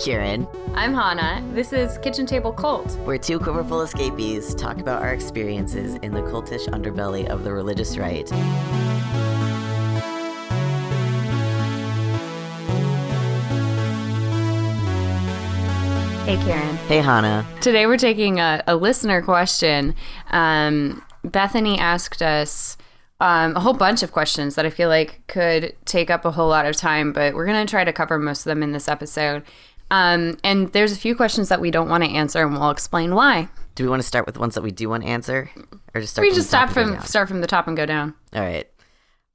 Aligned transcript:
Kieran. 0.00 0.48
I'm 0.74 0.94
Hannah. 0.94 1.46
This 1.52 1.74
is 1.74 1.98
Kitchen 1.98 2.24
Table 2.24 2.54
Cult. 2.54 2.96
We're 3.00 3.18
two 3.18 3.38
quiverful 3.38 3.82
escapees 3.82 4.54
talk 4.54 4.78
about 4.78 5.02
our 5.02 5.12
experiences 5.12 5.96
in 5.96 6.12
the 6.12 6.22
cultish 6.22 6.66
underbelly 6.68 7.28
of 7.28 7.44
the 7.44 7.52
religious 7.52 7.98
right. 7.98 8.26
Hey, 16.24 16.36
Karen. 16.46 16.76
Hey, 16.86 17.00
Hannah. 17.00 17.46
Today 17.60 17.84
we're 17.84 17.98
taking 17.98 18.40
a, 18.40 18.64
a 18.66 18.76
listener 18.76 19.20
question. 19.20 19.94
Um, 20.30 21.04
Bethany 21.24 21.78
asked 21.78 22.22
us 22.22 22.78
um, 23.20 23.54
a 23.54 23.60
whole 23.60 23.74
bunch 23.74 24.02
of 24.02 24.12
questions 24.12 24.54
that 24.54 24.64
I 24.64 24.70
feel 24.70 24.88
like 24.88 25.20
could 25.26 25.76
take 25.84 26.08
up 26.08 26.24
a 26.24 26.30
whole 26.30 26.48
lot 26.48 26.64
of 26.64 26.74
time, 26.74 27.12
but 27.12 27.34
we're 27.34 27.44
going 27.44 27.64
to 27.66 27.70
try 27.70 27.84
to 27.84 27.92
cover 27.92 28.18
most 28.18 28.40
of 28.40 28.44
them 28.46 28.62
in 28.62 28.72
this 28.72 28.88
episode. 28.88 29.42
Um, 29.90 30.38
and 30.44 30.72
there's 30.72 30.92
a 30.92 30.96
few 30.96 31.16
questions 31.16 31.48
that 31.48 31.60
we 31.60 31.70
don't 31.70 31.88
want 31.88 32.04
to 32.04 32.10
answer, 32.10 32.42
and 32.42 32.52
we'll 32.52 32.70
explain 32.70 33.14
why. 33.14 33.48
Do 33.74 33.84
we 33.84 33.90
want 33.90 34.02
to 34.02 34.06
start 34.06 34.26
with 34.26 34.38
ones 34.38 34.54
that 34.54 34.62
we 34.62 34.70
do 34.70 34.88
want 34.88 35.02
to 35.02 35.08
answer, 35.08 35.50
or 35.94 36.00
just 36.00 36.14
start? 36.14 36.24
We 36.24 36.30
from 36.30 36.36
just 36.36 36.50
the 36.50 36.56
top 36.56 36.70
start 36.70 36.86
from 36.86 37.00
start 37.06 37.28
from 37.28 37.40
the 37.40 37.46
top 37.46 37.66
and 37.66 37.76
go 37.76 37.86
down. 37.86 38.14
All 38.34 38.42
right. 38.42 38.68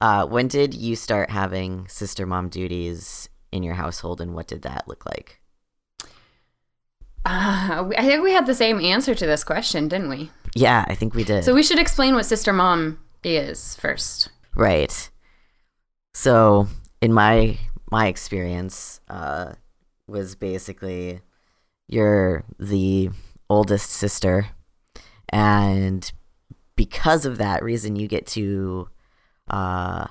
Uh, 0.00 0.26
when 0.26 0.48
did 0.48 0.74
you 0.74 0.94
start 0.94 1.30
having 1.30 1.88
sister 1.88 2.26
mom 2.26 2.48
duties 2.48 3.28
in 3.52 3.62
your 3.62 3.74
household, 3.74 4.20
and 4.20 4.34
what 4.34 4.46
did 4.46 4.62
that 4.62 4.86
look 4.88 5.04
like? 5.06 5.40
Uh, 7.24 7.90
I 7.98 8.06
think 8.06 8.22
we 8.22 8.32
had 8.32 8.46
the 8.46 8.54
same 8.54 8.80
answer 8.80 9.14
to 9.14 9.26
this 9.26 9.42
question, 9.42 9.88
didn't 9.88 10.08
we? 10.08 10.30
Yeah, 10.54 10.84
I 10.86 10.94
think 10.94 11.14
we 11.14 11.24
did. 11.24 11.44
So 11.44 11.54
we 11.54 11.62
should 11.62 11.78
explain 11.78 12.14
what 12.14 12.24
sister 12.24 12.52
mom 12.52 12.98
is 13.24 13.74
first. 13.76 14.28
Right. 14.54 15.10
So, 16.14 16.68
in 17.02 17.12
my 17.12 17.58
my 17.90 18.06
experience, 18.06 19.00
uh, 19.08 19.52
was 20.08 20.34
basically 20.34 21.20
you're 21.88 22.44
the 22.58 23.10
oldest 23.48 23.90
sister, 23.90 24.48
and 25.28 26.10
because 26.76 27.24
of 27.24 27.38
that 27.38 27.62
reason, 27.62 27.96
you 27.96 28.06
get 28.08 28.26
to, 28.26 28.88
uh, 29.48 30.06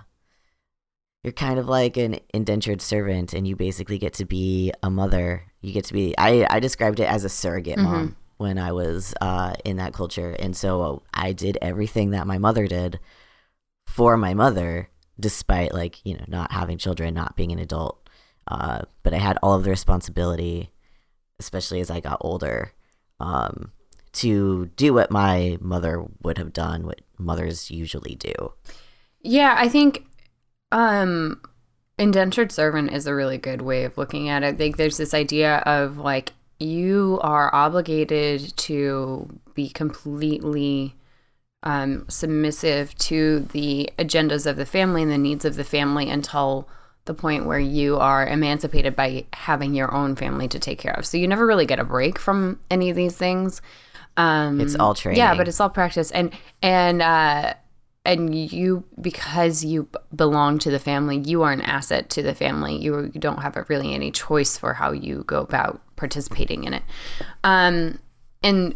you're 1.24 1.34
kind 1.34 1.60
of 1.60 1.68
like 1.68 1.98
an 1.98 2.20
indentured 2.34 2.82
servant, 2.82 3.34
and 3.34 3.48
you 3.48 3.56
basically 3.56 3.98
get 3.98 4.14
to 4.14 4.26
be 4.26 4.72
a 4.84 4.90
mother. 4.90 5.44
You 5.62 5.74
get 5.74 5.86
to 5.86 5.94
be. 5.94 6.16
I 6.18 6.46
I 6.50 6.60
described 6.60 7.00
it 7.00 7.10
as 7.10 7.24
a 7.24 7.30
surrogate 7.30 7.78
mom 7.78 8.16
when 8.38 8.58
I 8.58 8.72
was 8.72 9.14
uh, 9.22 9.54
in 9.64 9.78
that 9.78 9.94
culture, 9.94 10.36
and 10.40 10.56
so 10.56 11.04
I 11.14 11.34
did 11.34 11.58
everything 11.62 12.12
that 12.12 12.28
my 12.28 12.38
mother 12.38 12.68
did 12.68 13.00
for 13.88 14.18
my 14.18 14.34
mother, 14.34 14.90
despite 15.20 15.74
like 15.74 16.06
you 16.06 16.16
know 16.16 16.26
not 16.28 16.52
having 16.52 16.78
children, 16.78 17.14
not 17.14 17.36
being 17.36 17.52
an 17.52 17.60
adult. 17.60 18.05
Uh, 18.48 18.82
but 19.04 19.14
I 19.14 19.18
had 19.18 19.38
all 19.42 19.54
of 19.54 19.64
the 19.64 19.70
responsibility, 19.70 20.72
especially 21.40 21.80
as 21.80 21.90
I 21.90 22.00
got 22.00 22.18
older, 22.22 22.72
um, 23.20 23.72
to 24.14 24.68
do 24.78 24.94
what 24.94 25.12
my 25.12 25.58
mother 25.60 26.06
would 26.22 26.38
have 26.38 26.54
done, 26.54 26.86
what 26.86 27.02
mothers 27.18 27.70
usually 27.72 28.16
do. 28.16 28.54
Yeah, 29.22 29.56
I 29.58 29.70
think 29.70 30.06
um 30.72 31.42
indentured 31.98 32.52
servant 32.52 32.92
is 32.92 33.08
a 33.08 33.16
really 33.16 33.38
good 33.38 33.62
way 33.62 33.84
of 33.84 33.98
looking 33.98 34.30
at 34.30 34.44
it. 34.44 34.48
I 34.48 34.54
think 34.54 34.78
there's 34.78 34.98
this 34.98 35.14
idea 35.14 35.58
of 35.60 35.98
like 35.98 36.34
you 36.60 37.20
are 37.22 37.54
obligated 37.54 38.56
to 38.58 39.40
be 39.54 39.70
completely 39.70 40.96
um, 41.64 42.06
submissive 42.08 42.96
to 43.00 43.40
the 43.52 43.90
agendas 43.98 44.46
of 44.46 44.56
the 44.56 44.66
family 44.66 45.02
and 45.02 45.12
the 45.12 45.18
needs 45.18 45.46
of 45.46 45.56
the 45.56 45.64
family 45.64 46.10
until 46.10 46.70
the 47.06 47.14
point 47.14 47.46
where 47.46 47.60
you 47.60 47.98
are 47.98 48.28
emancipated 48.28 48.96
by 48.96 49.26
having 49.34 49.74
your 49.74 49.94
own 49.94 50.16
family 50.16 50.48
to 50.48 50.60
take 50.60 50.80
care 50.80 50.94
of. 50.94 51.06
So 51.06 51.18
you 51.18 51.28
never 51.28 51.46
really 51.46 51.66
get 51.66 51.80
a 51.80 51.84
break 51.84 52.18
from 52.20 52.60
any 52.70 52.90
of 52.90 52.96
these 52.96 53.16
things. 53.16 53.62
Um, 54.18 54.60
It's 54.60 54.76
all 54.76 54.96
training. 54.96 55.20
Yeah, 55.20 55.36
but 55.36 55.48
it's 55.48 55.60
all 55.60 55.70
practice, 55.70 56.10
and 56.12 56.34
and 56.62 57.02
uh, 57.02 57.54
and 58.06 58.34
you 58.34 58.84
because 59.02 59.64
you 59.66 59.90
belong 60.16 60.60
to 60.60 60.72
the 60.72 60.80
family, 60.80 61.18
you 61.18 61.42
are 61.42 61.52
an 61.52 61.62
asset 61.62 62.10
to 62.12 62.22
the 62.22 62.34
family. 62.34 62.78
You, 62.78 63.12
you 63.14 63.20
don't 63.20 63.42
have 63.42 63.58
really 63.68 63.94
any 63.94 64.12
choice 64.12 64.58
for 64.58 64.74
how 64.74 64.92
you 64.92 65.24
go 65.26 65.42
about 65.42 65.82
participating 65.96 66.64
in 66.64 66.76
it. 66.76 66.84
Um, 67.44 68.00
and 68.44 68.76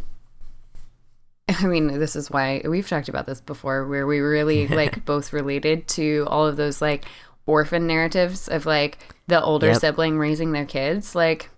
I 1.50 1.66
mean, 1.68 1.88
this 1.88 2.16
is 2.16 2.30
why 2.30 2.62
we've 2.66 2.88
talked 2.88 3.10
about 3.10 3.26
this 3.26 3.40
before, 3.40 3.88
where 3.88 4.06
we 4.06 4.20
really 4.20 4.68
like 4.68 5.06
both 5.06 5.32
related 5.32 5.88
to 5.90 6.26
all 6.28 6.46
of 6.46 6.58
those 6.58 6.82
like 6.82 7.06
orphan 7.50 7.88
narratives 7.88 8.48
of 8.48 8.66
like 8.66 8.98
the 9.28 9.42
older 9.42 9.68
Yep. 9.68 9.78
sibling 9.78 10.18
raising 10.20 10.52
their 10.52 10.66
kids. 10.66 11.16
Like, 11.16 11.50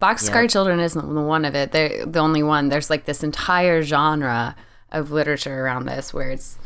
Boxcar 0.00 0.42
Yep. 0.42 0.50
Children 0.50 0.80
isn't 0.80 1.14
the 1.14 1.20
one 1.22 1.44
of 1.44 1.54
it. 1.54 1.72
They're 1.72 2.04
the 2.06 2.18
only 2.20 2.42
one. 2.42 2.68
There's 2.68 2.90
like 2.90 3.04
this 3.04 3.22
entire 3.22 3.82
genre 3.82 4.54
of 4.92 5.10
literature 5.10 5.64
around 5.64 5.86
this 5.86 6.12
where 6.14 6.30
it's 6.30 6.56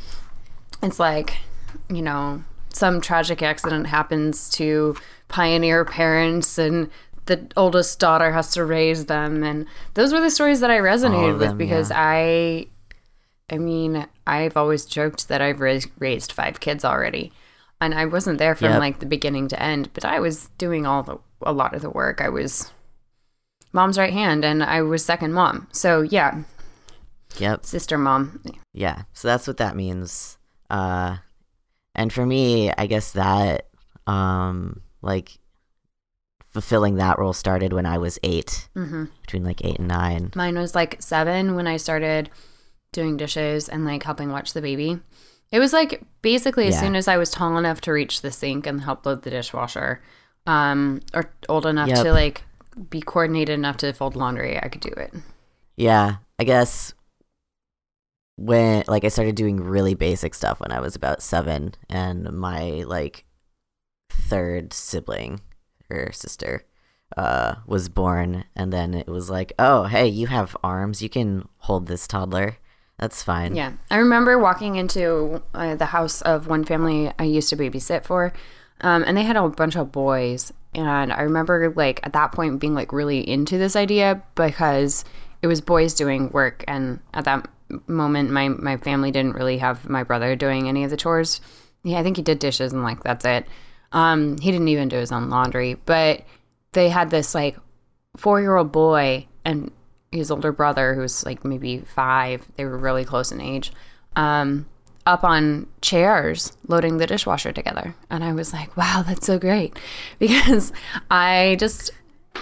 it's 0.83 0.99
like, 0.99 1.39
you 1.89 2.03
know, 2.03 2.43
some 2.73 3.01
tragic 3.01 3.43
accident 3.43 3.87
happens 3.87 4.51
to 4.51 4.97
pioneer 5.29 5.85
parents 5.85 6.59
and 6.59 6.91
the 7.27 7.47
oldest 7.57 7.99
daughter 8.01 8.33
has 8.33 8.53
to 8.53 8.65
raise 8.65 9.07
them 9.07 9.43
and 9.43 9.67
those 9.95 10.13
were 10.13 10.21
the 10.21 10.31
stories 10.31 10.61
that 10.61 10.71
I 10.71 10.79
resonated 10.79 11.35
of 11.35 11.41
with 11.41 11.59
because 11.59 11.91
yeah. 11.91 12.01
I 12.01 12.67
I 13.51 13.59
mean, 13.59 14.07
I've 14.27 14.57
always 14.57 14.85
joked 14.85 15.29
that 15.29 15.41
I've 15.41 15.61
raised, 15.61 15.89
raised 15.99 16.33
five 16.33 16.61
kids 16.61 16.85
already. 16.85 17.33
And 17.81 17.95
I 17.95 18.07
wasn't 18.07 18.39
there 18.39 18.55
from 18.57 18.71
Yep. 18.71 18.81
like 18.81 18.99
the 18.99 19.07
beginning 19.07 19.49
to 19.49 19.63
end, 19.63 19.91
but 19.95 20.05
I 20.05 20.19
was 20.21 20.49
doing 20.59 20.85
all 20.87 21.03
the 21.03 21.19
a 21.43 21.53
lot 21.53 21.75
of 21.75 21.83
the 21.83 21.91
work. 21.91 22.21
I 22.21 22.29
was 22.29 22.73
mom's 23.73 23.97
right 23.99 24.13
hand 24.13 24.45
and 24.45 24.63
I 24.65 24.83
was 24.83 25.05
second 25.05 25.33
mom. 25.33 25.69
So 25.73 26.03
yeah, 26.03 26.43
Yep. 27.39 27.65
sister 27.65 27.97
mom. 27.99 28.43
Yeah. 28.73 29.03
So 29.13 29.29
that's 29.29 29.47
what 29.47 29.59
that 29.59 29.77
means. 29.77 30.39
Uh, 30.69 31.19
and 31.95 32.13
for 32.13 32.27
me, 32.27 32.73
I 32.77 32.87
guess 32.87 33.13
that, 33.13 33.69
um, 34.07 34.81
like, 35.03 35.39
fulfilling 36.51 36.97
that 36.97 37.19
role 37.19 37.33
started 37.33 37.73
when 37.73 37.87
I 37.87 37.99
was 37.99 38.19
8 38.23 38.69
hmm 38.75 39.05
between 39.21 39.45
like 39.45 39.63
eight 39.65 39.79
and 39.79 39.87
nine. 39.89 40.33
Mine 40.35 40.57
was 40.59 40.75
like 40.75 40.97
seven 41.03 41.55
when 41.55 41.67
I 41.67 41.77
started 41.77 42.31
doing 42.93 43.17
dishes 43.19 43.69
and 43.69 43.85
like 43.85 44.03
helping 44.03 44.33
watch 44.33 44.55
the 44.55 44.63
baby. 44.63 44.99
It 45.51 45.59
was 45.59 45.73
like 45.73 46.03
basically 46.23 46.67
as 46.69 46.75
Yeah. 46.75 46.81
soon 46.81 46.97
as 46.97 47.09
I 47.09 47.17
was 47.17 47.31
tall 47.31 47.57
enough 47.57 47.81
to 47.83 47.93
reach 47.93 48.21
the 48.21 48.31
sink 48.31 48.67
and 48.67 48.83
help 48.83 49.07
load 49.07 49.23
the 49.23 49.31
dishwasher, 49.31 50.03
um, 50.47 51.01
or 51.15 51.31
old 51.49 51.67
enough 51.67 51.89
Yep. 51.89 52.05
to 52.05 52.13
like 52.13 52.43
be 52.91 53.01
coordinated 53.01 53.55
enough 53.55 53.77
to 53.79 53.93
fold 53.93 54.15
laundry, 54.17 54.63
I 54.63 54.69
could 54.69 54.81
do 54.83 54.91
it. 54.91 55.13
Yeah, 55.77 56.17
I 56.39 56.45
guess 56.45 56.95
when 58.37 58.85
like 58.87 59.05
I 59.05 59.09
started 59.09 59.35
doing 59.35 59.57
really 59.61 59.95
basic 59.95 60.35
stuff 60.35 60.61
when 60.61 60.71
I 60.73 60.81
was 60.81 60.95
about 60.95 61.23
seven, 61.23 61.75
and 61.89 62.31
my 62.33 62.85
like 62.87 63.25
third 64.11 64.73
sibling 64.73 65.41
or 65.91 66.13
sister 66.13 66.65
uh 67.17 67.57
was 67.67 67.89
born, 67.89 68.45
and 68.55 68.73
then 68.73 68.95
it 68.95 69.09
was 69.09 69.31
like, 69.31 69.53
oh 69.59 69.85
hey, 69.85 70.07
you 70.07 70.27
have 70.29 70.57
arms, 70.63 71.03
you 71.03 71.09
can 71.09 71.49
hold 71.59 71.87
this 71.87 72.07
toddler. 72.07 72.59
That's 72.99 73.23
fine. 73.23 73.55
Yeah. 73.55 73.73
I 73.91 73.99
remember 73.99 74.39
walking 74.39 74.77
into 74.77 75.43
uh, 75.55 75.77
the 75.77 75.87
house 75.87 76.21
of 76.23 76.49
one 76.49 76.65
family 76.65 77.13
I 77.19 77.25
used 77.25 77.49
to 77.51 77.57
babysit 77.57 78.05
for, 78.05 78.33
um, 78.81 79.05
and 79.07 79.17
they 79.17 79.23
had 79.23 79.37
a 79.37 79.49
bunch 79.49 79.77
of 79.77 79.93
boys. 79.93 80.53
And 80.75 81.13
I 81.13 81.23
remember, 81.23 81.73
like, 81.75 82.01
at 82.03 82.13
that 82.13 82.33
point 82.33 82.61
being, 82.61 82.75
like, 82.75 82.93
really 82.93 83.27
into 83.27 83.57
this 83.57 83.77
idea 83.77 84.23
because 84.35 85.05
it 85.43 85.47
was 85.47 85.61
boys 85.61 85.95
doing 85.95 86.31
work. 86.31 86.65
And 86.67 87.01
at 87.15 87.25
that 87.25 87.49
moment, 87.87 88.31
my, 88.31 88.49
my 88.49 88.77
family 88.77 89.11
didn't 89.11 89.35
really 89.35 89.59
have 89.59 89.89
my 89.89 90.03
brother 90.03 90.35
doing 90.37 90.69
any 90.69 90.85
of 90.85 90.91
the 90.91 90.97
chores. 90.97 91.41
Yeah, 91.85 92.01
I 92.01 92.03
think 92.03 92.17
he 92.17 92.23
did 92.23 92.41
dishes 92.41 92.73
and, 92.73 92.83
like, 92.83 93.03
that's 93.05 93.25
it. 93.25 93.47
Um, 93.93 94.39
he 94.39 94.51
didn't 94.51 94.69
even 94.69 94.89
do 94.89 94.97
his 94.97 95.13
own 95.13 95.31
laundry. 95.31 95.75
But 95.87 96.25
they 96.73 96.89
had 96.89 97.11
this, 97.11 97.35
like, 97.35 97.57
four 98.17 98.41
year 98.41 98.57
old 98.57 98.73
boy 98.73 99.27
and 99.45 99.71
his 100.13 100.31
older 100.31 100.53
brother, 100.53 100.95
who's 100.95 101.25
like 101.25 101.45
maybe 101.45 101.79
five, 101.79 102.47
they 102.57 102.65
were 102.65 102.79
really 102.79 103.05
close 103.05 103.31
in 103.33 103.41
age, 103.41 103.73
um, 104.17 104.67
up 105.07 105.25
on 105.25 105.67
chairs 105.81 106.57
loading 106.67 106.97
the 106.99 107.07
dishwasher 107.07 107.53
together. 107.53 107.95
And 108.11 108.23
I 108.25 108.33
was 108.33 108.53
like, 108.53 108.77
wow, 108.77 109.03
that's 109.07 109.27
so 109.27 109.39
great. 109.39 109.79
Because 110.19 110.73
I 111.11 111.57
just, 111.61 111.91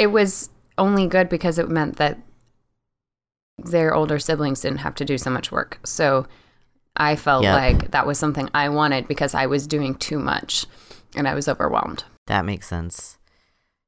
it 0.00 0.08
was 0.08 0.50
only 0.78 1.06
good 1.06 1.28
because 1.28 1.58
it 1.58 1.68
meant 1.68 1.96
that 1.96 2.18
their 3.58 3.94
older 3.94 4.18
siblings 4.18 4.60
didn't 4.60 4.78
have 4.78 4.94
to 4.96 5.04
do 5.04 5.16
so 5.18 5.30
much 5.30 5.50
work. 5.50 5.78
So 5.84 6.26
I 6.96 7.16
felt 7.16 7.42
Yep. 7.44 7.54
like 7.54 7.90
that 7.92 8.06
was 8.06 8.18
something 8.18 8.48
I 8.54 8.68
wanted 8.68 9.08
because 9.08 9.34
I 9.34 9.46
was 9.46 9.66
doing 9.66 9.94
too 9.94 10.18
much 10.18 10.66
and 11.14 11.26
I 11.26 11.34
was 11.34 11.48
overwhelmed. 11.48 12.04
That 12.26 12.44
makes 12.44 12.66
sense. 12.68 13.18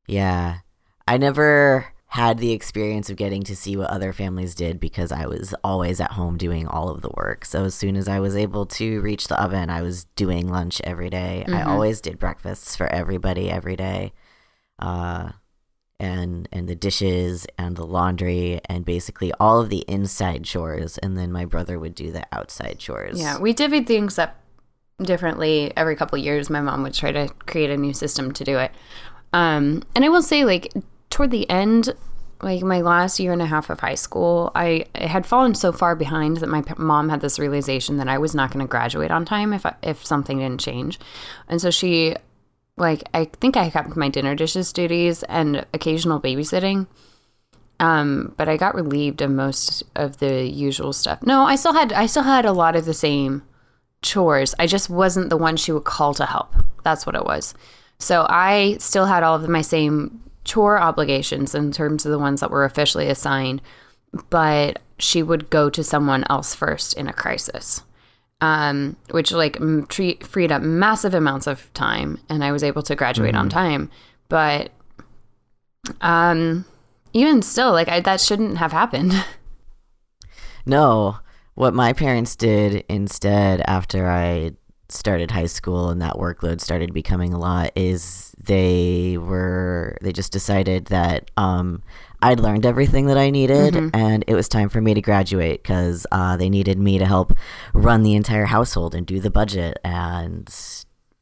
Yeah. 0.06 0.58
I 1.06 1.16
never 1.18 1.86
had 2.12 2.38
the 2.38 2.52
experience 2.52 3.10
of 3.10 3.16
getting 3.16 3.42
to 3.42 3.54
see 3.54 3.76
what 3.76 3.90
other 3.90 4.12
families 4.14 4.54
did 4.54 4.80
because 4.80 5.12
I 5.12 5.26
was 5.26 5.54
always 5.62 6.00
at 6.00 6.12
home 6.12 6.38
doing 6.38 6.66
all 6.66 6.88
of 6.88 7.02
the 7.02 7.10
work. 7.16 7.44
So 7.44 7.64
as 7.64 7.74
soon 7.74 7.96
as 7.96 8.08
I 8.08 8.18
was 8.18 8.34
able 8.34 8.64
to 8.66 9.00
reach 9.02 9.28
the 9.28 9.40
oven, 9.40 9.68
I 9.68 9.82
was 9.82 10.04
doing 10.16 10.48
lunch 10.48 10.80
every 10.84 11.10
day. 11.10 11.44
I 11.46 11.50
Mhm. 11.50 11.66
always 11.66 12.00
did 12.00 12.18
breakfasts 12.18 12.74
for 12.74 12.86
everybody 12.86 13.50
every 13.50 13.76
day. 13.76 14.12
Uh, 14.78 15.32
and 16.00 16.48
and 16.52 16.68
the 16.68 16.76
dishes 16.76 17.44
and 17.58 17.76
the 17.76 17.84
laundry 17.84 18.60
and 18.66 18.84
basically 18.84 19.32
all 19.40 19.60
of 19.60 19.68
the 19.68 19.84
inside 19.88 20.44
chores 20.44 20.96
and 20.98 21.16
then 21.18 21.32
my 21.32 21.44
brother 21.44 21.76
would 21.78 21.94
do 21.94 22.12
the 22.12 22.24
outside 22.32 22.78
chores. 22.78 23.20
Yeah, 23.20 23.38
we 23.38 23.52
divvied 23.52 23.86
things 23.88 24.16
up 24.18 24.36
differently 25.02 25.72
every 25.76 25.96
couple 25.96 26.18
of 26.18 26.24
years. 26.24 26.48
My 26.48 26.60
mom 26.60 26.84
would 26.84 26.94
try 26.94 27.12
to 27.12 27.28
create 27.46 27.70
a 27.70 27.76
new 27.76 27.92
system 27.92 28.32
to 28.32 28.44
do 28.44 28.58
it. 28.58 28.70
Um, 29.32 29.82
and 29.94 30.04
I 30.04 30.08
will 30.08 30.22
say, 30.22 30.44
like, 30.44 30.72
toward 31.10 31.30
the 31.30 31.48
end, 31.48 31.94
like 32.42 32.62
my 32.62 32.80
last 32.80 33.18
year 33.18 33.32
and 33.32 33.42
a 33.42 33.46
half 33.46 33.70
of 33.70 33.80
high 33.80 33.94
school, 33.94 34.52
I, 34.54 34.86
had 34.94 35.26
fallen 35.26 35.54
so 35.54 35.72
far 35.72 35.96
behind 35.96 36.38
that 36.38 36.48
my 36.48 36.62
mom 36.76 37.08
had 37.08 37.20
this 37.20 37.38
realization 37.38 37.96
that 37.96 38.08
I 38.08 38.18
was 38.18 38.34
not 38.34 38.52
going 38.52 38.64
to 38.64 38.70
graduate 38.70 39.10
on 39.10 39.24
time 39.24 39.52
if 39.52 39.66
I, 39.66 39.74
if 39.82 40.04
something 40.04 40.38
didn't 40.38 40.60
change, 40.60 40.98
and 41.48 41.60
so 41.60 41.70
she, 41.70 42.14
like, 42.76 43.02
I 43.14 43.24
think 43.24 43.56
I 43.56 43.70
kept 43.70 43.96
my 43.96 44.08
dinner 44.08 44.34
dishes 44.34 44.72
duties 44.72 45.22
and 45.24 45.66
occasional 45.74 46.20
babysitting. 46.20 46.86
Um, 47.80 48.34
but 48.36 48.48
I 48.48 48.56
got 48.56 48.74
relieved 48.74 49.22
of 49.22 49.30
most 49.30 49.84
of 49.94 50.18
the 50.18 50.44
usual 50.44 50.92
stuff. 50.92 51.22
No, 51.22 51.42
I 51.42 51.54
still 51.54 51.72
had 51.72 51.92
I 51.92 52.06
still 52.06 52.24
had 52.24 52.44
a 52.44 52.52
lot 52.52 52.74
of 52.74 52.86
the 52.86 52.94
same 52.94 53.44
chores. 54.02 54.54
I 54.58 54.66
just 54.66 54.90
wasn't 54.90 55.30
the 55.30 55.36
one 55.36 55.56
she 55.56 55.70
would 55.70 55.84
call 55.84 56.12
to 56.14 56.26
help. 56.26 56.54
That's 56.82 57.06
what 57.06 57.14
it 57.14 57.24
was. 57.24 57.54
So 57.98 58.26
I 58.28 58.76
still 58.80 59.06
had 59.06 59.22
all 59.22 59.36
of 59.36 59.48
my 59.48 59.62
same 59.62 60.20
chore 60.48 60.80
obligations 60.80 61.54
in 61.54 61.70
terms 61.70 62.04
of 62.04 62.10
the 62.10 62.18
ones 62.18 62.40
that 62.40 62.50
were 62.50 62.64
officially 62.64 63.08
assigned, 63.08 63.60
but 64.30 64.80
she 64.98 65.22
would 65.22 65.50
go 65.50 65.70
to 65.70 65.84
someone 65.84 66.24
else 66.28 66.54
first 66.54 66.94
in 66.94 67.06
a 67.06 67.12
crisis. 67.12 67.82
Um, 68.40 68.96
which 69.10 69.32
like 69.32 69.60
m- 69.60 69.86
tre- 69.88 70.18
freed 70.22 70.52
up 70.52 70.62
massive 70.62 71.12
amounts 71.12 71.48
of 71.48 71.72
time 71.74 72.20
and 72.28 72.44
I 72.44 72.52
was 72.52 72.62
able 72.62 72.82
to 72.82 72.94
graduate 72.94 73.34
on 73.34 73.48
time. 73.48 73.90
But 74.28 74.70
um 76.00 76.64
even 77.12 77.42
still 77.42 77.72
like 77.72 77.88
I, 77.88 77.98
that 78.00 78.20
shouldn't 78.20 78.58
have 78.58 78.72
happened. 78.72 79.12
No, 80.66 81.16
what 81.54 81.72
my 81.72 81.94
parents 81.94 82.36
did 82.36 82.84
instead 82.90 83.62
after 83.66 84.06
I 84.06 84.52
started 84.90 85.30
high 85.30 85.46
school 85.46 85.90
and 85.90 86.00
that 86.00 86.14
workload 86.14 86.60
started 86.60 86.94
becoming 86.94 87.34
a 87.34 87.38
lot 87.38 87.70
is 87.76 88.34
they 88.42 89.18
were 89.18 89.98
they 90.00 90.12
just 90.12 90.32
decided 90.32 90.86
that 90.86 91.30
um, 91.36 91.82
I'd 92.22 92.40
learned 92.40 92.64
everything 92.64 93.06
that 93.06 93.18
I 93.18 93.28
needed 93.28 93.74
and 93.92 94.24
it 94.26 94.34
was 94.34 94.48
time 94.48 94.70
for 94.70 94.80
me 94.80 94.94
to 94.94 95.02
graduate 95.02 95.62
because 95.62 96.06
uh, 96.10 96.38
they 96.38 96.48
needed 96.48 96.78
me 96.78 96.98
to 96.98 97.04
help 97.04 97.34
run 97.74 98.02
the 98.02 98.14
entire 98.14 98.46
household 98.46 98.94
and 98.94 99.06
do 99.06 99.20
the 99.20 99.30
budget 99.30 99.78
and 99.84 100.50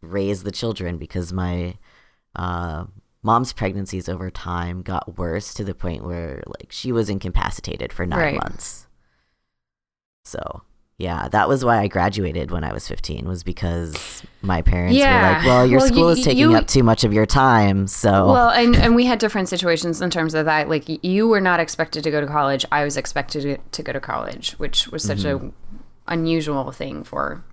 raise 0.01 0.45
the 0.45 0.53
children 0.53 0.97
because 0.97 1.33
my 1.33 1.75
uh, 2.37 2.85
mom's 3.25 3.53
pregnancies 3.53 4.09
over 4.09 4.31
time 4.31 4.83
got 4.83 5.19
worse 5.19 5.53
to 5.55 5.65
the 5.65 5.75
point 5.75 6.05
where 6.05 6.41
like 6.47 6.71
she 6.71 6.93
was 6.93 7.11
incapacitated 7.11 7.93
for 7.93 8.07
nine 8.07 8.19
Right. 8.21 8.35
months. 8.37 8.87
So 10.25 10.63
yeah, 10.99 11.29
that 11.29 11.49
was 11.49 11.65
why 11.65 11.79
I 11.81 11.89
graduated 11.89 12.51
when 12.51 12.65
I 12.65 12.73
was 12.73 12.89
15 12.89 13.29
was 13.29 13.43
because 13.43 14.23
my 14.43 14.63
parents 14.63 14.97
Yeah. 14.97 15.15
were 15.29 15.35
like, 15.39 15.47
well, 15.47 15.67
your 15.67 15.81
Well, 15.81 15.89
school 15.89 16.05
you- 16.15 16.19
is 16.21 16.25
taking 16.25 16.51
you- 16.51 16.57
up 16.57 16.67
too 16.67 16.83
much 16.83 17.05
of 17.05 17.13
your 17.13 17.27
time. 17.27 17.87
So 17.87 18.33
Well, 18.33 18.49
and, 18.51 18.75
and 18.77 18.95
we 18.97 19.05
had 19.05 19.19
different 19.19 19.49
situations 19.49 20.01
in 20.01 20.09
terms 20.11 20.33
of 20.35 20.47
that. 20.47 20.69
Like 20.71 20.85
you 21.05 21.29
were 21.29 21.41
not 21.41 21.61
expected 21.61 22.03
to 22.05 22.11
go 22.11 22.21
to 22.21 22.27
college. 22.27 22.65
I 22.73 22.85
was 22.85 22.97
expected 22.97 23.61
to, 23.73 23.83
go 23.83 23.93
to 23.93 24.01
college, 24.01 24.53
which 24.53 24.89
was 24.89 25.03
such 25.03 25.19
Mm-hmm. 25.19 25.49
a 25.49 26.13
unusual 26.13 26.73
thing 26.73 27.05
for. 27.05 27.45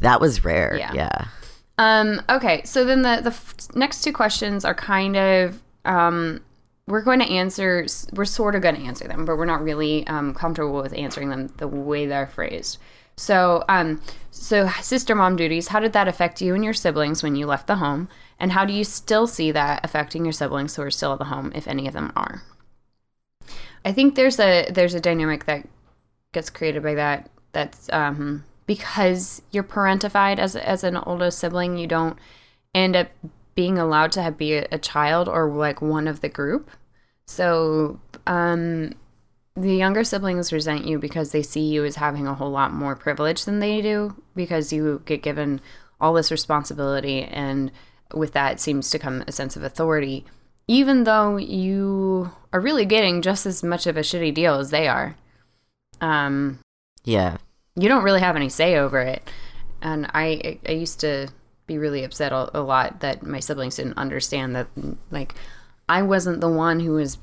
that 0.00 0.20
was 0.20 0.44
rare. 0.44 0.76
Yeah. 0.78 0.92
Yeah. 0.94 1.24
Um, 1.78 2.20
okay, 2.28 2.62
so 2.64 2.84
then 2.84 3.00
the 3.02 3.20
the 3.22 3.30
f- 3.30 3.54
next 3.74 4.02
two 4.02 4.12
questions 4.12 4.64
are 4.66 4.74
kind 4.74 5.16
of 5.16 5.62
um, 5.86 6.40
we're 6.90 7.02
going 7.02 7.20
to 7.20 7.30
answer. 7.30 7.86
We're 8.12 8.24
sort 8.24 8.54
of 8.54 8.62
going 8.62 8.74
to 8.74 8.82
answer 8.82 9.06
them, 9.06 9.24
but 9.24 9.36
we're 9.36 9.44
not 9.44 9.62
really 9.62 10.06
um, 10.06 10.34
comfortable 10.34 10.82
with 10.82 10.92
answering 10.92 11.30
them 11.30 11.52
the 11.56 11.68
way 11.68 12.06
they're 12.06 12.26
phrased. 12.26 12.78
So, 13.16 13.64
um, 13.68 14.00
so 14.30 14.68
sister 14.80 15.14
mom 15.14 15.36
duties. 15.36 15.68
How 15.68 15.80
did 15.80 15.92
that 15.92 16.08
affect 16.08 16.40
you 16.40 16.54
and 16.54 16.64
your 16.64 16.72
siblings 16.72 17.22
when 17.22 17.36
you 17.36 17.46
left 17.46 17.66
the 17.66 17.76
home? 17.76 18.08
And 18.38 18.52
how 18.52 18.64
do 18.64 18.72
you 18.72 18.84
still 18.84 19.26
see 19.26 19.52
that 19.52 19.84
affecting 19.84 20.24
your 20.24 20.32
siblings 20.32 20.74
who 20.74 20.82
are 20.82 20.90
still 20.90 21.12
at 21.12 21.18
the 21.18 21.26
home, 21.26 21.52
if 21.54 21.68
any 21.68 21.86
of 21.86 21.92
them 21.92 22.12
are? 22.16 22.42
I 23.84 23.92
think 23.92 24.14
there's 24.14 24.40
a 24.40 24.70
there's 24.70 24.94
a 24.94 25.00
dynamic 25.00 25.44
that 25.44 25.66
gets 26.32 26.50
created 26.50 26.82
by 26.82 26.94
that. 26.94 27.30
That's 27.52 27.90
um, 27.92 28.44
because 28.66 29.42
you're 29.50 29.64
parentified 29.64 30.38
as 30.38 30.56
as 30.56 30.84
an 30.84 30.96
older 30.96 31.30
sibling, 31.30 31.76
you 31.76 31.86
don't 31.86 32.18
end 32.74 32.96
up 32.96 33.08
being 33.54 33.78
allowed 33.78 34.12
to 34.12 34.22
have, 34.22 34.38
be 34.38 34.54
a, 34.54 34.66
a 34.72 34.78
child 34.78 35.28
or 35.28 35.50
like 35.50 35.82
one 35.82 36.08
of 36.08 36.20
the 36.20 36.28
group. 36.28 36.70
So 37.30 38.00
um, 38.26 38.94
the 39.54 39.76
younger 39.76 40.02
siblings 40.02 40.52
resent 40.52 40.84
you 40.84 40.98
because 40.98 41.30
they 41.30 41.42
see 41.42 41.60
you 41.60 41.84
as 41.84 41.94
having 41.94 42.26
a 42.26 42.34
whole 42.34 42.50
lot 42.50 42.72
more 42.72 42.96
privilege 42.96 43.44
than 43.44 43.60
they 43.60 43.80
do 43.80 44.20
because 44.34 44.72
you 44.72 45.00
get 45.04 45.22
given 45.22 45.60
all 46.00 46.12
this 46.12 46.32
responsibility 46.32 47.22
and 47.22 47.70
with 48.12 48.32
that 48.32 48.58
seems 48.58 48.90
to 48.90 48.98
come 48.98 49.22
a 49.28 49.32
sense 49.32 49.54
of 49.54 49.62
authority 49.62 50.24
even 50.66 51.04
though 51.04 51.36
you 51.36 52.32
are 52.52 52.60
really 52.60 52.84
getting 52.84 53.22
just 53.22 53.46
as 53.46 53.62
much 53.62 53.86
of 53.86 53.96
a 53.96 54.00
shitty 54.00 54.34
deal 54.34 54.56
as 54.56 54.70
they 54.70 54.88
are 54.88 55.14
um 56.00 56.58
Yeah. 57.04 57.36
you 57.76 57.88
don't 57.88 58.02
really 58.02 58.20
have 58.20 58.34
any 58.34 58.48
say 58.48 58.76
over 58.76 59.00
it 59.00 59.22
and 59.80 60.10
i 60.14 60.58
i 60.66 60.72
used 60.72 60.98
to 61.00 61.28
be 61.68 61.78
really 61.78 62.02
upset 62.02 62.32
a, 62.32 62.58
a 62.58 62.62
lot 62.62 63.00
that 63.00 63.22
my 63.22 63.38
siblings 63.38 63.76
didn't 63.76 63.98
understand 63.98 64.56
that 64.56 64.66
like 65.12 65.34
i 65.90 66.00
wasn't 66.02 66.40
the 66.40 66.48
one 66.66 66.80
who 66.80 66.92
was 66.92 67.18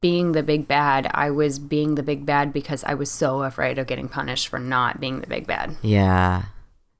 being 0.00 0.32
the 0.32 0.42
big 0.42 0.68
bad 0.68 1.10
i 1.14 1.30
was 1.30 1.58
being 1.58 1.94
the 1.96 2.02
big 2.02 2.24
bad 2.26 2.52
because 2.52 2.84
i 2.84 2.94
was 2.94 3.10
so 3.10 3.42
afraid 3.42 3.78
of 3.78 3.86
getting 3.86 4.08
punished 4.08 4.46
for 4.48 4.58
not 4.58 5.00
being 5.00 5.20
the 5.20 5.26
big 5.26 5.46
bad 5.46 5.74
Yeah. 5.82 6.44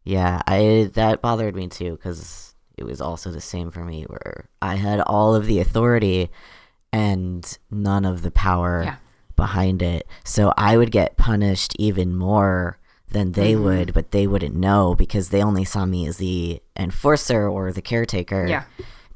Yeah. 0.05 0.41
I 0.47 0.89
that 0.95 1.21
bothered 1.21 1.55
me 1.57 1.67
too 1.69 1.99
cuz 2.03 2.55
it 2.79 2.85
was 2.85 3.01
also 3.01 3.31
the 3.31 3.41
same 3.41 3.71
for 3.71 3.83
me 3.85 4.05
where 4.05 4.49
I 4.63 4.75
had 4.77 5.01
all 5.01 5.35
of 5.35 5.47
the 5.47 5.59
authority 5.61 6.31
and 6.93 7.43
none 7.71 8.05
of 8.05 8.23
the 8.23 8.31
power 8.31 8.83
Yeah. 8.85 8.97
behind 9.35 9.83
it. 9.83 10.07
So 10.25 10.53
I 10.57 10.77
would 10.77 10.91
get 10.93 11.17
punished 11.17 11.75
even 11.79 12.15
more 12.17 12.79
than 13.11 13.33
they 13.33 13.55
Mm-hmm. 13.55 13.65
would, 13.65 13.95
but 13.95 14.11
they 14.11 14.27
wouldn't 14.27 14.55
know 14.55 14.95
because 14.95 15.31
they 15.31 15.43
only 15.43 15.65
saw 15.65 15.87
me 15.87 16.07
as 16.07 16.19
the 16.19 16.61
enforcer 16.77 17.49
or 17.49 17.73
the 17.73 17.83
caretaker 17.83 18.47
Yeah. 18.47 18.65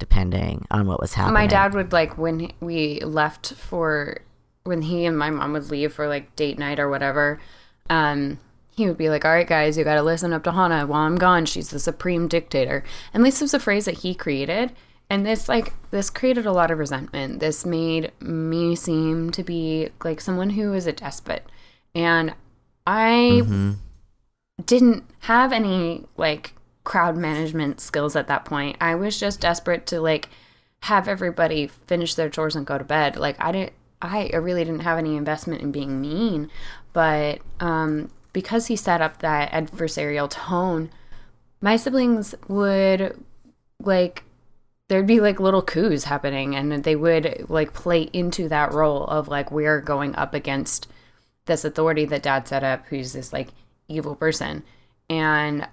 Depending 0.01 0.67
on 0.73 0.89
what 0.89 1.01
was 1.01 1.15
happening. 1.15 1.35
my 1.35 1.47
dad 1.47 1.75
would 1.75 1.93
like 1.93 2.19
when 2.19 2.51
we 2.59 2.99
left 3.01 3.53
for 3.55 4.19
when 4.65 4.83
he 4.83 5.05
and 5.07 5.17
my 5.17 5.31
mom 5.31 5.53
would 5.53 5.71
leave 5.71 5.93
for 5.93 6.09
like 6.09 6.35
date 6.35 6.59
night 6.59 6.81
or 6.81 6.89
whatever 6.91 7.39
um 7.89 8.39
he 8.75 8.87
would 8.87 8.99
be 8.99 9.09
like 9.09 9.25
all 9.25 9.31
right 9.31 9.47
guys 9.47 9.79
you 9.79 9.85
got 9.85 9.95
to 9.95 10.03
listen 10.03 10.33
up 10.33 10.43
to 10.43 10.51
hannah. 10.53 10.87
While 10.87 11.03
i'm 11.03 11.17
gone 11.17 11.47
she's 11.47 11.71
the 11.71 11.79
supreme 11.79 12.27
dictator. 12.27 12.83
And 13.15 13.25
this 13.25 13.41
was 13.41 13.55
a 13.55 13.61
phrase 13.61 13.85
that 13.85 13.99
he 13.99 14.15
created 14.15 14.73
and 15.09 15.25
this 15.27 15.49
like 15.49 15.73
this 15.91 16.09
created 16.09 16.47
a 16.47 16.53
lot 16.53 16.71
of 16.71 16.79
resentment. 16.79 17.41
This 17.41 17.67
made 17.67 18.13
me 18.21 18.77
seem 18.77 19.31
to 19.33 19.43
be 19.43 19.91
like 20.05 20.21
someone 20.21 20.51
who 20.51 20.73
is 20.73 20.87
a 20.87 20.93
despot. 20.93 21.45
And 21.95 22.35
i 22.87 23.43
didn't 24.65 25.05
have 25.21 25.53
any 25.53 26.07
like 26.17 26.55
crowd 26.85 27.17
management 27.17 27.81
skills 27.81 28.17
at 28.17 28.27
that 28.29 28.45
point. 28.45 28.77
I 28.81 28.95
was 28.95 29.19
just 29.19 29.41
desperate 29.41 29.87
to 29.87 30.01
like 30.01 30.29
have 30.83 31.09
everybody 31.09 31.67
finish 31.67 32.15
their 32.15 32.31
chores 32.31 32.57
and 32.57 32.67
go 32.67 32.79
to 32.79 32.85
bed. 32.85 33.17
Like 33.17 33.37
I 33.39 33.53
didn't 33.53 33.73
I 34.03 34.31
really 34.35 34.65
didn't 34.65 34.81
have 34.81 34.99
any 34.99 35.17
investment 35.17 35.61
in 35.61 35.73
being 35.73 36.01
mean, 36.01 36.51
but 36.93 37.41
um 37.61 38.11
because 38.33 38.67
he 38.67 38.77
set 38.77 39.03
up 39.03 39.19
that 39.19 39.51
adversarial 39.53 40.31
tone, 40.31 40.91
my 41.61 41.77
siblings 41.77 42.35
would 42.49 43.23
like 43.83 44.25
there'd 44.89 45.07
be 45.07 45.21
like 45.21 45.39
little 45.39 45.63
coups 45.63 46.05
happening 46.05 46.55
and 46.57 46.83
they 46.85 46.97
would 46.97 47.47
like 47.49 47.73
play 47.73 48.03
into 48.13 48.49
that 48.49 48.73
role 48.73 49.05
of 49.05 49.29
like 49.29 49.53
we're 49.53 49.81
going 49.81 50.15
up 50.17 50.35
against 50.35 50.89
this 51.47 51.65
authority 51.65 52.05
that 52.05 52.23
dad 52.23 52.49
set 52.49 52.65
up 52.65 52.85
who's 52.87 53.13
this 53.13 53.33
like 53.33 53.49
evil 53.89 54.15
person 54.15 54.63
and 55.09 55.67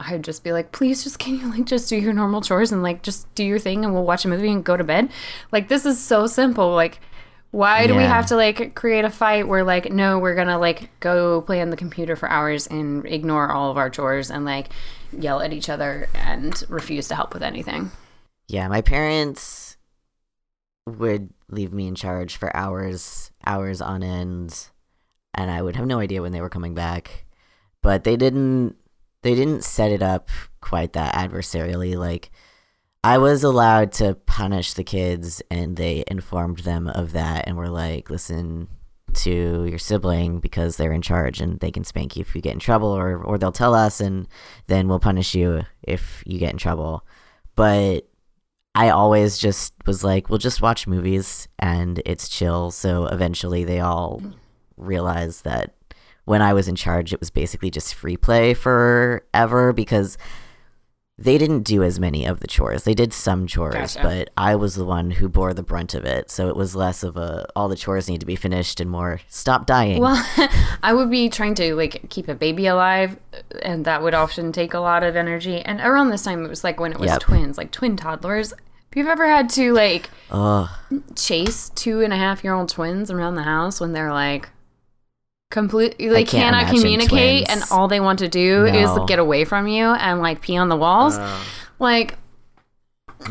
i'd 0.00 0.22
just 0.22 0.44
be 0.44 0.52
like 0.52 0.70
please 0.70 1.02
just 1.02 1.18
can 1.18 1.38
you 1.38 1.50
like 1.50 1.64
just 1.64 1.88
do 1.88 1.96
your 1.96 2.12
normal 2.12 2.40
chores 2.40 2.70
and 2.70 2.82
like 2.82 3.02
just 3.02 3.32
do 3.34 3.44
your 3.44 3.58
thing 3.58 3.84
and 3.84 3.92
we'll 3.92 4.04
watch 4.04 4.24
a 4.24 4.28
movie 4.28 4.50
and 4.50 4.64
go 4.64 4.76
to 4.76 4.84
bed? 4.84 5.10
Like 5.50 5.68
this 5.68 5.84
is 5.84 6.00
so 6.00 6.26
simple. 6.26 6.74
Like 6.74 7.00
why 7.50 7.86
do 7.86 7.94
we 7.94 8.02
have 8.02 8.26
to 8.26 8.36
like 8.36 8.74
create 8.74 9.06
a 9.06 9.10
fight 9.10 9.48
where 9.48 9.64
like 9.64 9.90
no 9.90 10.18
we're 10.18 10.34
gonna 10.34 10.58
like 10.58 10.90
go 11.00 11.40
play 11.42 11.60
on 11.62 11.70
the 11.70 11.76
computer 11.76 12.14
for 12.14 12.28
hours 12.28 12.66
and 12.66 13.06
ignore 13.06 13.50
all 13.50 13.70
of 13.70 13.78
our 13.78 13.88
chores 13.88 14.30
and 14.30 14.44
like 14.44 14.68
yell 15.18 15.40
at 15.40 15.52
each 15.52 15.70
other 15.70 16.08
and 16.14 16.62
refuse 16.68 17.08
to 17.08 17.14
help 17.14 17.32
with 17.32 17.42
anything? 17.42 17.90
Yeah, 18.48 18.68
my 18.68 18.82
parents 18.82 19.76
would 20.86 21.30
leave 21.50 21.72
me 21.72 21.86
in 21.86 21.94
charge 21.94 22.36
for 22.36 22.54
hours, 22.54 23.30
hours 23.44 23.80
on 23.80 24.02
end, 24.02 24.68
and 25.34 25.50
I 25.50 25.60
would 25.60 25.76
have 25.76 25.86
no 25.86 25.98
idea 25.98 26.22
when 26.22 26.32
they 26.32 26.40
were 26.40 26.48
coming 26.48 26.74
back. 26.74 27.24
But 27.82 28.04
they 28.04 28.16
didn't 28.16 28.76
they 29.22 29.34
didn't 29.34 29.64
set 29.64 29.90
it 29.90 30.02
up 30.02 30.28
quite 30.60 30.92
that 30.92 31.14
adversarially 31.14 31.96
like 31.96 32.30
I 33.04 33.18
was 33.18 33.44
allowed 33.44 33.92
to 33.92 34.14
punish 34.14 34.74
the 34.74 34.84
kids, 34.84 35.40
and 35.50 35.76
they 35.76 36.04
informed 36.08 36.58
them 36.60 36.88
of 36.88 37.12
that, 37.12 37.46
and 37.46 37.56
were 37.56 37.68
like, 37.68 38.10
"Listen 38.10 38.68
to 39.14 39.64
your 39.64 39.78
sibling 39.78 40.40
because 40.40 40.76
they're 40.76 40.92
in 40.92 41.02
charge, 41.02 41.40
and 41.40 41.60
they 41.60 41.70
can 41.70 41.84
spank 41.84 42.16
you 42.16 42.22
if 42.22 42.34
you 42.34 42.42
get 42.42 42.54
in 42.54 42.58
trouble, 42.58 42.88
or 42.88 43.22
or 43.22 43.38
they'll 43.38 43.52
tell 43.52 43.74
us, 43.74 44.00
and 44.00 44.26
then 44.66 44.88
we'll 44.88 44.98
punish 44.98 45.34
you 45.34 45.62
if 45.82 46.22
you 46.26 46.38
get 46.38 46.52
in 46.52 46.58
trouble." 46.58 47.04
But 47.54 48.08
I 48.74 48.90
always 48.90 49.38
just 49.38 49.74
was 49.86 50.02
like, 50.04 50.28
"We'll 50.28 50.38
just 50.38 50.62
watch 50.62 50.86
movies, 50.86 51.48
and 51.58 52.02
it's 52.04 52.28
chill." 52.28 52.70
So 52.72 53.06
eventually, 53.06 53.64
they 53.64 53.80
all 53.80 54.20
realized 54.76 55.44
that 55.44 55.74
when 56.28 56.42
I 56.42 56.52
was 56.52 56.68
in 56.68 56.74
charge, 56.76 57.12
it 57.12 57.20
was 57.20 57.30
basically 57.30 57.70
just 57.70 57.94
free 57.94 58.16
play 58.16 58.54
forever 58.54 59.72
because 59.72 60.16
they 61.20 61.36
didn't 61.36 61.64
do 61.64 61.82
as 61.82 61.98
many 61.98 62.24
of 62.24 62.38
the 62.38 62.46
chores. 62.46 62.84
They 62.84 62.94
did 62.94 63.12
some 63.12 63.48
chores, 63.48 63.96
Gotcha. 63.96 64.02
but 64.02 64.30
I 64.36 64.54
was 64.54 64.76
the 64.76 64.84
one 64.84 65.10
who 65.10 65.28
bore 65.28 65.52
the 65.52 65.64
brunt 65.64 65.92
of 65.94 66.04
it. 66.04 66.30
So 66.30 66.48
it 66.48 66.54
was 66.54 66.76
less 66.76 67.02
of 67.02 67.16
a 67.16 67.44
all 67.56 67.68
the 67.68 67.74
chores 67.74 68.08
need 68.08 68.20
to 68.20 68.26
be 68.26 68.36
finished 68.36 68.78
and 68.78 68.88
more 68.88 69.20
stop 69.28 69.66
dying. 69.66 70.00
Well, 70.00 70.24
I 70.82 70.92
would 70.94 71.10
be 71.10 71.28
trying 71.28 71.56
to 71.56 71.74
like 71.74 72.08
keep 72.08 72.28
a 72.28 72.36
baby 72.36 72.68
alive, 72.68 73.18
and 73.62 73.84
that 73.84 74.00
would 74.00 74.14
often 74.14 74.52
take 74.52 74.74
a 74.74 74.78
lot 74.78 75.02
of 75.02 75.16
energy. 75.16 75.60
And 75.60 75.80
around 75.80 76.10
this 76.10 76.22
time, 76.22 76.44
it 76.44 76.48
was 76.48 76.62
like 76.62 76.78
when 76.78 76.92
it 76.92 77.00
was 77.00 77.10
Yep. 77.10 77.20
twins, 77.20 77.58
like 77.58 77.72
twin 77.72 77.96
toddlers. 77.96 78.52
If 78.52 78.96
you've 78.96 79.08
ever 79.08 79.26
had 79.26 79.50
to 79.50 79.72
like 79.72 80.10
Ugh. 80.30 80.68
chase 81.16 81.68
two 81.70 82.00
and 82.00 82.12
a 82.12 82.16
half 82.16 82.44
year 82.44 82.54
old 82.54 82.68
twins 82.68 83.10
around 83.10 83.34
the 83.34 83.42
house 83.42 83.80
when 83.80 83.92
they're 83.92 84.12
like 84.12 84.50
completely 85.50 86.08
they 86.08 86.24
cannot 86.24 86.66
communicate 86.68 87.46
twins. 87.46 87.62
and 87.62 87.70
all 87.70 87.88
they 87.88 88.00
want 88.00 88.18
to 88.18 88.28
do 88.28 88.66
is 88.66 88.90
get 89.06 89.18
away 89.18 89.44
from 89.44 89.66
you 89.66 89.86
and 89.86 90.20
like 90.20 90.40
pee 90.42 90.56
on 90.56 90.68
the 90.68 90.76
walls. 90.76 91.16
Uh. 91.16 91.40
like 91.78 92.16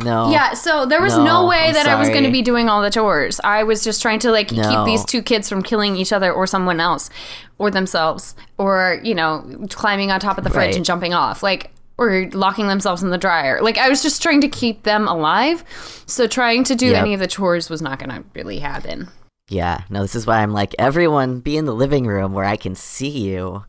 no. 0.03 0.29
yeah, 0.29 0.53
so 0.53 0.85
there 0.85 1.01
was 1.01 1.15
no, 1.15 1.23
No, 1.23 1.47
way 1.47 1.67
I'm 1.67 1.73
that 1.73 1.87
I 1.87 1.97
was 1.97 2.09
going 2.09 2.25
to 2.25 2.29
be 2.31 2.41
doing 2.41 2.67
all 2.67 2.81
the 2.81 2.89
chores. 2.89 3.39
I 3.41 3.63
was 3.63 3.85
just 3.85 4.01
trying 4.01 4.19
to 4.19 4.31
like 4.31 4.49
keep 4.49 4.85
these 4.85 5.05
two 5.05 5.21
kids 5.21 5.47
from 5.47 5.63
killing 5.63 5.95
each 5.95 6.11
other 6.11 6.31
or 6.31 6.45
someone 6.45 6.81
else 6.81 7.09
or 7.57 7.71
themselves 7.71 8.35
or, 8.57 8.99
you 9.01 9.15
know, 9.15 9.65
climbing 9.69 10.11
on 10.11 10.19
top 10.19 10.37
of 10.37 10.43
the 10.43 10.49
fridge 10.49 10.67
Right. 10.67 10.75
and 10.75 10.83
jumping 10.83 11.13
off. 11.13 11.41
Like 11.41 11.71
or 11.97 12.29
locking 12.33 12.67
themselves 12.67 13.01
in 13.01 13.11
the 13.11 13.17
dryer. 13.17 13.61
Like 13.61 13.77
I 13.77 13.87
was 13.87 14.03
just 14.03 14.21
trying 14.21 14.41
to 14.41 14.49
keep 14.49 14.83
them 14.83 15.07
alive. 15.07 15.63
So 16.05 16.27
trying 16.27 16.65
to 16.65 16.75
do 16.75 16.87
Yep. 16.87 17.01
any 17.01 17.13
of 17.13 17.21
the 17.21 17.27
chores 17.27 17.69
was 17.69 17.81
not 17.81 17.97
going 17.97 18.09
to 18.09 18.23
really 18.35 18.59
happen. 18.59 19.07
Yeah. 19.49 19.83
No, 19.89 20.01
this 20.01 20.15
is 20.15 20.27
why 20.27 20.41
I'm 20.41 20.51
like, 20.53 20.75
everyone 20.77 21.39
be 21.39 21.57
in 21.57 21.65
the 21.65 21.73
living 21.73 22.05
room 22.05 22.33
where 22.33 22.45
I 22.45 22.57
can 22.57 22.75
see 22.75 23.09
you 23.09 23.65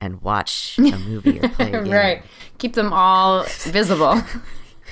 and 0.00 0.22
watch 0.22 0.78
a 0.78 0.96
movie 0.98 1.40
or 1.40 1.48
play 1.48 1.72
a 1.72 1.82
game. 1.84 1.92
Right. 1.92 2.22
Keep 2.58 2.74
them 2.74 2.92
all 2.92 3.44
visible. 3.44 4.22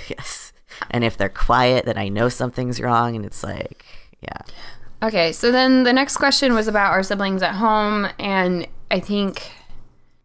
Yes. 0.08 0.52
And 0.90 1.02
if 1.02 1.16
they're 1.16 1.28
quiet, 1.28 1.84
then 1.84 1.98
I 1.98 2.08
know 2.08 2.28
something's 2.28 2.80
wrong. 2.80 3.16
And 3.16 3.24
it's 3.24 3.42
like, 3.42 3.84
yeah. 4.20 4.38
Okay, 5.02 5.32
so 5.32 5.50
then 5.50 5.82
the 5.82 5.92
next 5.92 6.16
question 6.18 6.54
was 6.54 6.68
about 6.68 6.92
our 6.92 7.02
siblings 7.02 7.42
at 7.42 7.56
home. 7.56 8.06
And 8.20 8.68
I 8.88 9.00
think 9.00 9.50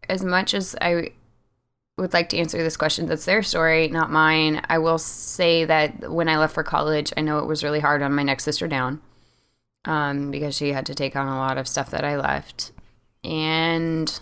as 0.07 0.23
much 0.23 0.53
as 0.53 0.75
I 0.81 1.13
would 1.97 2.13
like 2.13 2.29
to 2.29 2.37
answer 2.37 2.59
this 2.61 2.77
question, 2.77 3.07
that's 3.07 3.25
their 3.25 3.41
story, 3.41 3.87
not 3.87 4.11
mine. 4.11 4.61
I 4.69 4.77
will 4.77 4.99
say 4.99 5.65
that 5.65 6.11
when 6.11 6.29
I 6.29 6.37
left 6.37 6.53
for 6.53 6.63
college, 6.63 7.11
I 7.17 7.21
know 7.21 7.39
it 7.39 7.47
was 7.47 7.63
really 7.63 7.79
hard 7.79 8.03
on 8.03 8.13
my 8.13 8.23
next 8.23 8.43
sister 8.43 8.67
down 8.67 9.01
um, 9.85 10.31
because 10.31 10.55
she 10.55 10.73
had 10.73 10.85
to 10.87 10.95
take 10.95 11.15
on 11.15 11.27
a 11.27 11.37
lot 11.37 11.57
of 11.57 11.67
stuff 11.67 11.89
that 11.91 12.03
I 12.03 12.17
left. 12.17 12.71
And 13.23 14.19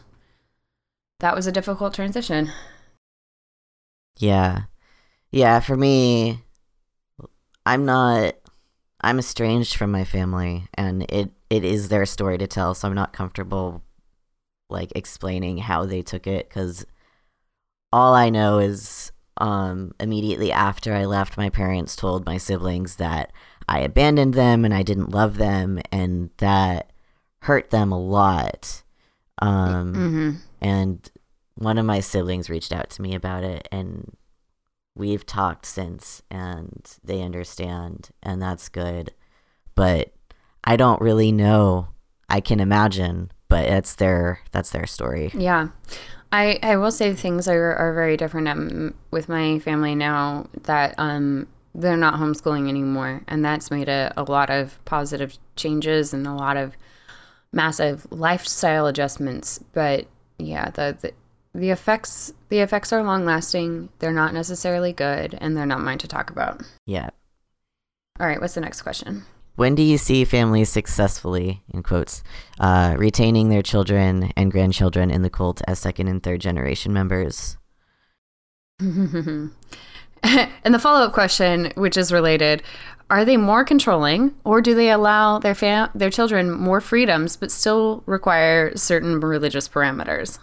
that 1.20 1.36
was 1.36 1.48
a 1.48 1.52
difficult 1.52 1.94
transition. 1.94 2.52
Yeah. 4.18 4.64
Yeah, 5.32 5.60
for 5.60 5.78
me, 5.78 6.42
I'm 7.66 7.86
not 7.86 8.36
I'm 9.02 9.20
estranged 9.20 9.76
from 9.76 9.92
my 9.92 10.04
family 10.04 10.68
and 10.74 11.04
it 11.10 11.32
it 11.50 11.64
is 11.64 11.90
their 11.90 12.06
story 12.06 12.38
to 12.38 12.48
tell, 12.48 12.74
so 12.74 12.88
I'm 12.88 12.96
not 12.96 13.14
comfortable 13.14 13.84
like 14.70 14.92
explaining 14.96 15.58
how 15.60 15.86
they 15.86 16.02
took 16.02 16.28
it 16.28 16.50
cuz 16.50 16.86
all 17.92 18.14
I 18.14 18.30
know 18.30 18.60
is 18.60 19.12
um 19.38 19.94
immediately 20.00 20.52
after 20.52 20.94
I 20.94 21.06
left 21.06 21.38
my 21.38 21.50
parents 21.50 21.96
told 21.96 22.26
my 22.26 22.38
siblings 22.38 22.98
that 22.98 23.32
I 23.70 23.80
abandoned 23.80 24.34
them 24.34 24.66
and 24.66 24.74
I 24.74 24.82
didn't 24.84 25.12
love 25.12 25.38
them 25.38 25.80
and 25.92 26.32
that 26.38 26.92
hurt 27.42 27.70
them 27.70 27.92
a 27.92 28.00
lot. 28.00 28.84
Um 29.42 29.94
hmm 29.94 30.32
and 30.62 31.10
one 31.56 31.78
of 31.78 31.86
my 31.86 32.00
siblings 32.00 32.50
reached 32.50 32.74
out 32.74 32.90
to 32.90 33.02
me 33.02 33.16
about 33.16 33.44
it 33.44 33.68
and 33.72 34.16
we've 34.96 35.26
talked 35.26 35.66
since 35.66 36.22
and 36.30 36.98
they 37.04 37.22
understand 37.22 38.10
and 38.22 38.42
that's 38.42 38.68
good 38.70 39.14
but 39.76 40.14
i 40.66 40.76
don't 40.76 41.02
really 41.02 41.32
know 41.32 41.88
i 42.30 42.42
can 42.42 42.60
imagine 42.60 43.32
but 43.48 43.66
it's 43.66 43.96
their 43.96 44.40
that's 44.52 44.72
their 44.72 44.86
story 44.86 45.32
Yeah. 45.34 45.70
I, 46.32 46.60
I 46.62 46.76
will 46.76 46.92
say 46.92 47.14
things 47.14 47.48
are, 47.48 47.74
are 47.76 47.94
very 47.94 48.16
different 48.16 48.48
um, 48.48 48.94
with 49.10 49.30
my 49.30 49.60
family 49.60 49.96
now 49.96 50.48
that 50.64 50.94
um, 50.98 51.48
they're 51.76 51.98
not 51.98 52.16
homeschooling 52.16 52.68
anymore. 52.68 53.22
And 53.28 53.44
that's 53.44 53.72
made 53.72 53.90
a, 53.90 54.14
a 54.18 54.24
lot 54.24 54.50
of 54.50 54.84
positive 54.86 55.38
changes 55.56 56.14
and 56.14 56.26
a 56.28 56.34
lot 56.34 56.58
of 56.58 56.76
massive 57.52 58.08
lifestyle 58.12 58.88
adjustments. 58.88 59.60
But 59.74 60.08
yeah, 60.38 60.70
the, 60.72 60.98
the, 61.02 61.14
the 61.54 61.70
effects 61.70 62.34
the 62.50 62.60
effects 62.60 62.94
are 62.94 63.04
long 63.04 63.26
lasting. 63.26 63.90
They're 64.00 64.12
not 64.12 64.34
necessarily 64.34 64.94
good 64.94 65.38
and 65.40 65.56
they're 65.56 65.66
not 65.66 65.82
mine 65.82 65.98
to 66.00 66.08
talk 66.08 66.30
about. 66.30 66.62
yeah 66.86 67.10
All 68.20 68.28
right, 68.28 68.40
what's 68.42 68.56
the 68.56 68.62
next 68.62 68.82
question? 68.82 69.26
when 69.56 69.76
do 69.76 69.84
you 69.84 69.98
see 69.98 70.24
families 70.24 70.70
successfully 70.70 71.62
in 71.74 71.84
quotes 71.84 72.24
uh, 72.62 72.96
retaining 72.98 73.50
their 73.50 73.62
children 73.62 74.32
and 74.38 74.54
grandchildren 74.54 75.12
in 75.12 75.22
the 75.22 75.30
cult 75.30 75.62
as 75.68 75.78
second 75.78 76.08
and 76.08 76.24
third 76.24 76.40
generation 76.40 76.94
members 76.94 77.58
and 80.64 80.74
the 80.74 80.80
follow 80.80 81.06
up 81.06 81.14
question, 81.14 81.72
which 81.76 81.98
is 81.98 82.12
related, 82.12 82.64
are 83.10 83.26
they 83.26 83.38
more 83.38 83.64
controlling, 83.64 84.36
or 84.44 84.62
do 84.62 84.76
they 84.76 84.92
allow 84.92 85.40
their 85.40 85.56
fam- 85.56 85.90
their 85.96 86.12
children 86.12 86.52
more 86.52 86.82
freedoms 86.82 87.38
but 87.38 87.52
still 87.52 88.04
require 88.06 88.76
certain 88.78 89.20
religious 89.20 89.68
parameters? 89.68 90.38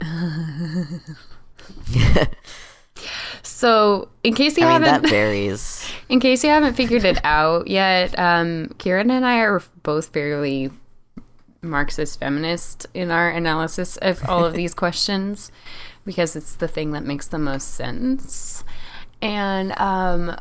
so, 3.42 4.08
in 4.24 4.34
case 4.34 4.58
you 4.58 4.66
i 4.66 4.72
haven't 4.72 5.02
that 5.02 5.10
varies 5.10 5.92
in 6.12 6.20
case 6.20 6.44
you 6.44 6.50
haven't 6.50 6.74
figured 6.74 7.04
it 7.04 7.18
out 7.24 7.68
yet, 7.68 8.16
um, 8.18 8.68
Kieran 8.76 9.10
and 9.10 9.24
I 9.24 9.38
are 9.38 9.62
both 9.82 10.12
fairly 10.12 10.70
Marxist 11.62 12.20
feminist 12.20 12.86
in 12.92 13.10
our 13.10 13.30
analysis 13.30 13.96
of 13.98 14.22
all 14.28 14.44
of 14.44 14.52
these 14.52 14.74
questions 14.74 15.50
because 16.04 16.36
it's 16.36 16.56
the 16.56 16.68
thing 16.68 16.90
that 16.90 17.04
makes 17.04 17.28
the 17.28 17.38
most 17.38 17.74
sense. 17.74 18.62
And 19.22 19.78
um, 19.78 20.36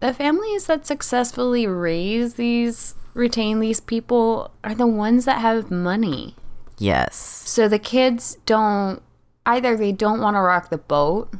the 0.00 0.14
families 0.14 0.66
that 0.66 0.86
successfully 0.86 1.66
raise 1.66 2.34
these, 2.34 2.94
retain 3.14 3.58
these 3.58 3.80
people, 3.80 4.52
are 4.62 4.74
the 4.74 4.86
ones 4.86 5.24
that 5.24 5.40
have 5.40 5.70
money. 5.70 6.36
yes 6.78 7.16
So 7.16 7.66
the 7.66 7.78
kids 7.78 8.36
don't 8.46 9.02
either 9.46 9.76
they 9.76 9.92
don't 9.92 10.20
want 10.20 10.36
to 10.36 10.40
rock 10.40 10.68
the 10.70 10.78
boat 10.78 11.32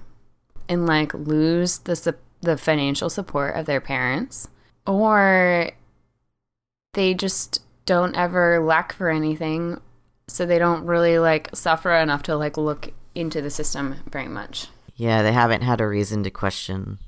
and 0.68 0.87
like 0.87 1.12
lose 1.14 1.78
the 1.78 1.94
sup- 1.94 2.18
the 2.40 2.56
financial 2.56 3.11
support 3.11 3.54
of 3.54 3.66
their 3.66 3.80
parents 3.80 4.49
or 4.87 5.70
they 6.94 7.12
just 7.12 7.62
don't 7.85 8.16
ever 8.16 8.59
lack 8.59 8.94
for 8.94 9.11
anything 9.11 9.78
so 10.26 10.47
they 10.47 10.59
don't 10.59 10.87
really 10.87 11.18
like 11.18 11.50
suffer 11.54 11.92
enough 11.92 12.23
to 12.23 12.37
like 12.37 12.56
look 12.56 12.92
into 13.14 13.42
the 13.42 13.50
system 13.50 13.97
very 14.11 14.28
much. 14.28 14.68
Yeah 15.00 15.23
they 15.23 15.33
haven't 15.33 15.62
had 15.62 15.80
a 15.80 15.88
reason 15.88 16.23
to 16.23 16.30
question 16.30 16.99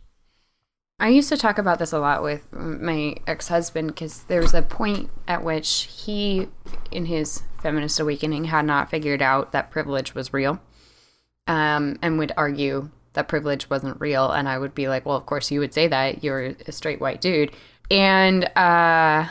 I 1.02 1.08
used 1.08 1.30
to 1.30 1.36
talk 1.36 1.58
about 1.58 1.80
this 1.80 1.92
a 1.92 1.98
lot 1.98 2.22
with 2.22 2.52
my 2.52 3.16
ex 3.26 3.48
husband 3.48 3.88
because 3.88 4.22
there 4.24 4.40
was 4.40 4.54
a 4.54 4.62
point 4.62 5.10
at 5.26 5.42
which 5.42 5.88
he, 5.90 6.46
in 6.92 7.06
his 7.06 7.42
feminist 7.60 7.98
awakening, 7.98 8.44
had 8.44 8.66
not 8.66 8.88
figured 8.88 9.20
out 9.20 9.50
that 9.50 9.72
privilege 9.72 10.14
was 10.14 10.32
real 10.32 10.60
um, 11.48 11.98
and 12.02 12.20
would 12.20 12.30
argue 12.36 12.88
that 13.14 13.26
privilege 13.26 13.68
wasn't 13.68 14.00
real. 14.00 14.30
And 14.30 14.48
I 14.48 14.58
would 14.58 14.76
be 14.76 14.86
like, 14.86 15.04
well, 15.04 15.16
of 15.16 15.26
course 15.26 15.50
you 15.50 15.58
would 15.58 15.74
say 15.74 15.88
that. 15.88 16.22
You're 16.22 16.54
a 16.68 16.70
straight 16.70 17.00
white 17.00 17.20
dude. 17.20 17.50
And 17.90 18.44
uh, 18.56 19.26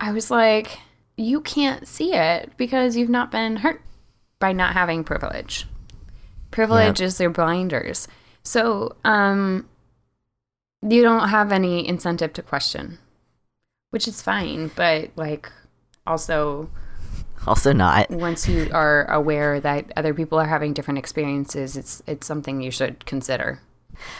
I 0.00 0.12
was 0.12 0.30
like, 0.30 0.78
you 1.16 1.40
can't 1.40 1.88
see 1.88 2.12
it 2.12 2.50
because 2.58 2.94
you've 2.94 3.08
not 3.08 3.30
been 3.30 3.56
hurt 3.56 3.80
by 4.38 4.52
not 4.52 4.74
having 4.74 5.04
privilege. 5.04 5.66
Privilege 6.50 7.00
is 7.00 7.18
their 7.18 7.30
blinders. 7.30 8.08
So, 8.42 8.96
um, 9.04 9.68
you 10.82 11.02
don't 11.02 11.28
have 11.28 11.52
any 11.52 11.86
incentive 11.86 12.32
to 12.34 12.42
question, 12.42 12.98
which 13.90 14.08
is 14.08 14.22
fine. 14.22 14.70
But 14.74 15.10
like, 15.16 15.50
also, 16.06 16.70
also 17.46 17.72
not 17.72 18.10
once 18.10 18.48
you 18.48 18.68
are 18.72 19.04
aware 19.10 19.60
that 19.60 19.92
other 19.96 20.14
people 20.14 20.38
are 20.38 20.46
having 20.46 20.72
different 20.72 20.98
experiences, 20.98 21.76
it's 21.76 22.02
it's 22.06 22.26
something 22.26 22.60
you 22.60 22.70
should 22.70 23.04
consider. 23.06 23.60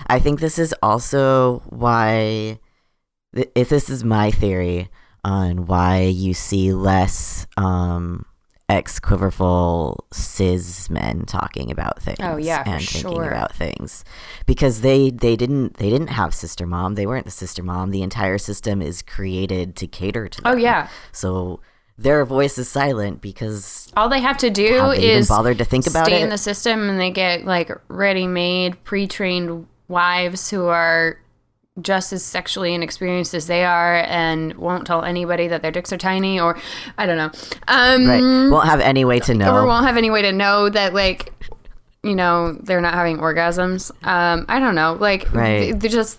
I 0.07 0.19
think 0.19 0.41
this 0.41 0.59
is 0.59 0.75
also 0.83 1.63
why, 1.71 2.59
if 3.33 3.69
this 3.69 3.89
is 3.89 4.05
my 4.05 4.31
theory 4.31 4.89
on 5.25 5.67
why 5.67 6.03
you 6.03 6.35
see 6.35 6.73
less 6.73 7.47
um, 7.57 8.25
ex 8.71 9.01
quiverful 9.01 10.07
cis 10.13 10.89
men 10.89 11.25
talking 11.27 11.71
about 11.71 12.01
things. 12.01 12.19
Oh, 12.21 12.37
yeah, 12.37 12.63
and 12.65 12.83
thinking 12.83 13.13
sure. 13.13 13.29
about 13.29 13.53
things 13.53 14.05
because 14.47 14.81
they 14.83 15.11
they 15.11 15.35
didn't 15.35 15.75
they 15.79 15.91
didn't 15.91 16.09
have 16.09 16.33
sister 16.33 16.67
mom. 16.67 16.95
They 16.95 17.07
weren't 17.07 17.25
the 17.25 17.33
sister 17.33 17.63
mom. 17.63 17.91
The 17.91 18.03
entire 18.03 18.39
system 18.39 18.81
is 18.81 19.03
created 19.03 19.75
to 19.77 19.87
cater 19.89 20.29
to. 20.29 20.43
Oh, 20.45 20.51
them. 20.51 20.59
Oh 20.59 20.63
yeah. 20.63 20.89
So 21.11 21.61
their 21.99 22.25
voice 22.25 22.57
is 22.57 22.69
silent 22.69 23.21
because 23.21 23.93
All 23.97 24.09
they 24.09 24.21
have 24.21 24.39
to 24.39 24.51
do 24.51 24.75
have 24.75 24.99
is 24.99 25.29
bothered 25.29 25.59
to 25.59 25.65
think 25.65 25.87
about 25.87 26.07
stay 26.07 26.21
it? 26.21 26.25
in 26.25 26.31
the 26.31 26.39
system 26.39 26.89
and 26.89 26.99
they 26.99 27.11
get 27.11 27.45
like 27.45 27.71
ready-made, 27.89 28.83
pre-trained 28.85 29.67
wives 29.89 30.49
who 30.49 30.67
are 30.67 31.19
just 31.81 32.13
as 32.13 32.23
sexually 32.25 32.75
inexperienced 32.75 33.33
as 33.33 33.47
they 33.47 33.65
are 33.65 33.97
and 34.07 34.55
won't 34.55 34.87
tell 34.87 35.05
anybody 35.05 35.47
that 35.49 35.63
their 35.63 35.71
dicks 35.71 35.93
are 35.93 35.97
tiny 35.97 36.39
or 36.41 36.59
I 36.99 37.07
don't 37.07 37.17
know. 37.17 37.31
Um 37.69 38.07
right 38.07 38.51
won't 38.51 38.67
have 38.69 38.81
any 38.81 39.05
way 39.05 39.21
to 39.21 39.35
know. 39.35 39.55
or 39.57 39.67
won't 39.67 39.87
have 39.87 39.97
any 39.97 40.11
way 40.11 40.23
to 40.23 40.33
know 40.33 40.69
that 40.69 40.93
like 40.95 41.33
you 42.03 42.15
know 42.17 42.53
they're 42.55 42.81
not 42.81 42.95
having 42.95 43.19
orgasms 43.19 43.91
um 44.07 44.47
i 44.49 44.59
don't 44.59 44.75
know 44.75 44.95
like 44.95 45.33
Right. 45.35 45.61
they, 45.61 45.73
they 45.73 45.89
just 45.89 46.19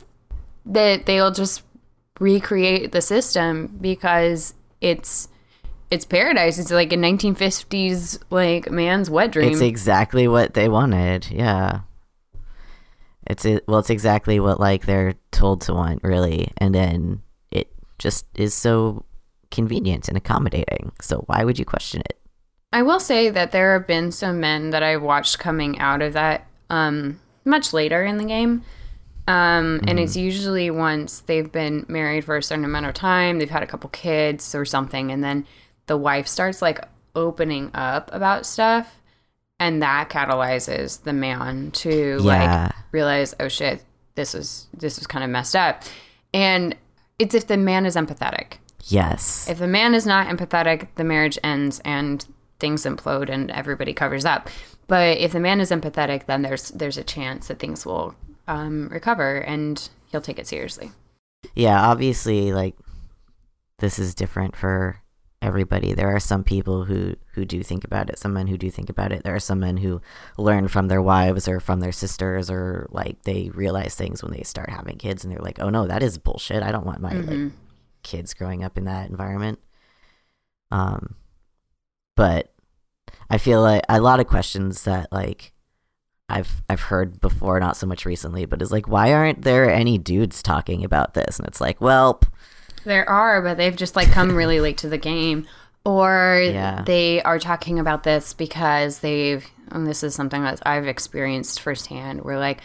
that 0.68 1.06
they'll 1.08 1.32
just 1.32 1.64
recreate 2.20 2.92
the 2.92 3.02
system 3.02 3.68
because 3.82 4.54
it's 4.80 5.28
it's 5.90 6.06
paradise 6.06 6.60
it's 6.60 6.72
like 6.72 6.94
a 6.94 6.96
1950s 6.98 8.20
like 8.30 8.70
man's 8.72 9.10
wet 9.10 9.32
dream 9.32 9.52
It's 9.52 9.60
exactly 9.62 10.28
what 10.28 10.54
they 10.54 10.70
wanted. 10.70 11.30
Yeah. 11.32 11.82
It's 13.32 13.46
it, 13.46 13.64
well, 13.68 13.80
it's 13.80 13.90
exactly 13.90 14.40
what 14.42 14.60
like 14.60 14.86
they're 14.86 15.14
told 15.32 15.62
to 15.62 15.74
want, 15.74 16.04
really, 16.04 16.52
and 16.58 16.76
then 16.76 17.22
it 17.50 17.72
just 17.98 18.26
is 18.36 18.54
so 18.54 19.06
convenient 19.52 20.10
and 20.10 20.18
accommodating. 20.18 20.92
So 21.02 21.24
why 21.28 21.46
would 21.46 21.58
you 21.58 21.66
question 21.66 22.02
it? 22.02 22.20
I 22.74 22.84
will 22.84 23.00
say 23.00 23.30
that 23.30 23.52
there 23.52 23.74
have 23.74 23.88
been 23.88 24.12
some 24.12 24.40
men 24.40 24.72
that 24.72 24.84
I've 24.84 25.02
watched 25.02 25.40
coming 25.40 25.80
out 25.80 26.02
of 26.02 26.14
that 26.14 26.46
um, 26.70 27.20
much 27.46 27.74
later 27.74 28.04
in 28.04 28.18
the 28.18 28.26
game. 28.26 28.64
Um, 29.28 29.80
And 29.88 30.00
it's 30.00 30.18
usually 30.18 30.70
once 30.72 31.22
they've 31.22 31.52
been 31.52 31.86
married 31.88 32.26
for 32.26 32.36
a 32.36 32.44
certain 32.44 32.66
amount 32.66 32.88
of 32.88 32.94
time, 32.94 33.40
they've 33.40 33.50
had 33.50 33.64
a 33.64 33.68
couple 33.68 33.90
kids 33.90 34.56
or 34.56 34.66
something, 34.66 35.12
and 35.12 35.24
then 35.24 35.46
the 35.86 35.96
wife 35.96 36.28
starts 36.28 36.62
like 36.62 36.80
opening 37.16 37.72
up 37.74 38.10
about 38.14 38.46
stuff. 38.46 39.01
And 39.62 39.82
that 39.82 40.10
catalyzes 40.10 41.04
the 41.04 41.14
man 41.14 41.70
to 41.72 42.20
Yeah. 42.22 42.64
like 42.66 42.76
realize, 42.92 43.36
oh 43.40 43.48
shit, 43.48 43.84
this 44.16 44.34
is 44.36 44.68
this 44.76 44.98
is 44.98 45.06
kind 45.08 45.24
of 45.24 45.30
messed 45.30 45.56
up. 45.56 45.84
And 46.34 46.76
it's 47.20 47.36
if 47.36 47.46
the 47.48 47.58
man 47.58 47.86
is 47.86 47.96
empathetic. 47.96 48.54
Yes. 48.86 49.48
If 49.48 49.60
the 49.60 49.68
man 49.68 49.94
is 49.94 50.06
not 50.08 50.28
empathetic, 50.28 50.88
the 50.96 51.04
marriage 51.04 51.38
ends 51.44 51.80
and 51.86 52.26
things 52.60 52.84
implode 52.86 53.30
and 53.30 53.52
everybody 53.52 53.94
covers 53.94 54.26
up. 54.26 54.50
But 54.88 55.18
if 55.20 55.32
the 55.32 55.40
man 55.40 55.62
is 55.62 55.70
empathetic, 55.72 56.26
then 56.26 56.42
there's 56.42 56.70
there's 56.70 56.98
a 56.98 57.04
chance 57.04 57.48
that 57.48 57.60
things 57.60 57.86
will 57.86 58.16
um, 58.48 58.90
recover 58.90 59.38
and 59.38 59.88
he'll 60.12 60.22
take 60.22 60.40
it 60.40 60.48
seriously. 60.48 60.92
yeah, 61.56 61.80
obviously, 61.90 62.52
like 62.52 62.76
this 63.80 64.00
is 64.00 64.16
different 64.16 64.56
for 64.56 64.98
everybody. 65.42 65.94
There 65.94 66.14
are 66.16 66.20
some 66.20 66.44
people 66.44 66.86
who 66.86 67.16
who 67.34 67.46
do 67.46 67.64
think 67.64 67.84
about 67.84 68.10
it. 68.10 68.20
Some 68.20 68.34
men 68.34 68.48
who 68.48 68.58
do 68.58 68.70
think 68.70 68.90
about 68.90 69.12
it. 69.12 69.24
There 69.24 69.36
are 69.36 69.40
some 69.40 69.60
men 69.60 69.78
who 69.78 70.02
learn 70.38 70.68
from 70.68 70.88
their 70.88 71.02
wives 71.02 71.48
or 71.48 71.60
from 71.60 71.80
their 71.80 71.92
sisters, 71.92 72.50
or 72.50 72.88
like 72.92 73.24
they 73.24 73.50
realize 73.54 73.96
things 73.96 74.22
when 74.22 74.34
they 74.34 74.44
start 74.44 74.70
having 74.70 74.98
kids, 74.98 75.24
and 75.24 75.32
they're 75.32 75.42
like, 75.42 75.60
"Oh 75.62 75.70
no, 75.70 75.88
that 75.88 76.04
is 76.04 76.18
bullshit. 76.18 76.64
I 76.64 76.72
don't 76.72 76.86
want 76.86 77.02
my 77.02 77.14
like 77.14 77.52
kids 78.04 78.34
growing 78.34 78.64
up 78.64 78.78
in 78.78 78.86
that 78.86 79.10
environment." 79.10 79.60
Um, 80.72 81.16
but 82.16 82.54
I 83.30 83.38
feel 83.38 83.62
like 83.62 83.84
a 83.90 84.00
lot 84.02 84.20
of 84.20 84.28
questions 84.28 84.84
that 84.84 85.12
like 85.12 85.54
I've 86.30 86.62
I've 86.70 86.82
heard 86.82 87.20
before, 87.20 87.60
not 87.60 87.78
so 87.78 87.88
much 87.88 88.06
recently, 88.06 88.46
but 88.46 88.62
is 88.62 88.72
like, 88.72 88.88
why 88.88 89.14
aren't 89.14 89.42
there 89.44 89.70
any 89.70 89.98
dudes 89.98 90.42
talking 90.42 90.84
about 90.84 91.14
this? 91.14 91.40
And 91.40 91.48
it's 91.48 91.62
like, 91.62 91.82
well, 91.82 92.22
There 92.86 93.08
are, 93.10 93.42
but 93.42 93.58
they've 93.58 93.76
just 93.76 93.96
like 93.96 94.12
come 94.12 94.36
really 94.36 94.60
late 94.62 94.78
to 94.80 94.90
the 94.90 94.98
game. 94.98 95.46
Or 95.84 96.42
Yeah. 96.44 96.84
they 96.86 97.22
are 97.24 97.40
talking 97.40 97.80
about 97.80 98.04
this 98.04 98.34
because 98.34 99.00
they've, 99.00 99.46
and 99.72 99.88
this 99.88 100.04
is 100.04 100.14
something 100.14 100.44
that 100.44 100.62
I've 100.66 100.88
experienced 100.88 101.60
firsthand, 101.60 102.22
where 102.22 102.38
like 102.40 102.62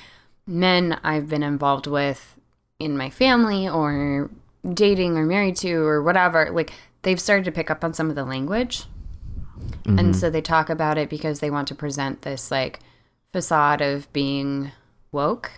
men 0.46 0.98
I've 1.02 1.29
been 1.29 1.42
involved 1.42 1.87
with 1.87 2.37
in 2.79 2.96
my 2.96 3.11
family 3.11 3.68
or 3.68 4.31
dating 4.74 5.16
or 5.16 5.24
married 5.24 5.57
to 5.57 5.74
or 5.85 6.02
whatever, 6.02 6.50
like 6.50 6.72
they've 7.02 7.20
started 7.20 7.44
to 7.46 7.52
pick 7.52 7.70
up 7.70 7.85
on 7.85 7.94
some 7.94 8.11
of 8.11 8.16
the 8.16 8.24
language. 8.24 8.85
And 9.87 9.98
mm-hmm. 9.98 10.12
so 10.12 10.29
they 10.29 10.42
talk 10.42 10.68
about 10.68 10.98
it 10.98 11.09
because 11.09 11.40
they 11.40 11.50
want 11.50 11.68
to 11.68 11.74
present 11.74 12.22
this 12.22 12.50
like 12.50 12.81
facade 13.33 13.81
of 13.81 14.12
being 14.12 14.72
woke 15.12 15.52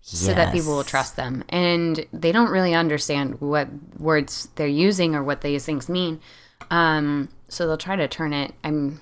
so 0.00 0.34
that 0.34 0.52
people 0.52 0.74
will 0.74 0.84
trust 0.84 1.16
them. 1.16 1.44
And 1.48 2.06
they 2.12 2.32
don't 2.32 2.50
really 2.50 2.74
understand 2.74 3.40
what 3.40 3.68
words 3.98 4.48
they're 4.56 4.66
using 4.66 5.14
or 5.14 5.22
what 5.22 5.42
these 5.42 5.64
things 5.64 5.88
mean. 5.88 6.20
Um, 6.70 7.28
so 7.48 7.66
they'll 7.66 7.76
try 7.76 7.96
to 7.96 8.08
turn 8.08 8.32
it. 8.32 8.54
I'm. 8.64 9.00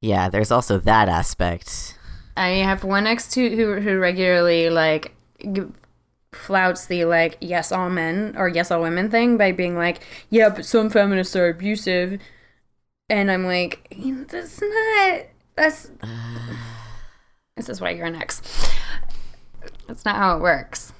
Yeah, 0.00 0.28
there's 0.28 0.50
also 0.50 0.78
that 0.78 1.08
aspect. 1.08 1.98
I 2.36 2.48
have 2.48 2.84
one 2.84 3.06
ex 3.06 3.32
who 3.34 3.50
who, 3.50 3.80
who 3.80 3.98
regularly 3.98 4.68
like 4.70 5.14
g- 5.40 5.72
flouts 6.32 6.86
the 6.86 7.04
like 7.04 7.36
yes 7.40 7.70
all 7.70 7.88
men 7.88 8.34
or 8.36 8.48
yes 8.48 8.70
all 8.70 8.82
women 8.82 9.08
thing 9.08 9.36
by 9.36 9.52
being 9.52 9.76
like 9.76 10.00
yeah 10.30 10.48
but 10.48 10.66
some 10.66 10.90
feminists 10.90 11.36
are 11.36 11.48
abusive, 11.48 12.20
and 13.08 13.30
I'm 13.30 13.44
like 13.46 13.94
that's 14.28 14.60
not 14.60 15.20
that's. 15.54 15.90
this 17.56 17.68
is 17.68 17.80
why 17.80 17.90
you're 17.90 18.06
an 18.06 18.16
ex. 18.16 18.42
That's 19.86 20.04
not 20.04 20.16
how 20.16 20.36
it 20.36 20.40
works. 20.42 20.92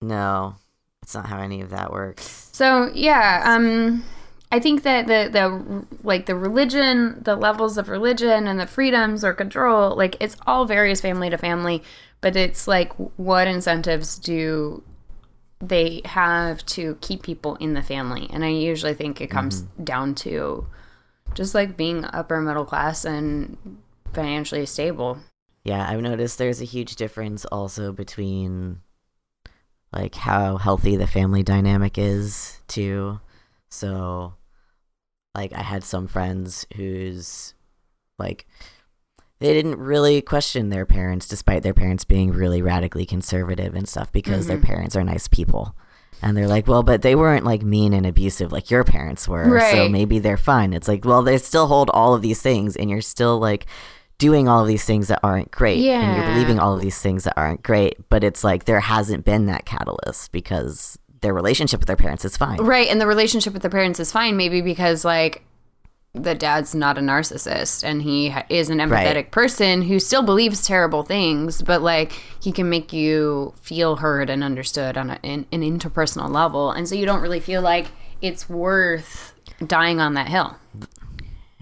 No, 0.00 0.56
it's 1.02 1.14
not 1.14 1.26
how 1.26 1.40
any 1.40 1.60
of 1.60 1.70
that 1.70 1.92
works. 1.92 2.48
So 2.52 2.90
yeah, 2.94 3.42
um, 3.44 4.04
I 4.50 4.60
think 4.60 4.82
that 4.82 5.06
the 5.06 5.30
the 5.30 5.86
like 6.02 6.26
the 6.26 6.36
religion, 6.36 7.22
the 7.22 7.36
levels 7.36 7.78
of 7.78 7.88
religion, 7.88 8.46
and 8.46 8.60
the 8.60 8.66
freedoms 8.66 9.24
or 9.24 9.32
control, 9.32 9.96
like 9.96 10.16
it's 10.20 10.36
all 10.46 10.64
varies 10.64 11.00
family 11.00 11.30
to 11.30 11.38
family, 11.38 11.82
but 12.20 12.36
it's 12.36 12.68
like 12.68 12.92
what 13.16 13.48
incentives 13.48 14.18
do 14.18 14.82
they 15.60 16.02
have 16.04 16.66
to 16.66 16.98
keep 17.00 17.22
people 17.22 17.56
in 17.56 17.74
the 17.74 17.82
family, 17.82 18.28
and 18.32 18.44
I 18.44 18.48
usually 18.48 18.94
think 18.94 19.20
it 19.20 19.28
comes 19.28 19.62
down 19.82 20.14
to 20.16 20.66
just 21.34 21.54
like 21.54 21.76
being 21.76 22.04
upper 22.04 22.40
middle 22.40 22.64
class 22.64 23.04
and 23.04 23.56
financially 24.12 24.66
stable. 24.66 25.18
Yeah, 25.64 25.88
I've 25.88 26.00
noticed 26.00 26.38
there's 26.38 26.60
a 26.60 26.64
huge 26.64 26.96
difference 26.96 27.44
also 27.46 27.92
between 27.92 28.80
like 29.92 30.14
how 30.14 30.56
healthy 30.56 30.96
the 30.96 31.06
family 31.06 31.42
dynamic 31.42 31.98
is 31.98 32.60
too. 32.68 33.20
So 33.70 34.34
like 35.34 35.52
I 35.52 35.62
had 35.62 35.84
some 35.84 36.06
friends 36.06 36.66
whose 36.76 37.54
like 38.18 38.46
they 39.40 39.52
didn't 39.52 39.78
really 39.78 40.22
question 40.22 40.68
their 40.68 40.86
parents 40.86 41.26
despite 41.26 41.62
their 41.62 41.74
parents 41.74 42.04
being 42.04 42.30
really 42.30 42.62
radically 42.62 43.04
conservative 43.04 43.74
and 43.74 43.88
stuff 43.88 44.12
because 44.12 44.46
their 44.46 44.56
mm-hmm. 44.56 44.66
parents 44.66 44.96
are 44.96 45.04
nice 45.04 45.26
people. 45.28 45.74
And 46.24 46.36
they're 46.36 46.46
like, 46.46 46.68
well, 46.68 46.84
but 46.84 47.02
they 47.02 47.16
weren't 47.16 47.44
like 47.44 47.62
mean 47.62 47.92
and 47.92 48.06
abusive 48.06 48.52
like 48.52 48.70
your 48.70 48.84
parents 48.84 49.26
were. 49.26 49.44
So 49.72 49.88
maybe 49.88 50.20
they're 50.20 50.36
fine. 50.36 50.72
It's 50.72 50.86
like, 50.86 51.04
well, 51.04 51.22
they 51.22 51.36
still 51.38 51.66
hold 51.66 51.90
all 51.90 52.14
of 52.14 52.22
these 52.22 52.40
things 52.40 52.76
and 52.76 52.88
you're 52.88 53.00
still 53.00 53.40
like 53.40 53.66
doing 54.22 54.48
all 54.48 54.62
of 54.62 54.68
these 54.68 54.84
things 54.84 55.08
that 55.08 55.20
aren't 55.22 55.50
great. 55.50 55.78
yeah. 55.78 56.00
And 56.00 56.16
you're 56.16 56.32
believing 56.34 56.58
all 56.60 56.74
of 56.74 56.80
these 56.80 56.98
things 57.00 57.24
that 57.24 57.34
aren't 57.36 57.62
great. 57.62 57.94
But 58.08 58.22
it's 58.24 58.42
like 58.44 58.64
there 58.64 58.80
hasn't 58.80 59.24
been 59.24 59.46
that 59.46 59.64
catalyst 59.66 60.30
because 60.32 60.98
their 61.22 61.34
relationship 61.34 61.80
with 61.80 61.86
their 61.88 61.96
parents 61.96 62.24
is 62.24 62.36
fine. 62.36 62.58
Right, 62.60 62.88
and 62.88 63.00
the 63.00 63.06
relationship 63.06 63.52
with 63.52 63.62
the 63.62 63.70
parents 63.70 63.98
is 64.00 64.10
fine, 64.12 64.36
maybe 64.36 64.60
because 64.60 65.04
like 65.04 65.42
the 66.14 66.34
dad's 66.34 66.74
not 66.74 66.98
a 66.98 67.00
narcissist 67.00 67.82
and 67.84 68.02
he 68.02 68.34
is 68.50 68.68
an 68.70 68.78
empathetic 68.78 69.14
Right. 69.14 69.30
person 69.30 69.82
who 69.82 69.98
still 69.98 70.22
believes 70.22 70.66
terrible 70.66 71.02
things, 71.04 71.62
but 71.62 71.80
like 71.80 72.12
he 72.40 72.52
can 72.52 72.68
make 72.68 72.92
you 72.92 73.54
feel 73.62 73.96
heard 73.96 74.28
and 74.30 74.44
understood 74.44 74.96
on 74.98 75.10
a, 75.10 75.18
an, 75.24 75.46
an 75.52 75.62
interpersonal 75.62 76.30
level, 76.30 76.70
and 76.70 76.86
so 76.88 76.94
you 76.94 77.06
don't 77.06 77.22
really 77.22 77.40
feel 77.40 77.62
like 77.62 77.86
it's 78.20 78.48
worth 78.48 79.32
dying 79.66 80.00
on 80.00 80.14
that 80.14 80.28
hill. 80.28 80.56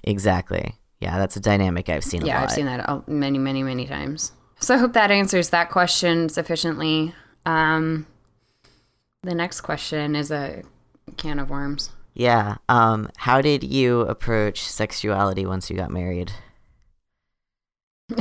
Exactly. 0.04 0.74
Yeah, 1.00 1.18
that's 1.18 1.36
a 1.36 1.40
dynamic 1.40 1.88
I've 1.88 2.04
seen 2.04 2.22
a 2.22 2.26
Yeah. 2.26 2.42
I've 2.42 2.50
seen 2.50 2.66
that 2.66 3.08
many, 3.08 3.38
many, 3.38 3.62
many 3.62 3.86
times. 3.86 4.32
So 4.58 4.74
I 4.74 4.78
hope 4.78 4.92
that 4.92 5.10
answers 5.10 5.50
that 5.50 5.70
question 5.70 6.28
sufficiently. 6.28 7.14
Um, 7.46 8.06
the 9.22 9.34
next 9.34 9.62
question 9.62 10.14
is 10.14 10.30
a 10.30 10.62
can 11.16 11.38
of 11.38 11.48
worms. 11.50 11.90
Yeah. 12.14 12.56
Um, 12.68 13.08
how 13.16 13.40
did 13.40 13.64
you 13.64 14.02
approach 14.02 14.62
sexuality 14.62 15.46
once 15.46 15.70
you 15.70 15.76
got 15.76 15.90
married? 15.90 16.32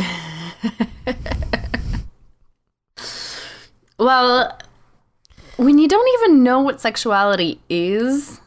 Well, 4.00 4.58
when 5.58 5.78
you 5.78 5.90
don't 5.90 6.08
even 6.22 6.42
know 6.42 6.62
what 6.62 6.80
sexuality 6.80 7.60
is, 7.70 8.40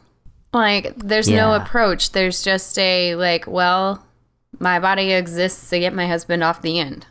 like 0.51 0.95
there's 0.97 1.29
no 1.29 1.53
approach. 1.53 2.11
There's 2.11 2.41
just 2.41 2.77
a 2.79 3.15
like, 3.15 3.45
well, 3.45 4.03
my 4.59 4.79
body 4.79 5.11
exists 5.11 5.69
to 5.69 5.79
get 5.79 5.93
my 5.93 6.07
husband 6.07 6.43
off 6.43 6.61
the 6.61 6.79
end. 6.79 7.05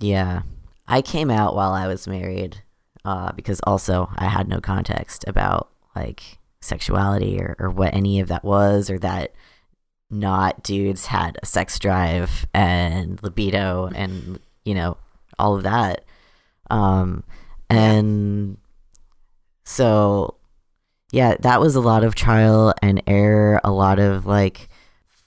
Yeah. 0.00 0.42
I 0.86 1.02
came 1.02 1.30
out 1.30 1.54
while 1.54 1.72
I 1.72 1.86
was 1.86 2.08
married 2.08 2.62
uh, 3.04 3.32
because 3.32 3.60
also 3.64 4.08
I 4.16 4.26
had 4.26 4.48
no 4.48 4.60
context 4.60 5.24
about 5.26 5.70
like 5.94 6.38
sexuality 6.60 7.40
or, 7.40 7.56
or 7.58 7.70
what 7.70 7.94
any 7.94 8.20
of 8.20 8.28
that 8.28 8.44
was 8.44 8.90
or 8.90 8.98
that 8.98 9.32
not 10.10 10.62
dudes 10.62 11.06
had 11.06 11.38
a 11.42 11.46
sex 11.46 11.78
drive 11.78 12.46
and 12.52 13.22
libido 13.22 13.88
and, 13.94 14.40
you 14.64 14.74
know, 14.74 14.96
all 15.38 15.56
of 15.56 15.62
that. 15.62 16.04
Um, 16.70 17.24
and 17.68 18.56
so, 19.64 20.36
yeah, 21.12 21.36
that 21.40 21.60
was 21.60 21.76
a 21.76 21.80
lot 21.80 22.04
of 22.04 22.14
trial 22.14 22.74
and 22.82 23.02
error, 23.06 23.60
a 23.62 23.70
lot 23.70 23.98
of 23.98 24.26
like 24.26 24.68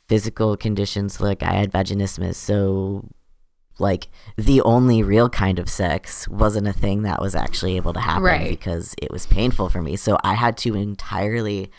physical 0.08 0.56
conditions. 0.58 1.20
Like 1.22 1.44
I 1.44 1.54
had 1.54 1.72
vaginismus, 1.72 2.36
so 2.36 3.08
like 3.80 4.08
the 4.38 4.62
only 4.62 5.02
real 5.02 5.30
kind 5.30 5.58
of 5.58 5.68
sex 5.70 6.28
wasn't 6.28 6.68
a 6.68 6.74
thing 6.74 7.02
that 7.04 7.20
was 7.22 7.34
actually 7.36 7.76
able 7.76 7.94
to 7.94 8.00
happen 8.00 8.24
Right. 8.24 8.50
because 8.50 8.94
it 9.02 9.12
was 9.12 9.26
painful 9.26 9.70
for 9.70 9.82
me. 9.82 9.96
So 9.96 10.18
I 10.24 10.36
had 10.36 10.58
to 10.58 10.76
entirely 10.76 11.72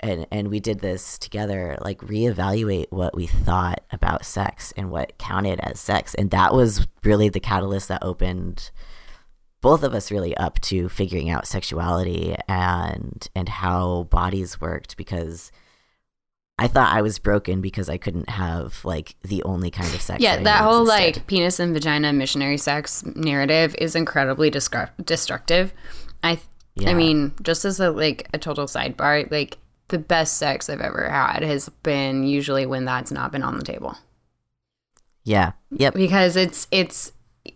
and 0.00 0.26
and 0.30 0.48
we 0.48 0.60
did 0.60 0.80
this 0.80 1.18
together 1.18 1.78
like 1.80 1.98
reevaluate 2.00 2.86
what 2.90 3.16
we 3.16 3.26
thought 3.26 3.80
about 3.90 4.24
sex 4.26 4.72
and 4.76 4.90
what 4.90 5.16
counted 5.18 5.60
as 5.60 5.78
sex 5.80 6.14
and 6.16 6.30
that 6.32 6.52
was 6.52 6.86
really 7.04 7.28
the 7.28 7.40
catalyst 7.40 7.86
that 7.88 8.02
opened 8.02 8.70
both 9.62 9.82
of 9.84 9.94
us 9.94 10.10
really 10.10 10.36
up 10.36 10.60
to 10.60 10.88
figuring 10.88 11.30
out 11.30 11.46
sexuality 11.46 12.34
and 12.48 13.28
and 13.36 13.48
how 13.48 14.02
bodies 14.10 14.60
worked 14.60 14.96
because 14.96 15.52
I 16.58 16.68
thought 16.68 16.92
I 16.94 17.02
was 17.02 17.18
broken 17.18 17.60
because 17.60 17.88
I 17.88 17.96
couldn't 17.98 18.28
have 18.28 18.84
like 18.84 19.16
the 19.22 19.42
only 19.42 19.70
kind 19.70 19.92
of 19.92 20.00
sex. 20.00 20.22
Yeah, 20.22 20.34
I 20.34 20.42
that 20.44 20.60
whole 20.62 20.82
existed. 20.82 21.16
like 21.16 21.26
penis 21.26 21.58
and 21.58 21.74
vagina 21.74 22.12
missionary 22.12 22.58
sex 22.58 23.04
narrative 23.04 23.74
is 23.78 23.96
incredibly 23.96 24.50
discru- 24.50 24.90
destructive. 25.04 25.72
I 26.22 26.38
Yeah. 26.76 26.90
I 26.90 26.94
mean, 26.94 27.32
just 27.42 27.64
as 27.64 27.80
a 27.80 27.90
like 27.90 28.28
a 28.32 28.38
total 28.38 28.66
sidebar, 28.66 29.28
like 29.32 29.58
the 29.88 29.98
best 29.98 30.36
sex 30.38 30.70
I've 30.70 30.80
ever 30.80 31.08
had 31.10 31.42
has 31.42 31.68
been 31.82 32.24
usually 32.24 32.66
when 32.66 32.84
that's 32.84 33.10
not 33.10 33.32
been 33.32 33.42
on 33.42 33.58
the 33.58 33.64
table. 33.64 33.96
yeah, 35.24 35.52
yep, 35.70 35.94
Because 35.94 36.36
it's 36.36 36.68
it's 36.70 37.12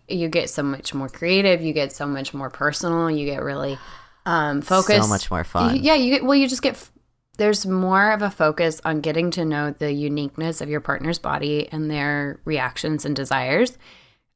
you 0.07 0.27
get 0.27 0.49
so 0.49 0.61
much 0.61 0.93
more 0.93 1.07
creative, 1.09 1.61
you 1.61 1.71
get 1.73 1.91
so 1.91 2.05
much 2.05 2.33
more 2.33 2.49
personal, 2.49 3.09
you 3.09 3.25
get 3.25 3.41
really 3.41 3.77
um 4.25 4.61
focused. 4.61 5.03
so 5.03 5.07
much 5.07 5.31
more 5.31 5.43
fun. 5.45 5.77
Yeah, 5.81 5.95
you 5.95 6.11
get 6.11 6.23
well 6.25 6.35
you 6.35 6.47
just 6.49 6.61
get 6.61 6.73
f- 6.75 6.91
there's 7.39 7.65
more 7.65 8.11
of 8.11 8.21
a 8.21 8.29
focus 8.29 8.79
on 8.85 9.01
getting 9.01 9.31
to 9.31 9.43
know 9.43 9.71
the 9.71 9.91
uniqueness 9.91 10.61
of 10.61 10.69
your 10.69 10.79
partner's 10.81 11.17
body 11.17 11.67
and 11.71 11.89
their 11.89 12.39
reactions 12.45 13.05
and 13.05 13.15
desires 13.15 13.77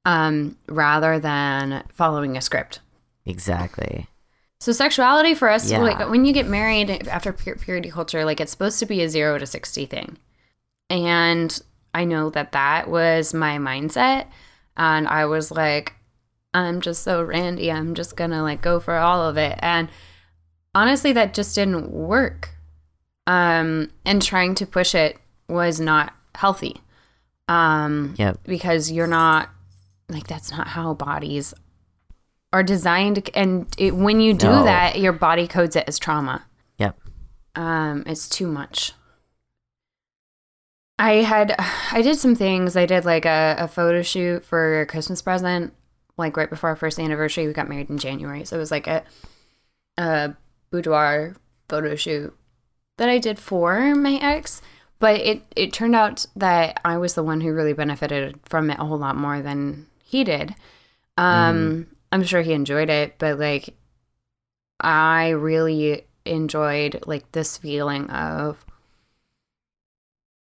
um, 0.05 0.57
rather 0.67 1.19
than 1.19 1.83
following 1.93 2.35
a 2.35 2.41
script. 2.41 2.79
Exactly. 3.25 4.07
So 4.59 4.71
sexuality 4.71 5.35
for 5.35 5.49
us, 5.49 5.69
Yeah. 5.69 5.79
like 5.79 6.09
when 6.09 6.25
you 6.25 6.33
get 6.33 6.47
married 6.47 6.89
after 7.07 7.31
pu- 7.33 7.55
purity 7.55 7.91
culture, 7.91 8.25
like 8.25 8.39
it's 8.41 8.51
supposed 8.51 8.79
to 8.79 8.85
be 8.85 9.01
a 9.03 9.09
zero 9.09 9.37
to 9.37 9.45
sixty 9.45 9.85
thing, 9.85 10.17
and 10.89 11.61
I 11.93 12.05
know 12.05 12.29
that 12.31 12.53
that 12.53 12.89
was 12.89 13.33
my 13.33 13.57
mindset, 13.57 14.27
and 14.77 15.07
I 15.07 15.25
was 15.25 15.51
like, 15.51 15.93
I'm 16.53 16.81
just 16.81 17.03
so 17.03 17.21
randy, 17.23 17.71
I'm 17.71 17.93
just 17.93 18.15
gonna 18.15 18.41
like 18.41 18.61
go 18.61 18.79
for 18.79 18.95
all 18.95 19.27
of 19.27 19.37
it, 19.37 19.59
and 19.61 19.89
honestly, 20.73 21.11
that 21.13 21.33
just 21.33 21.55
didn't 21.55 21.91
work. 21.91 22.49
Um, 23.27 23.89
and 24.05 24.21
trying 24.21 24.55
to 24.55 24.65
push 24.65 24.93
it 24.95 25.17
was 25.47 25.79
not 25.79 26.13
healthy. 26.35 26.81
Um, 27.47 28.15
Yep. 28.17 28.39
because 28.43 28.91
you're 28.91 29.07
not 29.07 29.49
like 30.09 30.27
that's 30.27 30.51
not 30.51 30.67
how 30.69 30.93
bodies 30.93 31.53
are 32.51 32.63
designed 32.63 33.29
and 33.33 33.65
it, 33.77 33.95
when 33.95 34.19
you 34.21 34.33
do 34.33 34.47
No. 34.47 34.63
that 34.63 34.99
your 34.99 35.11
body 35.13 35.47
codes 35.47 35.75
it 35.75 35.85
as 35.87 35.97
trauma 35.99 36.45
Yep. 36.77 36.97
um 37.55 38.03
it's 38.05 38.29
too 38.29 38.47
much 38.47 38.91
i 40.99 41.13
had 41.15 41.55
i 41.91 42.01
did 42.01 42.15
some 42.17 42.35
things 42.35 42.75
i 42.77 42.85
did 42.85 43.05
like 43.05 43.25
a, 43.25 43.55
a 43.59 43.67
photo 43.67 44.01
shoot 44.01 44.45
for 44.45 44.81
a 44.81 44.85
christmas 44.85 45.21
present 45.21 45.73
like 46.17 46.37
right 46.37 46.49
before 46.49 46.69
our 46.69 46.75
first 46.75 46.99
anniversary 46.99 47.47
we 47.47 47.53
got 47.53 47.67
married 47.69 47.89
in 47.89 47.97
january 47.97 48.45
so 48.45 48.55
it 48.55 48.59
was 48.59 48.71
like 48.71 48.87
a, 48.87 49.03
a 49.97 50.33
boudoir 50.69 51.35
photo 51.69 51.95
shoot 51.95 52.35
that 52.97 53.09
i 53.09 53.17
did 53.17 53.39
for 53.39 53.95
my 53.95 54.15
ex 54.21 54.61
but 54.99 55.19
it 55.19 55.41
it 55.55 55.73
turned 55.73 55.95
out 55.95 56.25
that 56.35 56.79
i 56.85 56.97
was 56.97 57.13
the 57.13 57.23
one 57.23 57.41
who 57.41 57.53
really 57.53 57.73
benefited 57.73 58.39
from 58.45 58.69
it 58.69 58.79
a 58.79 58.85
whole 58.85 58.97
lot 58.97 59.15
more 59.15 59.41
than 59.41 59.85
he 60.03 60.23
did 60.23 60.55
um 61.17 61.87
i'm 62.11 62.23
sure 62.23 62.41
he 62.41 62.53
enjoyed 62.53 62.89
it 62.89 63.15
but 63.17 63.39
like 63.39 63.75
i 64.79 65.29
really 65.29 66.05
enjoyed 66.25 67.01
like 67.05 67.31
this 67.31 67.57
feeling 67.57 68.09
of 68.09 68.63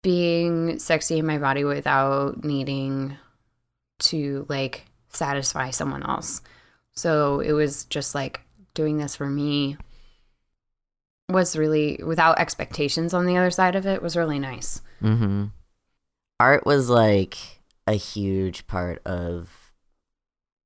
being 0.05 0.77
sexy 0.77 1.17
in 1.17 1.25
my 1.25 1.39
body 1.39 1.63
without 1.63 2.43
needing 2.43 3.17
to 3.97 4.45
like 4.49 4.85
satisfy 5.09 5.71
someone 5.71 6.03
else. 6.03 6.41
So 6.93 7.39
it 7.39 7.53
was 7.53 7.85
just 7.85 8.13
like 8.13 8.41
doing 8.75 8.97
this 8.97 9.15
for 9.15 9.25
me 9.25 9.77
was 11.29 11.57
really 11.57 11.99
without 12.05 12.39
expectations 12.39 13.13
on 13.13 13.25
the 13.25 13.37
other 13.37 13.51
side 13.51 13.75
of 13.75 13.85
it 13.85 14.01
was 14.01 14.15
really 14.15 14.39
nice. 14.39 14.81
Mm-hmm. 15.01 15.45
Art 16.39 16.65
was 16.65 16.89
like 16.89 17.37
a 17.87 17.93
huge 17.93 18.67
part 18.67 19.01
of 19.05 19.49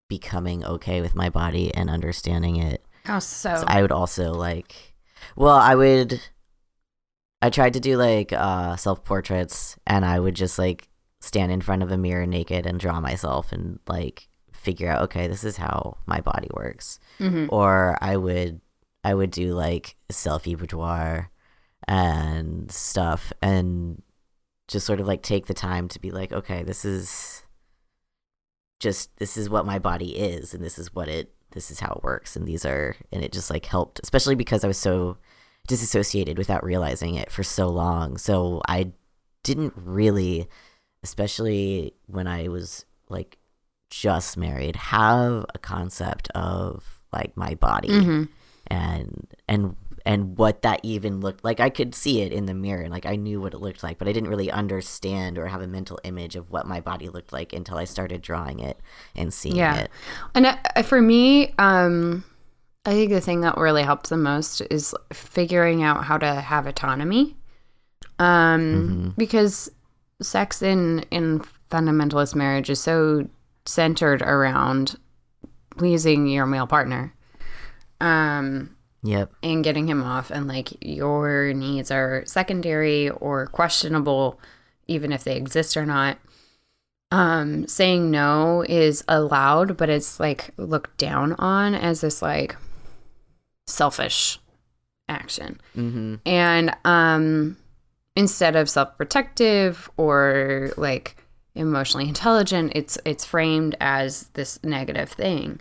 becoming 0.09 0.65
okay 0.65 1.01
with 1.01 1.15
my 1.15 1.29
body 1.29 1.73
and 1.73 1.89
understanding 1.89 2.57
it. 2.57 2.83
How 3.05 3.19
so? 3.19 3.55
So 3.57 3.63
I 3.67 3.81
would 3.81 3.91
also 3.91 4.33
like, 4.33 4.95
well, 5.35 5.55
I 5.55 5.75
would, 5.75 6.19
I 7.41 7.49
tried 7.49 7.73
to 7.73 7.79
do 7.79 7.97
like 7.97 8.33
uh, 8.33 8.75
self 8.75 9.03
portraits 9.03 9.77
and 9.87 10.03
I 10.03 10.19
would 10.19 10.35
just 10.35 10.59
like 10.59 10.89
stand 11.21 11.51
in 11.51 11.61
front 11.61 11.83
of 11.83 11.91
a 11.91 11.97
mirror 11.97 12.25
naked 12.25 12.65
and 12.65 12.79
draw 12.79 12.99
myself 12.99 13.51
and 13.51 13.79
like 13.87 14.27
figure 14.51 14.89
out, 14.89 15.03
okay, 15.03 15.27
this 15.27 15.43
is 15.43 15.57
how 15.57 15.97
my 16.05 16.19
body 16.19 16.49
works. 16.53 16.99
hmm 17.17 17.45
Or 17.49 17.97
I 18.01 18.17
would, 18.17 18.61
I 19.03 19.13
would 19.13 19.31
do 19.31 19.53
like 19.53 19.95
selfie 20.11 20.57
boudoir 20.57 21.31
and 21.87 22.71
stuff 22.71 23.31
and 23.41 24.01
just 24.67 24.85
sort 24.85 24.99
of 24.99 25.07
like 25.07 25.21
take 25.21 25.47
the 25.47 25.53
time 25.53 25.87
to 25.89 25.99
be 25.99 26.11
like, 26.11 26.31
okay, 26.31 26.63
this 26.63 26.85
is 26.85 27.43
just, 28.79 29.15
this 29.17 29.37
is 29.37 29.49
what 29.49 29.65
my 29.65 29.79
body 29.79 30.17
is 30.17 30.53
and 30.53 30.63
this 30.63 30.77
is 30.77 30.93
what 30.93 31.07
it, 31.07 31.33
this 31.51 31.71
is 31.71 31.79
how 31.79 31.93
it 31.93 32.03
works. 32.03 32.35
And 32.35 32.47
these 32.47 32.65
are 32.65 32.95
and 33.11 33.23
it 33.23 33.31
just 33.31 33.49
like 33.49 33.65
helped 33.65 33.99
especially 34.03 34.35
because 34.35 34.63
i 34.63 34.67
was 34.67 34.77
so 34.77 35.17
disassociated 35.67 36.37
without 36.37 36.63
realizing 36.63 37.15
it 37.15 37.31
for 37.31 37.43
so 37.43 37.67
long. 37.67 38.17
So 38.17 38.61
i 38.67 38.91
didn't 39.43 39.73
really 39.75 40.47
especially 41.01 41.93
when 42.07 42.27
i 42.27 42.49
was 42.49 42.85
like 43.07 43.37
just 43.89 44.35
married 44.35 44.75
have 44.75 45.45
a 45.55 45.57
concept 45.57 46.29
of 46.35 47.01
like 47.11 47.35
my 47.35 47.55
body. 47.55 48.03
Hmm 48.03 48.23
and 48.69 49.27
and 49.47 49.75
and 50.05 50.37
what 50.37 50.61
that 50.61 50.79
even 50.83 51.19
looked 51.19 51.43
like 51.43 51.59
i 51.59 51.69
could 51.69 51.93
see 51.93 52.21
it 52.21 52.31
in 52.31 52.45
the 52.45 52.53
mirror 52.53 52.81
and 52.81 52.91
like 52.91 53.05
i 53.05 53.15
knew 53.15 53.41
what 53.41 53.53
it 53.53 53.59
looked 53.59 53.83
like 53.83 53.97
but 53.97 54.07
i 54.07 54.13
didn't 54.13 54.29
really 54.29 54.49
understand 54.49 55.37
or 55.37 55.47
have 55.47 55.61
a 55.61 55.67
mental 55.67 55.99
image 56.03 56.35
of 56.35 56.49
what 56.51 56.65
my 56.65 56.79
body 56.79 57.09
looked 57.09 57.33
like 57.33 57.51
until 57.53 57.77
i 57.77 57.83
started 57.83 58.21
drawing 58.21 58.59
it 58.59 58.79
and 59.15 59.33
seeing 59.33 59.57
Yeah. 59.57 59.75
it 59.75 59.91
And 60.35 60.45
uh, 60.45 60.83
for 60.83 61.01
me, 61.01 61.53
um, 61.59 62.23
I 62.85 62.91
think 62.91 63.11
the 63.11 63.21
thing 63.21 63.41
that 63.41 63.57
really 63.57 63.83
helped 63.83 64.09
the 64.09 64.17
most 64.17 64.61
is 64.71 64.95
figuring 65.11 65.83
out 65.83 66.05
how 66.05 66.17
to 66.17 66.33
have 66.35 66.65
autonomy. 66.65 67.35
Um, 68.17 69.13
because 69.17 69.69
sex 70.21 70.61
in 70.61 70.99
in 71.11 71.41
fundamentalist 71.71 72.35
marriage 72.35 72.69
is 72.69 72.79
so 72.81 73.27
centered 73.65 74.21
around 74.21 74.97
pleasing 75.77 76.27
your 76.27 76.45
male 76.45 76.67
partner. 76.67 77.13
Um, 78.01 78.75
yep. 79.03 79.31
and 79.43 79.63
getting 79.63 79.87
him 79.87 80.03
off 80.03 80.31
and 80.31 80.47
like 80.47 80.69
your 80.83 81.53
needs 81.53 81.91
are 81.91 82.23
secondary 82.25 83.09
or 83.09 83.47
questionable 83.47 84.39
even 84.87 85.11
if 85.11 85.23
they 85.23 85.35
exist 85.35 85.77
or 85.77 85.85
not. 85.85 86.17
Um 87.11 87.67
saying 87.67 88.11
no 88.11 88.63
is 88.67 89.03
allowed 89.07 89.77
but 89.77 89.89
it's 89.89 90.19
like 90.19 90.51
looked 90.57 90.97
down 90.97 91.33
on 91.33 91.73
as 91.75 92.01
this 92.01 92.21
like 92.21 92.55
selfish 93.67 94.39
action. 95.07 95.59
Mm-hmm. 95.75 96.15
And 96.25 96.75
um 96.85 97.57
instead 98.15 98.55
of 98.55 98.69
self-protective 98.69 99.89
or 99.97 100.71
like 100.77 101.15
emotionally 101.55 102.07
intelligent 102.07 102.71
it's 102.75 102.97
it's 103.05 103.25
framed 103.25 103.75
as 103.79 104.27
this 104.33 104.59
negative 104.63 105.09
thing. 105.09 105.59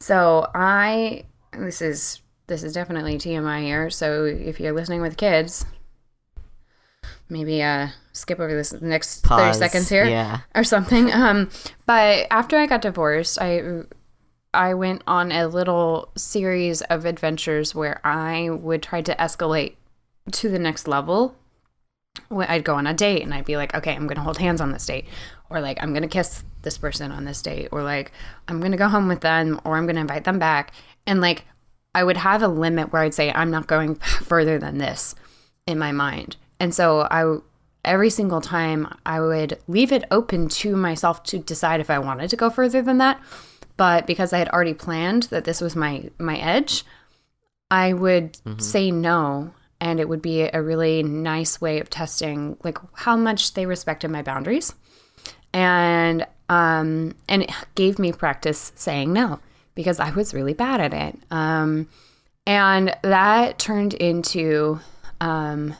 So 0.00 0.50
I 0.54 1.24
this 1.56 1.82
is 1.82 2.20
this 2.46 2.62
is 2.62 2.72
definitely 2.74 3.16
TMI 3.18 3.62
here. 3.62 3.90
So 3.90 4.24
if 4.24 4.58
you're 4.60 4.72
listening 4.72 5.00
with 5.02 5.16
kids, 5.16 5.64
maybe 7.28 7.62
uh 7.62 7.88
skip 8.12 8.38
over 8.40 8.54
this 8.54 8.72
next 8.80 9.22
Pause. 9.24 9.56
30 9.56 9.58
seconds 9.58 9.88
here 9.88 10.04
Yeah. 10.04 10.40
or 10.54 10.64
something. 10.64 11.10
Um, 11.12 11.50
but 11.86 12.26
after 12.30 12.56
I 12.58 12.66
got 12.66 12.82
divorced, 12.82 13.38
I 13.40 13.82
I 14.54 14.74
went 14.74 15.02
on 15.06 15.32
a 15.32 15.46
little 15.48 16.10
series 16.16 16.82
of 16.82 17.06
adventures 17.06 17.74
where 17.74 18.00
I 18.04 18.50
would 18.50 18.82
try 18.82 19.00
to 19.02 19.14
escalate 19.16 19.76
to 20.32 20.48
the 20.50 20.58
next 20.58 20.86
level. 20.86 21.36
I'd 22.30 22.64
go 22.64 22.74
on 22.74 22.86
a 22.86 22.92
date 22.92 23.22
and 23.22 23.32
I'd 23.32 23.46
be 23.46 23.56
like, 23.56 23.74
okay, 23.74 23.94
I'm 23.94 24.06
gonna 24.06 24.20
hold 24.20 24.36
hands 24.38 24.60
on 24.60 24.70
this 24.72 24.84
date, 24.84 25.06
or 25.48 25.60
like 25.62 25.82
I'm 25.82 25.94
gonna 25.94 26.08
kiss 26.08 26.44
this 26.60 26.76
person 26.76 27.10
on 27.10 27.24
this 27.24 27.40
date, 27.40 27.68
or 27.72 27.82
like 27.82 28.12
I'm 28.48 28.60
gonna 28.60 28.76
go 28.76 28.88
home 28.88 29.08
with 29.08 29.22
them, 29.22 29.58
or 29.64 29.78
I'm 29.78 29.86
gonna 29.86 30.02
invite 30.02 30.24
them 30.24 30.38
back, 30.38 30.72
and 31.06 31.20
like 31.20 31.44
I 31.94 32.04
would 32.04 32.16
have 32.16 32.42
a 32.42 32.48
limit 32.48 32.92
where 32.92 33.02
I'd 33.02 33.14
say 33.14 33.32
I'm 33.32 33.50
not 33.50 33.66
going 33.66 33.94
further 34.24 34.58
than 34.58 34.78
this 34.78 35.14
in 35.66 35.78
my 35.78 35.92
mind, 35.92 36.36
and 36.60 36.74
so 36.74 37.06
I 37.10 37.38
every 37.84 38.10
single 38.10 38.40
time 38.40 38.94
I 39.04 39.20
would 39.20 39.58
leave 39.66 39.92
it 39.92 40.04
open 40.10 40.48
to 40.48 40.76
myself 40.76 41.22
to 41.24 41.38
decide 41.38 41.80
if 41.80 41.90
I 41.90 41.98
wanted 41.98 42.30
to 42.30 42.36
go 42.36 42.48
further 42.48 42.82
than 42.82 42.98
that. 42.98 43.20
But 43.76 44.06
because 44.06 44.32
I 44.32 44.38
had 44.38 44.48
already 44.50 44.74
planned 44.74 45.24
that 45.24 45.44
this 45.44 45.60
was 45.60 45.74
my 45.74 46.10
my 46.18 46.36
edge, 46.38 46.84
I 47.70 47.92
would 47.92 48.38
say 48.60 48.90
no 48.90 49.52
and 49.80 49.98
it 49.98 50.08
would 50.08 50.22
be 50.22 50.42
a 50.42 50.62
really 50.62 51.02
nice 51.02 51.60
way 51.60 51.80
of 51.80 51.90
testing 51.90 52.56
like 52.62 52.78
how 52.92 53.16
much 53.16 53.54
they 53.54 53.66
respected 53.66 54.10
my 54.10 54.22
boundaries. 54.22 54.74
And 55.52 56.26
um 56.48 57.14
and 57.28 57.42
it 57.42 57.50
gave 57.74 57.98
me 57.98 58.12
practice 58.12 58.72
saying 58.76 59.12
no 59.12 59.40
because 59.74 60.00
I 60.00 60.10
was 60.10 60.34
really 60.34 60.54
bad 60.54 60.80
at 60.80 60.94
it. 60.94 61.18
Um 61.30 61.88
and 62.46 62.96
that 63.02 63.58
turned 63.58 63.94
into 63.94 64.80
um 65.20 65.76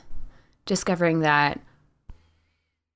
discovering 0.67 1.21
that 1.21 1.61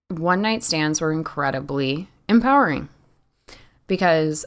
one 0.09 0.43
night 0.43 0.63
stands 0.63 1.01
were 1.01 1.13
incredibly 1.13 2.09
empowering 2.29 2.89
because 3.87 4.45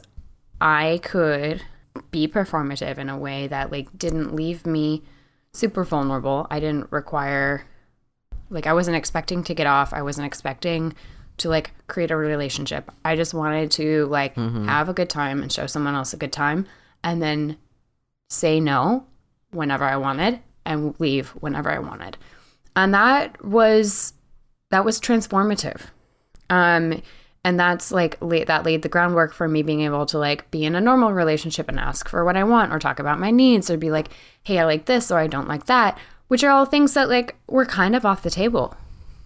I 0.60 1.00
could 1.02 1.62
be 2.10 2.28
performative 2.28 2.98
in 2.98 3.08
a 3.08 3.18
way 3.18 3.46
that 3.46 3.70
like 3.70 3.96
didn't 3.96 4.34
leave 4.34 4.66
me 4.66 5.02
super 5.52 5.84
vulnerable. 5.84 6.46
I 6.50 6.60
didn't 6.60 6.90
require 6.90 7.66
like 8.48 8.66
I 8.66 8.72
wasn't 8.72 8.96
expecting 8.96 9.44
to 9.44 9.54
get 9.54 9.66
off. 9.66 9.92
I 9.92 10.02
wasn't 10.02 10.26
expecting 10.26 10.94
to 11.40 11.48
like 11.48 11.72
create 11.86 12.10
a 12.10 12.16
relationship. 12.16 12.90
I 13.04 13.16
just 13.16 13.34
wanted 13.34 13.70
to 13.72 14.06
like 14.06 14.34
have 14.36 14.88
a 14.88 14.94
good 14.94 15.10
time 15.10 15.42
and 15.42 15.52
show 15.52 15.66
someone 15.66 15.94
else 15.94 16.12
a 16.12 16.18
good 16.18 16.32
time 16.32 16.66
and 17.02 17.20
then 17.22 17.56
say 18.28 18.60
no 18.60 19.04
whenever 19.50 19.84
I 19.84 19.96
wanted 19.96 20.40
and 20.64 20.94
leave 20.98 21.30
whenever 21.30 21.70
I 21.70 21.78
wanted. 21.78 22.16
And 22.76 22.94
that 22.94 23.44
was 23.44 24.12
that 24.70 24.84
was 24.84 25.00
transformative. 25.00 25.82
Um 26.48 27.02
and 27.42 27.58
that's 27.58 27.90
like 27.90 28.18
that 28.20 28.64
laid 28.64 28.82
the 28.82 28.88
groundwork 28.88 29.32
for 29.32 29.48
me 29.48 29.62
being 29.62 29.80
able 29.80 30.04
to 30.06 30.18
like 30.18 30.50
be 30.50 30.64
in 30.64 30.74
a 30.74 30.80
normal 30.80 31.12
relationship 31.12 31.68
and 31.68 31.80
ask 31.80 32.08
for 32.08 32.24
what 32.24 32.36
I 32.36 32.44
want 32.44 32.72
or 32.72 32.78
talk 32.78 32.98
about 32.98 33.18
my 33.18 33.30
needs 33.30 33.70
or 33.70 33.78
be 33.78 33.90
like, 33.90 34.10
"Hey, 34.42 34.58
I 34.58 34.64
like 34.64 34.84
this 34.84 35.10
or 35.10 35.18
I 35.18 35.26
don't 35.26 35.48
like 35.48 35.64
that," 35.66 35.96
which 36.28 36.44
are 36.44 36.50
all 36.50 36.66
things 36.66 36.92
that 36.92 37.08
like 37.08 37.36
were 37.48 37.64
kind 37.64 37.96
of 37.96 38.04
off 38.04 38.22
the 38.22 38.28
table 38.28 38.76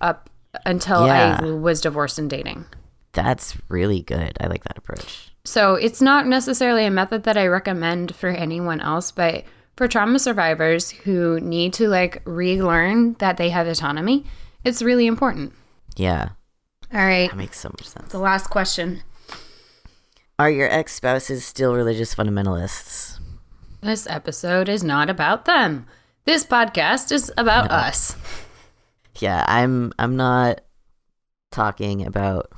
up 0.01 0.31
until 0.67 1.07
Yeah. 1.07 1.41
I 1.43 1.45
was 1.51 1.81
divorced 1.81 2.19
and 2.19 2.29
dating. 2.31 2.65
That's 3.13 3.57
really 3.69 4.03
good. 4.03 4.37
I 4.41 4.47
like 4.49 4.65
that 4.65 4.79
approach. 4.79 5.31
So 5.45 5.75
it's 5.75 6.01
not 6.01 6.27
necessarily 6.27 6.85
a 6.87 6.91
method 6.91 7.25
that 7.25 7.37
I 7.37 7.47
recommend 7.47 8.15
for 8.17 8.29
anyone 8.29 8.81
else, 8.81 9.13
but 9.13 9.45
for 9.77 9.87
trauma 9.89 10.19
survivors 10.19 10.91
who 10.91 11.39
need 11.41 11.73
to 11.75 11.89
like 11.89 12.23
relearn 12.25 13.15
that 13.15 13.37
they 13.37 13.51
have 13.51 13.67
autonomy, 13.67 14.25
it's 14.65 14.83
really 14.83 15.07
important. 15.07 15.53
Yeah. 15.97 16.31
All 16.93 17.05
right. 17.05 17.31
That 17.31 17.37
makes 17.37 17.59
so 17.59 17.69
much 17.71 17.87
sense. 17.87 18.11
The 18.13 18.19
last 18.19 18.49
question. 18.49 19.03
Are 20.39 20.51
your 20.51 20.69
ex 20.71 20.95
spouses 20.95 21.45
still 21.45 21.75
religious 21.75 22.15
fundamentalists? 22.15 23.19
This 23.81 24.07
episode 24.09 24.69
is 24.69 24.83
not 24.83 25.11
about 25.11 25.45
them. 25.45 25.87
This 26.25 26.45
podcast 26.45 27.13
is 27.13 27.31
about 27.37 27.71
us. 27.71 28.17
Yeah, 29.21 29.45
I'm 29.47 29.93
I'm 29.99 30.17
not 30.17 30.61
talking 31.51 32.07
about 32.07 32.51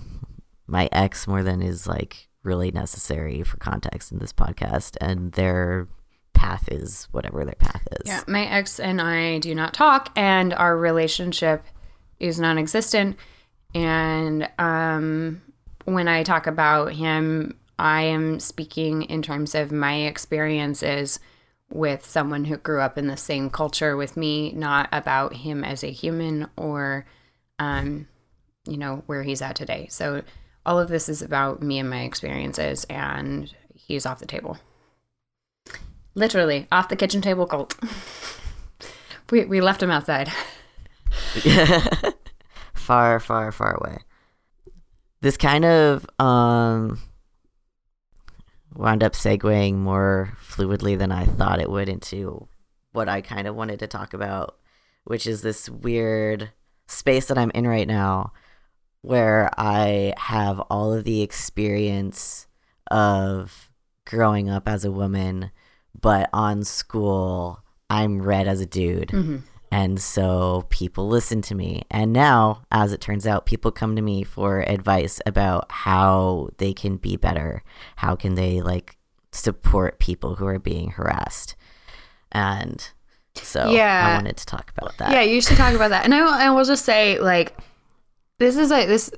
my 0.67 0.89
ex 0.93 1.27
more 1.27 1.43
than 1.43 1.63
is 1.63 1.87
like 1.87 2.29
really 2.43 2.71
necessary 2.71 3.43
for 3.43 3.57
context 3.59 4.13
in 4.13 4.19
this 4.19 4.33
podcast 4.33 4.97
and 5.01 5.33
their 5.33 5.89
path 6.33 6.69
is 6.71 7.09
whatever 7.11 7.45
their 7.45 7.55
path 7.55 7.87
is. 7.93 8.07
Yeah, 8.07 8.23
my 8.27 8.47
ex 8.47 8.79
and 8.79 9.01
I 9.01 9.39
do 9.39 9.55
not 9.55 9.75
talk, 9.75 10.11
and 10.17 10.55
our 10.55 10.77
relationship 10.77 11.65
is 12.21 12.39
non 12.39 12.59
existent. 12.59 13.17
And 13.75 14.49
um, 14.59 15.43
when 15.85 16.09
I 16.09 16.23
talk 16.23 16.47
about 16.47 16.93
him, 16.93 17.59
I 17.79 18.03
am 18.03 18.41
speaking 18.41 19.03
in 19.03 19.23
terms 19.23 19.55
of 19.55 19.73
my 19.73 19.95
experiences 20.03 21.19
with 21.71 22.05
someone 22.05 22.45
who 22.45 22.57
grew 22.57 22.81
up 22.81 22.97
in 22.97 23.07
the 23.07 23.17
same 23.17 23.51
culture 23.51 23.97
with 23.97 24.17
me, 24.17 24.53
not 24.53 24.89
about 24.93 25.35
him 25.35 25.65
as 25.65 25.83
a 25.83 25.91
human 25.91 26.49
or, 26.57 27.07
um, 27.59 28.07
you 28.67 28.77
know, 28.77 29.03
where 29.07 29.23
he's 29.23 29.43
at 29.43 29.57
today. 29.57 29.87
So 29.91 30.23
all 30.65 30.79
of 30.79 30.89
this 30.89 31.09
is 31.09 31.23
about 31.23 31.63
me 31.63 31.79
and 31.79 31.89
my 31.89 32.03
experiences, 32.03 32.85
and 32.91 33.55
he's 33.75 34.07
off 34.07 34.19
the 34.19 34.27
table. 34.27 34.59
Literally 36.15 36.67
off 36.73 36.89
the 36.89 36.97
kitchen 36.97 37.21
table 37.21 37.47
cult. 37.47 37.77
we 39.31 39.45
we 39.45 39.61
left 39.61 39.83
him 39.83 39.91
outside. 39.91 40.33
far, 42.75 43.21
far, 43.21 43.53
far 43.53 43.75
away. 43.75 43.99
This 45.21 45.37
kind 45.37 45.65
of 45.65 46.07
um 46.19 46.99
wound 48.77 49.03
up 49.03 49.13
segueing 49.13 49.75
more 49.75 50.33
fluidly 50.41 50.99
than 50.99 51.13
I 51.13 51.25
thought 51.25 51.61
it 51.61 51.71
would 51.71 51.89
into 51.89 52.49
what 52.93 53.09
I 53.09 53.21
kind 53.21 53.47
of 53.47 53.55
wanted 53.55 53.79
to 53.81 53.87
talk 53.87 54.15
about, 54.15 54.57
which 55.05 55.27
is 55.27 55.43
this 55.43 55.69
weird 55.69 56.51
space 56.87 57.27
that 57.29 57.39
I'm 57.39 57.51
in 57.51 57.67
right 57.67 57.89
now 57.89 58.33
where 59.03 59.51
I 59.57 60.15
have 60.17 60.61
all 60.61 60.93
of 60.93 61.05
the 61.05 61.23
experience 61.23 62.47
of 62.91 63.71
growing 64.05 64.49
up 64.49 64.69
as 64.69 64.85
a 64.85 64.91
woman, 64.91 65.51
but 66.01 66.29
on 66.33 66.65
school, 66.65 67.61
I'm 67.89 68.21
read 68.21 68.49
as 68.49 68.61
a 68.61 68.67
dude. 68.67 69.09
Mm-hmm. 69.09 69.37
And 69.77 70.01
so 70.01 70.65
people 70.71 71.07
listen 71.07 71.43
to 71.43 71.55
me. 71.55 71.83
And 71.91 72.11
now, 72.11 72.63
as 72.73 72.95
it 72.95 73.01
turns 73.03 73.27
out, 73.27 73.45
people 73.45 73.71
come 73.71 73.95
to 73.95 74.01
me 74.01 74.23
for 74.23 74.61
advice 74.61 75.21
about 75.27 75.71
how 75.71 76.49
they 76.57 76.73
can 76.73 76.97
be 76.97 77.19
better. 77.19 77.63
How 77.97 78.17
can 78.17 78.37
they 78.37 78.63
like 78.63 78.97
support 79.33 79.99
people 79.99 80.37
who 80.37 80.47
are 80.47 80.59
being 80.59 80.93
harassed? 80.93 81.57
And 82.33 82.89
so 83.35 83.71
Yeah. 83.71 84.09
I 84.09 84.15
wanted 84.17 84.39
to 84.39 84.47
talk 84.47 84.73
about 84.79 84.97
that. 84.97 85.13
Yeah, 85.13 85.21
you 85.21 85.43
should 85.43 85.59
talk 85.59 85.75
about 85.75 85.91
that. 85.91 86.05
And 86.05 86.15
I 86.15 86.23
will, 86.23 86.33
I 86.33 86.49
will 86.49 86.65
just 86.65 86.87
say, 86.87 87.19
like, 87.21 87.55
this 88.39 88.57
is 88.57 88.71
like 88.71 88.89
this. 88.89 89.11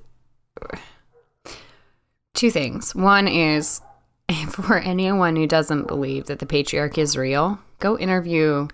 Two 2.35 2.51
things. 2.51 2.97
One 2.97 3.29
is 3.29 3.81
for 4.51 4.79
anyone 4.79 5.37
who 5.37 5.47
doesn't 5.47 5.87
believe 5.87 6.27
that 6.27 6.41
the 6.41 6.47
patriarchy 6.47 6.99
is 6.99 7.17
real, 7.17 7.61
go 7.79 7.97
interview 7.97 8.67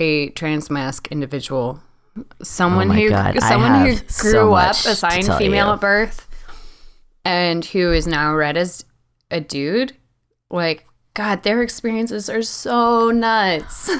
a 0.00 0.30
trans 0.30 0.70
mask 0.70 1.08
individual, 1.12 1.80
someone 2.42 2.90
Oh 2.90 2.94
who 2.94 3.08
God, 3.10 3.40
someone 3.42 3.86
who 3.86 3.94
grew 4.18 4.32
so 4.32 4.54
up 4.54 4.70
assigned 4.72 5.26
female 5.36 5.68
you. 5.68 5.72
at 5.74 5.80
birth, 5.80 6.26
and 7.24 7.64
who 7.64 7.92
is 7.92 8.06
now 8.06 8.34
read 8.34 8.56
as 8.56 8.84
a 9.30 9.40
dude. 9.40 9.96
Like, 10.50 10.86
God, 11.14 11.42
their 11.44 11.62
experiences 11.62 12.28
are 12.28 12.42
so 12.42 13.10
nuts. 13.10 13.90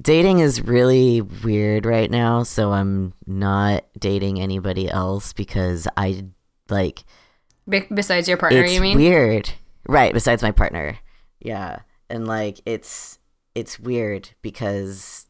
Dating 0.00 0.40
is 0.40 0.62
really 0.62 1.22
weird 1.22 1.86
right 1.86 2.10
now, 2.10 2.42
so 2.42 2.72
I'm 2.72 3.14
not 3.26 3.86
dating 3.98 4.38
anybody 4.40 4.90
else 4.90 5.32
because 5.32 5.88
I 5.96 6.26
like 6.68 7.04
Be- 7.68 7.86
Besides 7.92 8.28
your 8.28 8.36
partner, 8.36 8.64
you 8.66 8.80
mean? 8.80 8.96
weird 8.98 9.50
right 9.88 10.12
besides 10.12 10.42
my 10.42 10.50
partner 10.50 10.98
yeah 11.40 11.78
and 12.10 12.26
like 12.26 12.60
it's 12.66 13.20
it's 13.56 13.80
weird 13.80 14.30
because 14.42 15.26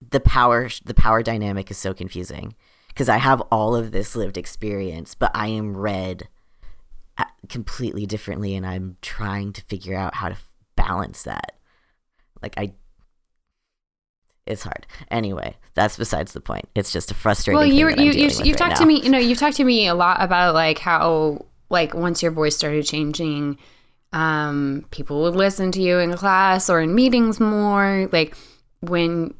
the 0.00 0.18
power 0.18 0.68
the 0.84 0.94
power 0.94 1.22
dynamic 1.22 1.70
is 1.70 1.76
so 1.78 1.94
confusing. 1.94 2.56
Because 2.88 3.08
i 3.08 3.18
have 3.18 3.40
all 3.52 3.74
of 3.76 3.90
this 3.92 4.16
lived 4.16 4.38
experience 4.38 5.14
but 5.14 5.30
i 5.34 5.48
am 5.48 5.76
read 5.76 6.28
uh, 7.18 7.24
completely 7.48 8.06
differently 8.06 8.54
and 8.54 8.64
i'm 8.66 8.96
trying 9.02 9.52
to 9.52 9.62
figure 9.62 9.96
out 9.96 10.14
how 10.16 10.28
to 10.28 10.34
f- 10.34 10.46
balance 10.74 11.22
that. 11.24 11.52
Like 12.42 12.54
i 12.56 12.72
it's 14.46 14.62
hard. 14.62 14.86
Anyway 15.10 15.56
that's 15.74 15.96
besides 15.98 16.32
the 16.32 16.40
point. 16.40 16.68
It's 16.74 16.92
just 16.92 17.10
a 17.10 17.14
frustrating 17.14 17.58
well 17.58 17.68
thing 17.68 17.76
you 17.76 17.88
you 18.04 18.12
you 18.12 18.28
you've 18.28 18.40
right 18.40 18.56
talked 18.56 18.70
now. 18.70 18.80
to 18.80 18.86
me 18.86 19.02
you 19.02 19.10
know 19.10 19.18
you've 19.18 19.38
talked 19.38 19.56
to 19.58 19.64
me 19.64 19.86
a 19.86 19.94
lot 19.94 20.22
about 20.22 20.54
like 20.54 20.78
how 20.78 21.44
like 21.68 21.92
once 21.94 22.22
your 22.22 22.32
voice 22.32 22.56
started 22.56 22.86
changing 22.86 23.58
um, 24.14 24.86
people 24.92 25.22
would 25.22 25.34
listen 25.34 25.72
to 25.72 25.82
you 25.82 25.98
in 25.98 26.14
class 26.14 26.70
or 26.70 26.80
in 26.80 26.94
meetings 26.94 27.40
more. 27.40 28.08
Like 28.12 28.36
when, 28.80 29.34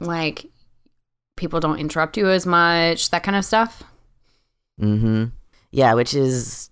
like, 0.00 0.46
people 1.36 1.60
don't 1.60 1.78
interrupt 1.78 2.16
you 2.16 2.28
as 2.28 2.44
much, 2.44 3.10
that 3.10 3.22
kind 3.22 3.36
of 3.36 3.44
stuff. 3.44 3.84
Mm-hmm. 4.80 5.26
Yeah, 5.70 5.94
which 5.94 6.12
is 6.12 6.70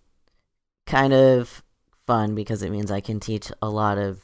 kind 0.87 1.13
of 1.13 1.63
fun 2.09 2.35
because 2.35 2.63
it 2.63 2.71
means 2.71 2.91
I 2.91 3.01
can 3.01 3.21
teach 3.21 3.53
a 3.63 3.69
lot 3.69 3.99
of 3.99 4.21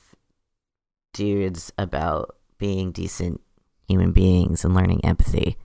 dudes 1.15 1.73
about 1.79 2.37
being 2.59 2.91
decent 2.91 3.41
human 3.87 4.11
beings 4.11 4.65
and 4.65 4.75
learning 4.75 5.05
empathy 5.05 5.57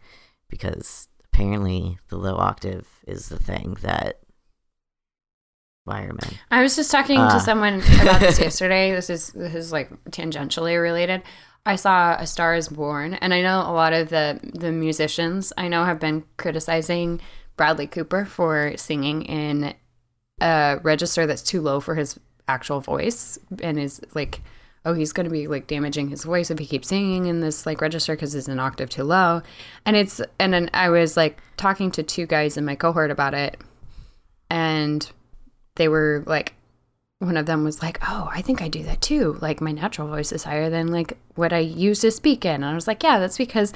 because 0.49 1.07
apparently 1.25 1.97
the 2.09 2.17
low 2.17 2.35
octave 2.35 2.87
is 3.07 3.29
the 3.29 3.39
thing 3.39 3.77
that 3.81 4.19
firemen. 5.87 6.29
I 6.51 6.61
was 6.61 6.75
just 6.75 6.91
talking 6.91 7.17
Ah. 7.19 7.33
to 7.33 7.39
someone 7.39 7.81
about 8.01 8.19
this 8.19 8.39
yesterday. 8.47 8.91
This 8.91 9.09
is 9.09 9.31
this 9.31 9.55
is 9.55 9.71
like 9.71 9.89
tangentially 10.11 10.79
related. 10.79 11.23
I 11.65 11.75
saw 11.75 12.15
A 12.19 12.27
Star 12.27 12.53
Is 12.55 12.69
Born, 12.69 13.15
and 13.15 13.33
I 13.33 13.41
know 13.41 13.61
a 13.61 13.73
lot 13.73 13.93
of 13.93 14.09
the 14.09 14.39
the 14.53 14.71
musicians 14.71 15.51
I 15.57 15.67
know 15.67 15.83
have 15.85 15.99
been 15.99 16.23
criticizing 16.37 17.19
Bradley 17.57 17.87
Cooper 17.87 18.25
for 18.25 18.73
singing 18.77 19.23
in 19.23 19.73
a 20.39 20.79
register 20.83 21.25
that's 21.25 21.41
too 21.41 21.61
low 21.61 21.79
for 21.79 21.95
his 21.95 22.19
actual 22.47 22.79
voice, 22.79 23.39
and 23.63 23.79
is 23.79 23.99
like, 24.13 24.41
oh, 24.85 24.93
he's 24.93 25.11
going 25.11 25.25
to 25.25 25.29
be 25.31 25.47
like 25.47 25.67
damaging 25.67 26.07
his 26.07 26.23
voice 26.23 26.49
if 26.51 26.59
he 26.59 26.65
keeps 26.65 26.87
singing 26.87 27.25
in 27.25 27.41
this 27.41 27.65
like 27.65 27.81
register 27.81 28.13
because 28.15 28.33
it's 28.35 28.47
an 28.47 28.59
octave 28.59 28.89
too 28.89 29.03
low. 29.03 29.41
And 29.85 29.95
it's 29.97 30.21
and 30.39 30.53
then 30.53 30.69
I 30.73 30.89
was 30.89 31.17
like 31.17 31.39
talking 31.57 31.91
to 31.91 32.03
two 32.03 32.25
guys 32.27 32.55
in 32.55 32.63
my 32.63 32.75
cohort 32.75 33.11
about 33.11 33.33
it, 33.33 33.57
and 34.49 35.09
they 35.77 35.87
were 35.87 36.23
like 36.25 36.53
one 37.19 37.37
of 37.37 37.47
them 37.47 37.63
was 37.63 37.81
like 37.81 37.97
oh 38.03 38.29
i 38.31 38.41
think 38.41 38.61
i 38.61 38.67
do 38.67 38.83
that 38.83 39.01
too. 39.01 39.37
Like 39.41 39.61
my 39.61 39.71
natural 39.71 40.07
voice 40.07 40.31
is 40.31 40.43
higher 40.43 40.69
than 40.69 40.87
like 40.87 41.17
what 41.35 41.53
i 41.53 41.59
use 41.59 42.01
to 42.01 42.11
speak 42.11 42.45
in. 42.45 42.55
And 42.55 42.65
i 42.65 42.75
was 42.75 42.87
like 42.87 43.01
yeah 43.01 43.17
that's 43.17 43.37
because 43.37 43.73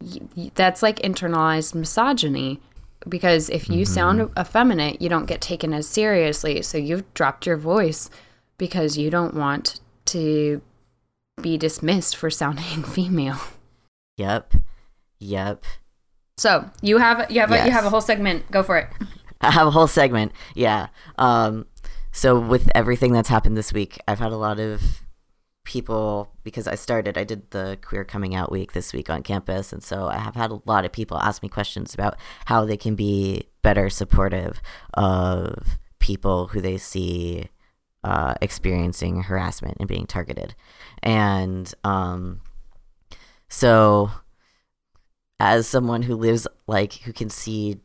y- 0.00 0.20
y- 0.36 0.50
that's 0.54 0.82
like 0.82 0.98
internalized 1.00 1.74
misogyny. 1.74 2.60
Because 3.08 3.48
if 3.48 3.70
you 3.70 3.84
mm-hmm. 3.84 3.94
sound 3.94 4.30
effeminate 4.38 5.00
you 5.00 5.08
don't 5.08 5.26
get 5.26 5.40
taken 5.40 5.72
as 5.72 5.86
seriously. 5.86 6.60
So 6.62 6.76
you've 6.76 7.14
dropped 7.14 7.46
your 7.46 7.56
voice 7.56 8.10
because 8.58 8.98
you 8.98 9.08
don't 9.10 9.34
want 9.34 9.80
to 10.06 10.60
be 11.40 11.56
dismissed 11.56 12.16
for 12.16 12.28
sounding 12.28 12.82
female. 12.96 13.40
Yep. 14.18 14.54
Yep. 15.18 15.64
so 16.38 16.68
you 16.82 16.98
have 16.98 17.30
you 17.30 17.40
have 17.40 17.52
a, 17.52 17.64
you 17.64 17.70
have 17.70 17.84
a 17.84 17.90
whole 17.90 18.00
segment. 18.00 18.50
Go 18.50 18.62
for 18.62 18.76
it 18.78 18.88
I 19.42 19.50
have 19.50 19.66
a 19.66 19.70
whole 19.70 19.86
segment. 19.86 20.32
Yeah. 20.54 20.88
Um 21.18 21.66
so 22.12 22.38
with 22.38 22.68
everything 22.74 23.12
that's 23.12 23.28
happened 23.28 23.56
this 23.56 23.72
week, 23.72 23.98
I've 24.08 24.18
had 24.18 24.32
a 24.32 24.36
lot 24.36 24.58
of 24.58 25.02
people 25.64 26.32
because 26.42 26.66
I 26.66 26.74
started 26.74 27.16
I 27.16 27.24
did 27.24 27.50
the 27.50 27.78
queer 27.82 28.04
coming 28.04 28.34
out 28.34 28.50
week 28.50 28.72
this 28.72 28.92
week 28.92 29.08
on 29.10 29.22
campus 29.22 29.72
and 29.72 29.82
so 29.82 30.08
I 30.08 30.18
have 30.18 30.34
had 30.34 30.50
a 30.50 30.60
lot 30.64 30.84
of 30.84 30.92
people 30.92 31.18
ask 31.18 31.42
me 31.42 31.48
questions 31.48 31.94
about 31.94 32.16
how 32.46 32.64
they 32.64 32.76
can 32.76 32.94
be 32.94 33.44
better 33.62 33.88
supportive 33.90 34.60
of 34.94 35.78
people 35.98 36.48
who 36.48 36.60
they 36.60 36.76
see 36.78 37.48
uh, 38.02 38.34
experiencing 38.40 39.22
harassment 39.24 39.76
and 39.78 39.86
being 39.88 40.06
targeted. 40.06 40.54
And 41.02 41.72
um 41.84 42.40
so 43.48 44.10
as 45.38 45.66
someone 45.66 46.02
who 46.02 46.16
lives 46.16 46.48
like 46.66 46.94
who 46.94 47.12
can 47.12 47.28
see 47.28 47.80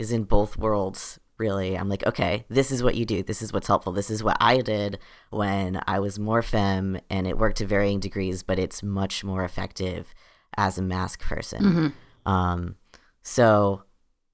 is 0.00 0.12
in 0.12 0.24
both 0.24 0.56
worlds 0.56 1.18
really. 1.38 1.76
I'm 1.78 1.88
like 1.88 2.06
okay 2.06 2.44
this 2.48 2.70
is 2.70 2.82
what 2.82 2.96
you 2.96 3.04
do. 3.04 3.22
This 3.22 3.42
is 3.42 3.52
what's 3.52 3.68
helpful. 3.68 3.92
This 3.92 4.10
is 4.10 4.22
what 4.22 4.36
i 4.40 4.58
did 4.58 4.98
when 5.30 5.80
i 5.86 5.98
was 5.98 6.18
more 6.18 6.42
femme 6.42 6.98
and 7.08 7.26
it 7.26 7.38
worked 7.38 7.58
to 7.58 7.66
varying 7.66 8.00
degrees 8.00 8.42
but 8.42 8.58
it's 8.58 8.82
much 8.82 9.24
more 9.24 9.44
effective 9.44 10.12
as 10.56 10.78
a 10.78 10.82
masc 10.82 11.20
person. 11.22 11.64
Um, 12.26 12.76
so 13.22 13.82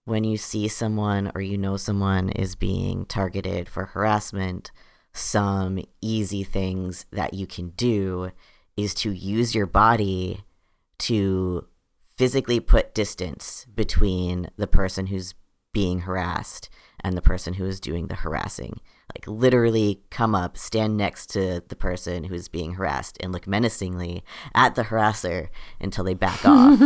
when 0.05 0.25
you 0.25 0.37
see 0.37 0.69
someone 0.69 1.31
or 1.35 1.41
you 1.41 1.59
know 1.59 1.77
someone 1.77 2.31
is 2.31 2.55
being 2.55 3.05
targeted 3.07 3.69
for 3.69 3.87
harassment 3.87 4.71
some 5.13 5.79
easy 6.03 6.45
things 6.45 7.07
that 7.11 7.33
you 7.35 7.47
can 7.47 7.71
do 7.71 8.31
is 8.77 8.95
to 8.95 9.11
use 9.11 9.55
your 9.55 9.67
body 9.67 10.41
to 10.99 11.67
physically 12.17 12.61
put 12.61 12.95
distance 12.95 13.67
between 13.75 14.49
the 14.57 14.67
person 14.67 15.07
who's 15.07 15.35
being 15.77 16.01
harassed 16.01 16.71
and 17.01 17.19
the 17.19 17.21
person 17.21 17.53
who 17.53 17.67
is 17.67 17.81
doing 17.81 18.07
the 18.07 18.15
harassing. 18.15 18.81
Like 19.15 19.27
literally 19.27 20.01
come 20.09 20.35
up, 20.35 20.57
stand 20.57 20.97
next 20.97 21.27
to 21.35 21.63
the 21.69 21.77
person 21.77 22.25
who's 22.25 22.49
being 22.49 22.73
harassed 22.73 23.19
and 23.21 23.31
look 23.31 23.47
menacingly 23.47 24.25
at 24.55 24.75
the 24.75 24.85
harasser 24.85 25.49
until 25.79 26.03
they 26.03 26.15
back 26.15 26.43
off. 26.47 26.81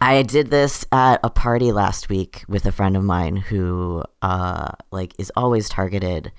I 0.00 0.22
did 0.22 0.48
this 0.48 0.86
at 0.90 1.20
a 1.22 1.28
party 1.28 1.72
last 1.72 2.08
week 2.08 2.42
with 2.48 2.64
a 2.64 2.72
friend 2.72 2.96
of 2.96 3.04
mine 3.04 3.36
who 3.36 4.02
uh 4.22 4.72
like 4.90 5.12
is 5.18 5.30
always 5.36 5.68
targeted 5.68 6.32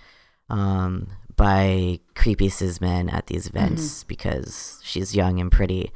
um 0.50 1.10
by 1.38 2.00
creepy 2.16 2.50
cis 2.50 2.82
men 2.82 3.08
at 3.08 3.28
these 3.28 3.48
mm-hmm. 3.48 3.58
events 3.58 4.04
because 4.04 4.82
she's 4.84 5.16
young 5.16 5.40
and 5.40 5.52
pretty. 5.52 5.92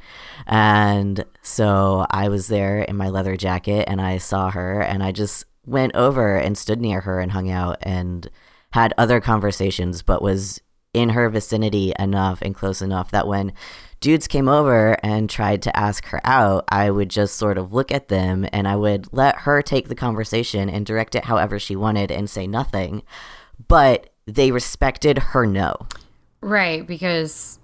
And 0.46 1.24
so 1.42 2.06
I 2.10 2.28
was 2.28 2.46
there 2.46 2.80
in 2.82 2.96
my 2.96 3.10
leather 3.10 3.36
jacket 3.36 3.84
and 3.88 4.00
I 4.00 4.16
saw 4.18 4.50
her 4.50 4.80
and 4.80 5.02
I 5.02 5.12
just 5.12 5.44
went 5.66 5.94
over 5.94 6.36
and 6.36 6.56
stood 6.56 6.80
near 6.80 7.02
her 7.02 7.20
and 7.20 7.32
hung 7.32 7.50
out 7.50 7.76
and 7.82 8.30
had 8.72 8.94
other 8.96 9.20
conversations, 9.20 10.00
but 10.00 10.22
was 10.22 10.60
in 10.94 11.10
her 11.10 11.28
vicinity 11.28 11.92
enough 11.98 12.40
and 12.42 12.54
close 12.54 12.80
enough 12.80 13.10
that 13.10 13.26
when 13.26 13.52
dudes 14.00 14.28
came 14.28 14.48
over 14.48 14.96
and 15.02 15.30
tried 15.30 15.62
to 15.62 15.76
ask 15.76 16.06
her 16.06 16.20
out, 16.24 16.64
I 16.68 16.90
would 16.90 17.08
just 17.08 17.36
sort 17.36 17.58
of 17.58 17.72
look 17.72 17.90
at 17.90 18.08
them 18.08 18.46
and 18.52 18.68
I 18.68 18.76
would 18.76 19.12
let 19.12 19.40
her 19.40 19.62
take 19.62 19.88
the 19.88 19.94
conversation 19.94 20.68
and 20.68 20.84
direct 20.84 21.14
it 21.14 21.24
however 21.24 21.58
she 21.58 21.76
wanted 21.76 22.10
and 22.10 22.28
say 22.28 22.46
nothing. 22.46 23.02
But 23.68 24.11
they 24.34 24.50
respected 24.50 25.18
her 25.18 25.46
no 25.46 25.76
right 26.40 26.86
because 26.86 27.58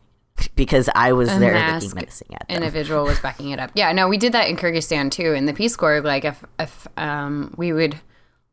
because 0.54 0.88
I 0.94 1.12
was 1.12 1.28
there 1.38 1.54
looking 1.54 1.94
menacing 1.94 2.34
at 2.34 2.48
them. 2.48 2.58
individual 2.58 3.04
was 3.04 3.18
backing 3.20 3.50
it 3.50 3.58
up. 3.58 3.70
Yeah, 3.74 3.92
no, 3.92 4.08
we 4.08 4.18
did 4.18 4.32
that 4.32 4.48
in 4.48 4.56
Kyrgyzstan 4.56 5.10
too. 5.10 5.32
In 5.32 5.46
the 5.46 5.52
Peace 5.52 5.76
Corps, 5.76 6.00
like 6.00 6.24
if 6.24 6.44
if 6.58 6.86
um, 6.96 7.54
we 7.56 7.72
would 7.72 7.98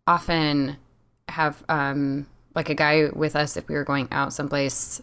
often 0.08 0.78
have 1.30 1.64
um, 1.70 2.28
like 2.56 2.70
a 2.70 2.76
guy 2.76 3.10
with 3.14 3.36
us 3.36 3.58
if 3.58 3.68
we 3.68 3.76
were 3.76 3.84
going 3.84 4.08
out 4.12 4.34
someplace 4.34 5.02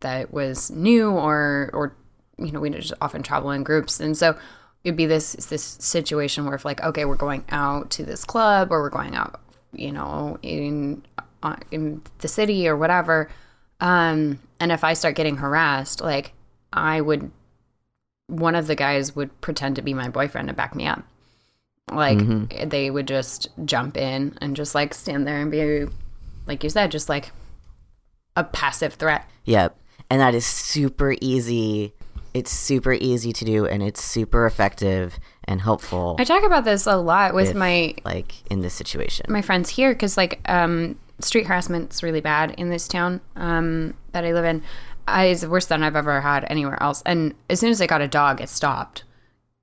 that 0.00 0.32
was 0.32 0.70
new 0.70 1.10
or 1.10 1.70
or 1.72 1.96
you 2.38 2.52
know 2.52 2.60
we 2.60 2.70
just 2.70 2.94
often 3.00 3.22
travel 3.22 3.50
in 3.50 3.62
groups, 3.62 4.00
and 4.00 4.16
so 4.16 4.36
it'd 4.82 4.96
be 4.96 5.06
this 5.06 5.34
this 5.46 5.62
situation 5.62 6.44
where 6.44 6.54
if 6.54 6.64
like 6.64 6.82
okay 6.82 7.04
we're 7.04 7.16
going 7.16 7.44
out 7.50 7.90
to 7.90 8.04
this 8.04 8.24
club 8.24 8.70
or 8.70 8.80
we're 8.80 8.90
going 8.90 9.14
out 9.14 9.40
you 9.72 9.92
know 9.92 10.38
in 10.42 11.02
in 11.70 12.02
the 12.18 12.28
city 12.28 12.66
or 12.68 12.76
whatever 12.76 13.28
um 13.80 14.38
and 14.60 14.72
if 14.72 14.84
i 14.84 14.92
start 14.92 15.14
getting 15.14 15.36
harassed 15.36 16.00
like 16.00 16.32
i 16.72 17.00
would 17.00 17.30
one 18.26 18.54
of 18.54 18.66
the 18.66 18.74
guys 18.74 19.14
would 19.14 19.40
pretend 19.40 19.76
to 19.76 19.82
be 19.82 19.92
my 19.94 20.08
boyfriend 20.08 20.48
to 20.48 20.54
back 20.54 20.74
me 20.74 20.86
up 20.86 21.02
like 21.92 22.18
they 22.70 22.90
would 22.90 23.06
just 23.06 23.48
jump 23.64 23.96
in 23.96 24.36
and 24.40 24.56
just 24.56 24.74
like 24.74 24.94
stand 24.94 25.26
there 25.26 25.40
and 25.40 25.50
be 25.50 25.86
like 26.46 26.64
you 26.64 26.70
said 26.70 26.90
just 26.90 27.08
like 27.08 27.30
a 28.36 28.42
passive 28.42 28.94
threat 28.94 29.28
Yep. 29.44 29.78
And 30.10 30.20
that 30.20 30.34
is 30.34 30.46
super 30.46 31.14
easy. 31.20 31.94
It's 32.32 32.50
super 32.50 32.92
easy 32.92 33.32
to 33.32 33.44
do 33.44 33.66
and 33.66 33.82
it's 33.82 34.02
super 34.02 34.44
effective 34.46 35.18
and 35.44 35.60
helpful 35.60 36.16
i 36.18 36.24
talk 36.24 36.42
about 36.42 36.64
this 36.64 36.86
a 36.86 36.96
lot 36.96 37.34
with 37.34 37.50
if, 37.50 37.54
my 37.54 37.94
like 38.04 38.50
in 38.50 38.60
this 38.60 38.74
situation. 38.74 39.26
my 39.28 39.42
friends 39.42 39.68
here 39.68 39.92
because 39.92 40.16
like 40.16 40.40
um 40.46 40.98
street 41.20 41.46
harassment's 41.46 42.02
really 42.02 42.20
bad 42.20 42.52
in 42.58 42.70
this 42.70 42.88
town 42.88 43.20
um 43.36 43.94
that 44.12 44.24
i 44.24 44.32
live 44.32 44.44
in. 44.44 44.62
I, 45.06 45.26
it's 45.26 45.44
worse 45.44 45.66
than 45.66 45.82
i've 45.82 45.96
ever 45.96 46.20
had 46.20 46.46
anywhere 46.48 46.82
else. 46.82 47.02
And 47.04 47.34
as 47.50 47.60
soon 47.60 47.70
as 47.70 47.80
i 47.80 47.86
got 47.86 48.00
a 48.00 48.08
dog 48.08 48.40
it 48.40 48.48
stopped. 48.48 49.04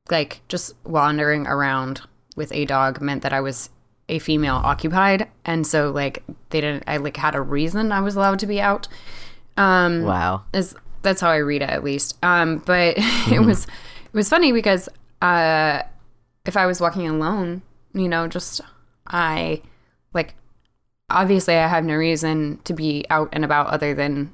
Like 0.10 0.42
just 0.48 0.76
wandering 0.84 1.48
around 1.48 2.02
with 2.36 2.52
a 2.54 2.66
dog 2.66 3.02
meant 3.02 3.24
that 3.24 3.34
i 3.34 3.42
was 3.42 3.70
a 4.10 4.20
female 4.20 4.56
occupied. 4.56 5.28
And 5.46 5.66
so 5.66 5.92
like 5.92 6.24
they 6.50 6.62
didn't 6.62 6.84
i 6.88 6.98
like 6.98 7.18
had 7.18 7.36
a 7.36 7.42
reason 7.42 7.92
i 7.92 8.02
was 8.02 8.16
allowed 8.16 8.40
to 8.40 8.48
be 8.48 8.62
out. 8.62 8.88
Um 9.58 10.04
wow. 10.04 10.44
is 10.54 10.76
that's 11.02 11.22
how 11.22 11.30
I 11.30 11.38
read 11.38 11.62
it 11.62 11.70
at 11.70 11.84
least. 11.84 12.18
Um, 12.24 12.60
but 12.66 12.96
it 13.32 13.44
was 13.44 13.66
it 13.66 14.14
was 14.14 14.30
funny 14.30 14.52
because 14.52 14.90
uh, 15.22 15.84
if 16.46 16.58
I 16.58 16.66
was 16.66 16.82
walking 16.82 17.08
alone, 17.08 17.62
you 17.94 18.08
know, 18.08 18.28
just 18.28 18.62
I 19.08 19.62
obviously 21.14 21.56
I 21.56 21.68
have 21.68 21.84
no 21.84 21.96
reason 21.96 22.60
to 22.64 22.74
be 22.74 23.06
out 23.10 23.30
and 23.32 23.46
about 23.46 23.68
other 23.68 23.94
than 23.94 24.34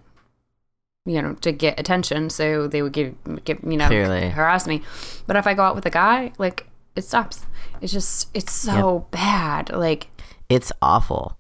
you 1.06 1.22
know 1.22 1.34
to 1.36 1.52
get 1.52 1.80
attention. 1.80 2.30
So 2.30 2.68
they 2.68 2.82
would 2.82 2.94
give 2.94 3.16
give 3.44 3.60
you 3.64 3.78
know 3.78 3.88
Clearly. 3.88 4.30
harass 4.30 4.68
me. 4.68 4.82
But 5.26 5.36
if 5.36 5.48
I 5.48 5.54
go 5.54 5.64
out 5.64 5.76
with 5.76 5.86
a 5.86 5.92
guy, 5.92 6.34
like 6.38 6.68
it 6.96 7.04
stops. 7.04 7.46
It's 7.82 7.94
just 7.94 8.30
it's 8.34 8.52
so 8.52 9.08
bad. 9.12 9.72
Like 9.72 10.08
It's 10.50 10.72
awful. 10.82 11.38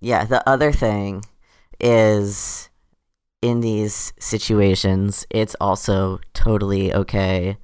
Yeah, 0.00 0.24
the 0.24 0.48
other 0.48 0.72
thing 0.72 1.24
is 1.78 2.70
in 3.42 3.60
these 3.60 4.12
situations, 4.18 5.26
it's 5.30 5.56
also 5.60 6.20
totally 6.34 6.92
okay 6.94 7.56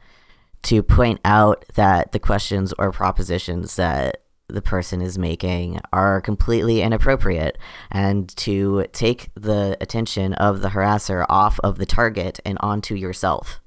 to 0.65 0.83
point 0.83 1.21
out 1.25 1.65
that 1.75 2.13
the 2.13 2.19
questions 2.19 2.75
or 2.79 2.91
propositions 2.91 3.77
that 3.77 4.23
the 4.49 4.63
person 4.63 5.03
is 5.03 5.19
making 5.19 5.81
are 5.93 6.21
completely 6.21 6.83
inappropriate 6.83 7.59
and 7.91 8.29
to 8.37 8.87
take 8.93 9.31
the 9.35 9.77
attention 9.81 10.35
of 10.35 10.61
the 10.61 10.69
harasser 10.69 11.27
off 11.29 11.59
of 11.65 11.79
the 11.79 11.87
target 11.87 12.39
and 12.45 12.57
onto 12.61 12.95
yourself. 12.95 13.61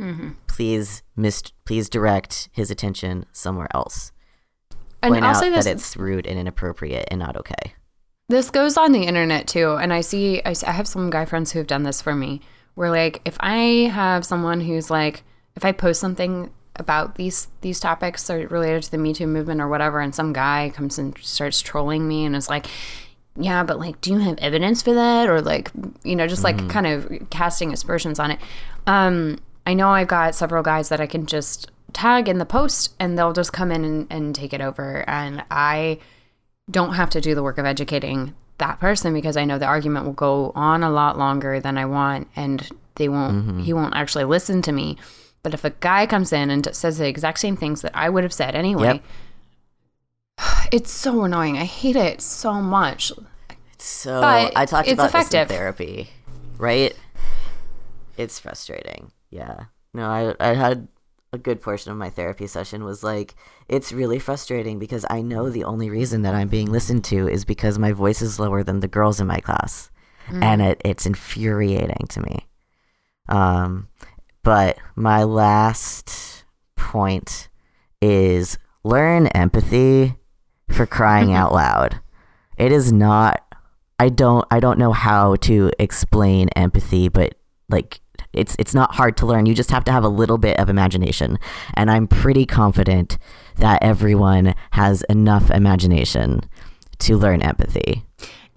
Mm-hmm. 0.00 0.30
Please 0.46 1.02
mis- 1.14 1.52
please 1.64 1.88
direct 1.88 2.48
his 2.52 2.70
attention 2.70 3.26
somewhere 3.32 3.68
else. 3.74 4.12
And 5.02 5.12
Point 5.12 5.24
I'll 5.24 5.36
out 5.36 5.50
that 5.52 5.66
it's 5.66 5.96
rude 5.96 6.26
and 6.26 6.38
inappropriate 6.38 7.08
and 7.10 7.20
not 7.20 7.36
okay. 7.36 7.74
This 8.28 8.50
goes 8.50 8.76
on 8.76 8.92
the 8.92 9.04
internet 9.04 9.46
too, 9.46 9.74
and 9.74 9.92
I 9.92 10.00
see 10.00 10.42
I 10.44 10.54
have 10.72 10.88
some 10.88 11.10
guy 11.10 11.24
friends 11.24 11.52
who 11.52 11.60
have 11.60 11.68
done 11.68 11.84
this 11.84 12.02
for 12.02 12.14
me. 12.14 12.40
Where 12.74 12.90
like 12.90 13.22
if 13.24 13.36
I 13.40 13.90
have 13.92 14.26
someone 14.26 14.60
who's 14.60 14.90
like 14.90 15.22
if 15.54 15.64
I 15.64 15.72
post 15.72 16.00
something 16.00 16.50
about 16.78 17.16
these 17.16 17.48
these 17.60 17.80
topics 17.80 18.28
or 18.30 18.46
related 18.48 18.84
to 18.84 18.90
the 18.90 18.98
Me 18.98 19.12
Too 19.12 19.26
movement 19.26 19.60
or 19.60 19.68
whatever, 19.68 20.00
and 20.00 20.14
some 20.14 20.32
guy 20.32 20.72
comes 20.74 20.98
and 20.98 21.16
starts 21.18 21.60
trolling 21.60 22.06
me 22.06 22.24
and 22.24 22.36
is 22.36 22.48
like, 22.48 22.66
"Yeah, 23.36 23.64
but 23.64 23.78
like, 23.78 24.00
do 24.00 24.12
you 24.12 24.18
have 24.18 24.38
evidence 24.38 24.82
for 24.82 24.94
that?" 24.94 25.28
Or 25.28 25.40
like, 25.40 25.70
you 26.04 26.16
know, 26.16 26.26
just 26.26 26.44
like 26.44 26.68
kind 26.68 26.86
of 26.86 27.30
casting 27.30 27.72
aspersions 27.72 28.18
on 28.18 28.30
it. 28.32 28.40
Um, 28.86 29.38
I 29.66 29.74
know 29.74 29.88
I've 29.90 30.08
got 30.08 30.34
several 30.34 30.62
guys 30.62 30.88
that 30.90 31.00
I 31.00 31.06
can 31.06 31.26
just 31.26 31.70
tag 31.92 32.28
in 32.28 32.38
the 32.38 32.46
post, 32.46 32.94
and 33.00 33.18
they'll 33.18 33.32
just 33.32 33.52
come 33.52 33.72
in 33.72 33.84
and, 33.84 34.06
and 34.10 34.34
take 34.34 34.52
it 34.52 34.60
over, 34.60 35.04
and 35.08 35.44
I 35.50 35.98
don't 36.70 36.94
have 36.94 37.10
to 37.10 37.20
do 37.20 37.34
the 37.34 37.42
work 37.42 37.58
of 37.58 37.64
educating 37.64 38.34
that 38.58 38.80
person 38.80 39.12
because 39.12 39.36
I 39.36 39.44
know 39.44 39.58
the 39.58 39.66
argument 39.66 40.06
will 40.06 40.12
go 40.12 40.52
on 40.54 40.82
a 40.82 40.90
lot 40.90 41.18
longer 41.18 41.60
than 41.60 41.76
I 41.78 41.84
want 41.84 42.28
and 42.34 42.66
they 42.96 43.08
won't 43.08 43.60
he 43.60 43.72
won't 43.72 43.94
actually 43.94 44.24
listen 44.24 44.62
to 44.62 44.72
me. 44.72 44.96
But 45.46 45.54
if 45.54 45.62
a 45.64 45.70
guy 45.70 46.06
comes 46.06 46.32
in 46.32 46.50
and 46.50 46.66
says 46.74 46.98
the 46.98 47.06
exact 47.06 47.38
same 47.38 47.56
things 47.56 47.82
that 47.82 47.92
I 47.94 48.08
would 48.10 48.24
have 48.24 48.32
said 48.32 48.56
anyway, 48.56 49.00
Yep. 50.38 50.48
it's 50.72 50.90
so 50.90 51.22
annoying. 51.22 51.56
I 51.56 51.66
hate 51.66 51.94
it 51.94 52.20
so 52.20 52.54
much. 52.54 53.12
So 53.78 54.20
But 54.20 54.56
I 54.56 54.66
talked 54.66 54.88
it's 54.88 54.94
about 54.94 55.10
effective. 55.10 55.46
this 55.46 55.56
in 55.56 55.56
therapy, 55.56 56.10
right? 56.58 56.96
It's 58.16 58.40
frustrating. 58.40 59.12
Yeah. 59.30 59.66
No, 59.94 60.08
I 60.08 60.34
I 60.40 60.54
had 60.54 60.88
a 61.32 61.38
good 61.38 61.62
portion 61.62 61.92
of 61.92 61.96
my 61.96 62.10
therapy 62.10 62.48
session 62.48 62.82
was 62.82 63.04
like 63.04 63.36
it's 63.68 63.92
really 63.92 64.18
frustrating 64.18 64.80
because 64.80 65.06
I 65.08 65.22
know 65.22 65.48
the 65.48 65.62
only 65.62 65.90
reason 65.90 66.22
that 66.22 66.34
I'm 66.34 66.48
being 66.48 66.72
listened 66.72 67.04
to 67.04 67.28
is 67.28 67.44
because 67.44 67.78
my 67.78 67.92
voice 67.92 68.20
is 68.20 68.40
lower 68.40 68.64
than 68.64 68.80
the 68.80 68.88
girls 68.88 69.20
in 69.20 69.28
my 69.28 69.38
class, 69.38 69.92
and 70.28 70.60
it, 70.60 70.82
it's 70.84 71.06
infuriating 71.06 72.08
to 72.08 72.20
me. 72.20 72.48
Um, 73.28 73.86
but 74.46 74.78
my 74.94 75.24
last 75.24 76.44
point 76.76 77.48
is 78.00 78.58
learn 78.84 79.26
empathy 79.26 80.14
for 80.70 80.86
crying 80.86 81.30
mm-hmm. 81.30 81.36
out 81.36 81.52
loud. 81.52 82.00
It 82.56 82.70
is 82.70 82.92
not 82.92 83.42
I 83.98 84.08
don't 84.08 84.46
I 84.52 84.60
don't 84.60 84.78
know 84.78 84.92
how 84.92 85.34
to 85.36 85.72
explain 85.80 86.48
empathy, 86.50 87.08
but 87.08 87.34
like 87.68 88.00
it's 88.32 88.54
it's 88.60 88.72
not 88.72 88.94
hard 88.94 89.16
to 89.16 89.26
learn. 89.26 89.46
You 89.46 89.54
just 89.54 89.72
have 89.72 89.82
to 89.86 89.92
have 89.92 90.04
a 90.04 90.08
little 90.08 90.38
bit 90.38 90.60
of 90.60 90.68
imagination. 90.68 91.40
And 91.74 91.90
I'm 91.90 92.06
pretty 92.06 92.46
confident 92.46 93.18
that 93.56 93.82
everyone 93.82 94.54
has 94.70 95.02
enough 95.08 95.50
imagination 95.50 96.42
to 97.00 97.16
learn 97.16 97.42
empathy. 97.42 98.04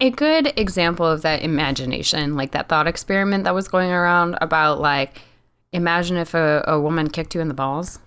A 0.00 0.10
good 0.10 0.52
example 0.56 1.04
of 1.04 1.22
that 1.22 1.42
imagination, 1.42 2.36
like 2.36 2.52
that 2.52 2.68
thought 2.68 2.86
experiment 2.86 3.42
that 3.42 3.56
was 3.56 3.66
going 3.66 3.90
around 3.90 4.38
about 4.40 4.80
like 4.80 5.22
imagine 5.72 6.16
if 6.16 6.34
a, 6.34 6.64
a 6.66 6.80
woman 6.80 7.08
kicked 7.08 7.34
you 7.34 7.40
in 7.40 7.48
the 7.48 7.54
balls. 7.54 7.98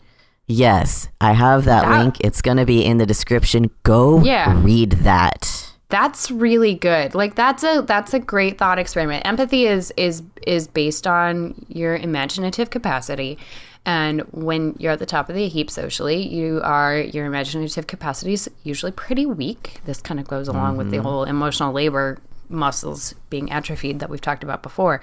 Yes, 0.45 1.07
I 1.21 1.33
have 1.33 1.65
that, 1.65 1.83
That- 1.83 1.99
link. 1.99 2.17
It's 2.19 2.41
going 2.41 2.57
to 2.57 2.65
be 2.65 2.83
in 2.83 2.97
the 2.97 3.05
description. 3.05 3.69
Go 3.83 4.21
Yeah. 4.21 4.59
read 4.61 4.91
that. 5.03 5.69
That's 5.89 6.31
really 6.31 6.73
good. 6.73 7.13
Like 7.13 7.35
that's 7.35 7.63
a 7.63 7.83
that's 7.85 8.15
a 8.15 8.19
great 8.19 8.57
thought 8.57 8.79
experiment. 8.79 9.27
Empathy 9.27 9.67
is 9.67 9.93
is 9.95 10.23
is 10.47 10.65
based 10.67 11.05
on 11.05 11.53
your 11.67 11.95
imaginative 11.95 12.71
capacity. 12.71 13.37
And 13.85 14.21
when 14.31 14.75
you're 14.79 14.93
at 14.93 14.99
the 14.99 15.05
top 15.05 15.29
of 15.29 15.35
the 15.35 15.47
heap 15.47 15.69
socially, 15.69 16.27
you 16.27 16.61
are 16.63 16.97
your 16.97 17.25
imaginative 17.27 17.85
capacity 17.85 18.33
is 18.33 18.49
usually 18.63 18.91
pretty 18.91 19.27
weak. 19.27 19.81
This 19.85 20.01
kind 20.01 20.19
of 20.19 20.27
goes 20.27 20.47
along 20.47 20.77
with 20.77 20.89
the 20.89 20.97
mm-hmm. 20.97 21.05
whole 21.05 21.23
emotional 21.25 21.71
labor 21.71 22.17
muscles 22.49 23.13
being 23.29 23.51
atrophied 23.51 23.99
that 23.99 24.09
we've 24.09 24.21
talked 24.21 24.43
about 24.43 24.63
before. 24.63 24.99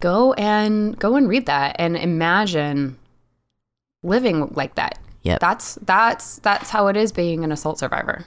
Go 0.00 0.32
and 0.34 0.98
go 0.98 1.16
and 1.16 1.28
read 1.28 1.46
that 1.46 1.76
and 1.78 1.96
imagine 1.96 2.98
living 4.02 4.48
like 4.54 4.74
that. 4.74 4.98
Yep. 5.22 5.40
That's 5.40 5.74
that's 5.82 6.38
that's 6.40 6.70
how 6.70 6.88
it 6.88 6.96
is 6.96 7.12
being 7.12 7.44
an 7.44 7.50
assault 7.52 7.78
survivor. 7.78 8.24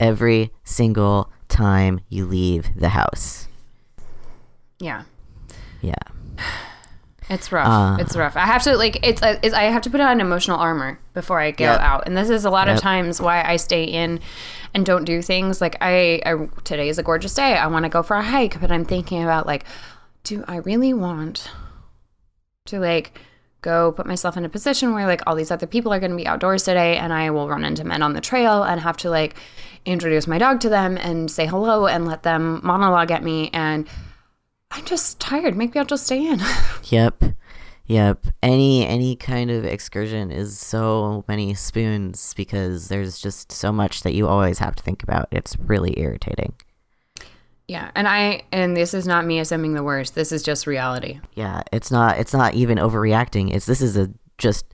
Every 0.00 0.50
single 0.64 1.30
time 1.48 2.00
you 2.08 2.24
leave 2.24 2.70
the 2.76 2.90
house. 2.90 3.48
Yeah. 4.80 5.02
Yeah. 5.80 5.94
It's 7.30 7.50
rough. 7.50 7.66
Uh, 7.66 7.96
it's 8.02 8.14
rough. 8.14 8.36
I 8.36 8.44
have 8.44 8.62
to 8.64 8.76
like 8.76 8.98
it's, 9.06 9.22
uh, 9.22 9.38
it's 9.42 9.54
I 9.54 9.62
have 9.62 9.80
to 9.82 9.90
put 9.90 10.00
on 10.00 10.20
emotional 10.20 10.58
armor 10.58 10.98
before 11.14 11.40
I 11.40 11.52
go 11.52 11.64
Yep. 11.64 11.80
out, 11.80 12.02
and 12.06 12.14
this 12.14 12.28
is 12.28 12.44
a 12.44 12.50
lot 12.50 12.68
of 12.68 12.78
times 12.78 13.22
why 13.22 13.42
I 13.42 13.56
stay 13.56 13.84
in 13.84 14.20
and 14.74 14.84
don't 14.84 15.04
do 15.04 15.22
things. 15.22 15.58
Like 15.60 15.76
I, 15.80 16.20
I 16.26 16.46
today 16.64 16.90
is 16.90 16.98
a 16.98 17.02
gorgeous 17.02 17.32
day. 17.32 17.54
I 17.56 17.68
want 17.68 17.84
to 17.84 17.88
go 17.88 18.02
for 18.02 18.16
a 18.16 18.22
hike, 18.22 18.60
but 18.60 18.70
I'm 18.70 18.84
thinking 18.84 19.22
about 19.22 19.46
like, 19.46 19.64
do 20.24 20.44
I 20.46 20.56
really 20.56 20.94
want 20.94 21.50
to 22.66 22.78
like 22.78 23.18
go 23.60 23.92
put 23.92 24.06
myself 24.06 24.36
in 24.36 24.44
a 24.44 24.48
position 24.48 24.92
where 24.92 25.06
like 25.06 25.22
all 25.26 25.34
these 25.36 25.50
other 25.50 25.66
people 25.66 25.92
are 25.92 26.00
going 26.00 26.10
to 26.10 26.16
be 26.16 26.26
outdoors 26.26 26.64
today, 26.64 26.96
and 26.96 27.12
I 27.12 27.30
will 27.30 27.48
run 27.48 27.64
into 27.64 27.84
men 27.84 28.02
on 28.02 28.12
the 28.12 28.20
trail 28.20 28.62
and 28.62 28.80
have 28.80 28.96
to 28.98 29.10
like 29.10 29.34
introduce 29.84 30.26
my 30.26 30.38
dog 30.38 30.60
to 30.60 30.68
them 30.68 30.96
and 30.96 31.30
say 31.30 31.46
hello 31.46 31.86
and 31.86 32.06
let 32.06 32.22
them 32.22 32.60
monologue 32.62 33.10
at 33.10 33.22
me 33.22 33.50
and. 33.52 33.88
I'm 34.74 34.86
just 34.86 35.20
tired. 35.20 35.54
Maybe 35.54 35.78
I'll 35.78 35.84
just 35.84 36.06
stay 36.06 36.26
in. 36.26 36.40
Yep. 36.84 37.24
Yep. 37.86 38.26
Any 38.42 38.86
any 38.86 39.16
kind 39.16 39.50
of 39.50 39.64
excursion 39.66 40.30
is 40.30 40.58
so 40.58 41.24
many 41.28 41.52
spoons 41.52 42.32
because 42.34 42.88
there's 42.88 43.18
just 43.18 43.52
so 43.52 43.70
much 43.70 44.02
that 44.02 44.14
you 44.14 44.26
always 44.26 44.60
have 44.60 44.76
to 44.76 44.82
think 44.82 45.02
about. 45.02 45.28
It's 45.30 45.58
really 45.58 45.98
irritating. 46.00 46.54
Yeah, 47.68 47.90
and 47.94 48.06
I 48.08 48.42
and 48.52 48.76
this 48.76 48.92
is 48.92 49.06
not 49.06 49.24
me 49.24 49.38
assuming 49.38 49.74
the 49.74 49.82
worst. 49.82 50.14
This 50.14 50.32
is 50.32 50.42
just 50.42 50.66
reality. 50.66 51.20
Yeah, 51.34 51.62
it's 51.72 51.90
not 51.90 52.18
it's 52.18 52.34
not 52.34 52.54
even 52.54 52.78
overreacting. 52.78 53.54
It's 53.54 53.66
this 53.66 53.80
is 53.80 53.96
a 53.96 54.10
just 54.38 54.66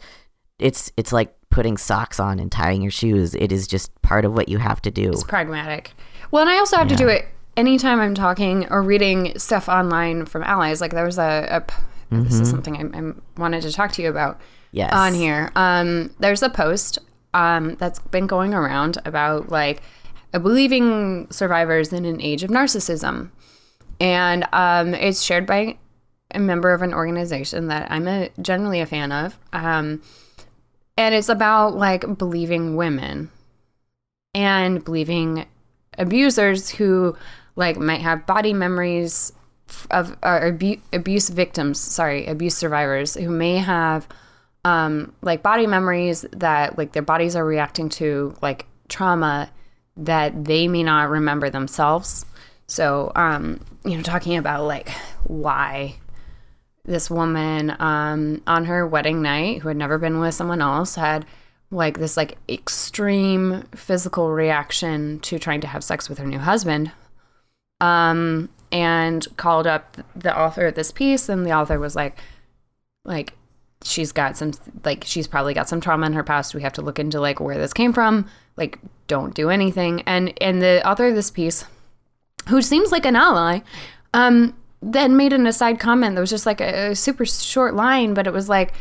it's 0.59 0.91
it's 0.97 1.13
like 1.13 1.35
putting 1.51 1.77
socks 1.77 2.19
on 2.19 2.39
and 2.39 2.51
tying 2.51 2.83
your 2.83 2.91
shoes. 2.91 3.35
It 3.35 3.53
is 3.53 3.67
just 3.67 4.01
part 4.03 4.25
of 4.25 4.35
what 4.35 4.49
you 4.49 4.59
have 4.59 4.81
to 4.83 4.91
do. 4.91 5.11
It's 5.11 5.23
pragmatic. 5.23 5.93
Well, 6.31 6.43
and 6.43 6.51
I 6.51 6.59
also 6.59 6.77
have 6.77 6.89
to 6.89 6.97
do 6.97 7.09
it 7.09 7.27
anytime 7.57 8.01
I'm 8.01 8.15
talking 8.15 8.67
or 8.71 8.83
reading 8.83 9.39
stuff 9.39 9.69
online 9.69 10.27
from 10.27 10.43
allies. 10.43 10.81
Like 10.81 10.93
there 10.93 11.05
was 11.07 11.19
a, 11.19 11.47
a 11.51 11.61
p- 11.63 11.75
this 12.11 12.41
is 12.41 12.49
something 12.51 12.77
I, 12.95 12.99
I 12.99 13.13
wanted 13.41 13.63
to 13.63 13.73
talk 13.73 13.93
to 13.93 14.03
you 14.03 14.09
about 14.09 14.41
Yes. 14.71 14.93
on 14.93 15.15
here. 15.15 15.51
Um, 15.57 16.15
there's 16.21 16.43
a 16.43 16.51
post 16.51 16.99
um, 17.33 17.77
that's 17.77 17.99
been 17.99 18.27
going 18.27 18.53
around 18.55 18.99
about 19.07 19.49
like 19.51 19.83
believing 20.33 21.31
survivors 21.31 21.93
in 21.93 22.05
an 22.05 22.21
age 22.21 22.43
of 22.43 22.51
narcissism, 22.51 23.31
and 24.01 24.47
um, 24.53 24.95
it's 24.95 25.23
shared 25.23 25.47
by 25.47 25.79
a 26.33 26.39
member 26.39 26.73
of 26.73 26.83
an 26.83 26.93
organization 26.93 27.69
that 27.69 27.91
I'm 27.91 28.07
a, 28.07 28.31
generally 28.41 28.81
a 28.81 28.87
fan 28.87 29.13
of. 29.13 29.39
Um, 29.53 30.03
and 30.97 31.15
it's 31.15 31.29
about 31.29 31.77
like 31.77 32.19
believing 32.19 32.77
women 32.77 33.31
and 34.35 34.85
believing 34.85 35.47
abusers 35.97 36.69
who 36.71 37.17
like 37.57 37.77
might 37.77 38.01
have 38.01 38.27
body 38.27 38.53
memories 38.53 39.33
of 39.91 40.17
abu- 40.23 40.81
abuse 40.93 41.29
victims 41.29 41.79
sorry 41.79 42.27
abuse 42.27 42.57
survivors 42.57 43.15
who 43.15 43.29
may 43.29 43.57
have 43.57 44.09
um 44.65 45.13
like 45.23 45.43
body 45.43 45.67
memories 45.67 46.25
that 46.33 46.79
like 46.79 46.93
their 46.93 47.03
bodies 47.03 47.37
are 47.37 47.45
reacting 47.45 47.89
to 47.89 48.35
like 48.41 48.67
trauma 48.89 49.51
that 49.99 50.45
they 50.45 50.69
may 50.69 50.83
not 50.83 51.11
remember 51.11 51.51
themselves. 51.51 52.25
So 52.67 53.13
um 53.15 53.61
you 53.85 53.97
know 53.97 54.03
talking 54.03 54.37
about 54.37 54.65
like 54.65 54.91
why 55.25 55.97
this 56.85 57.11
woman 57.11 57.77
um, 57.81 58.43
on 58.47 58.65
her 58.65 58.87
wedding 58.87 59.21
night 59.21 59.61
who 59.61 59.69
had 59.69 59.77
never 59.77 59.99
been 59.99 60.21
with 60.21 60.35
someone 60.35 60.63
else 60.63 60.95
had 60.95 61.27
like 61.71 61.99
this 61.99 62.17
like 62.17 62.39
extreme 62.49 63.63
physical 63.75 64.31
reaction 64.31 65.21
to 65.21 65.39
trying 65.39 65.61
to 65.61 65.67
have 65.67 65.85
sex 65.85 66.09
with 66.09 66.17
her 66.17 66.25
new 66.25 66.39
husband 66.39 66.91
um 67.83 68.49
and 68.73 69.27
called 69.37 69.67
up 69.67 69.99
the 70.17 70.37
author 70.37 70.69
of 70.69 70.75
this 70.77 70.91
piece 70.91 71.29
and 71.29 71.45
the 71.45 71.53
author 71.53 71.79
was 71.79 71.95
like 71.95 72.19
like 73.05 73.35
she's 73.83 74.13
got 74.13 74.37
some 74.37 74.53
like 74.85 75.05
she's 75.05 75.27
probably 75.27 75.55
got 75.55 75.69
some 75.69 75.81
trauma 75.81 76.07
in 76.07 76.13
her 76.13 76.25
past. 76.25 76.55
We 76.55 76.63
have 76.63 76.73
to 76.75 76.83
look 76.83 76.99
into 76.99 77.21
like 77.21 77.41
where 77.41 77.59
this 77.59 77.73
came 77.73 77.93
from 77.93 78.29
like 78.59 78.79
don't 79.07 79.35
do 79.35 79.49
anything 79.49 80.03
and 80.07 80.35
and 80.43 80.61
the 80.61 80.87
author 80.87 81.07
of 81.07 81.15
this 81.15 81.31
piece 81.31 81.65
who 82.49 82.61
seems 82.61 82.91
like 82.93 83.07
an 83.07 83.17
ally, 83.17 83.61
um, 84.15 84.55
then 84.83 85.17
made 85.17 85.33
an 85.33 85.47
aside 85.47 85.79
comment 85.81 86.15
that 86.15 86.21
was 86.21 86.31
just 86.31 86.47
like 86.47 86.61
a, 86.61 86.91
a 86.91 86.95
super 86.97 87.25
short 87.27 87.75
line, 87.75 88.15
but 88.15 88.27
it 88.27 88.33
was 88.33 88.49
like, 88.49 88.73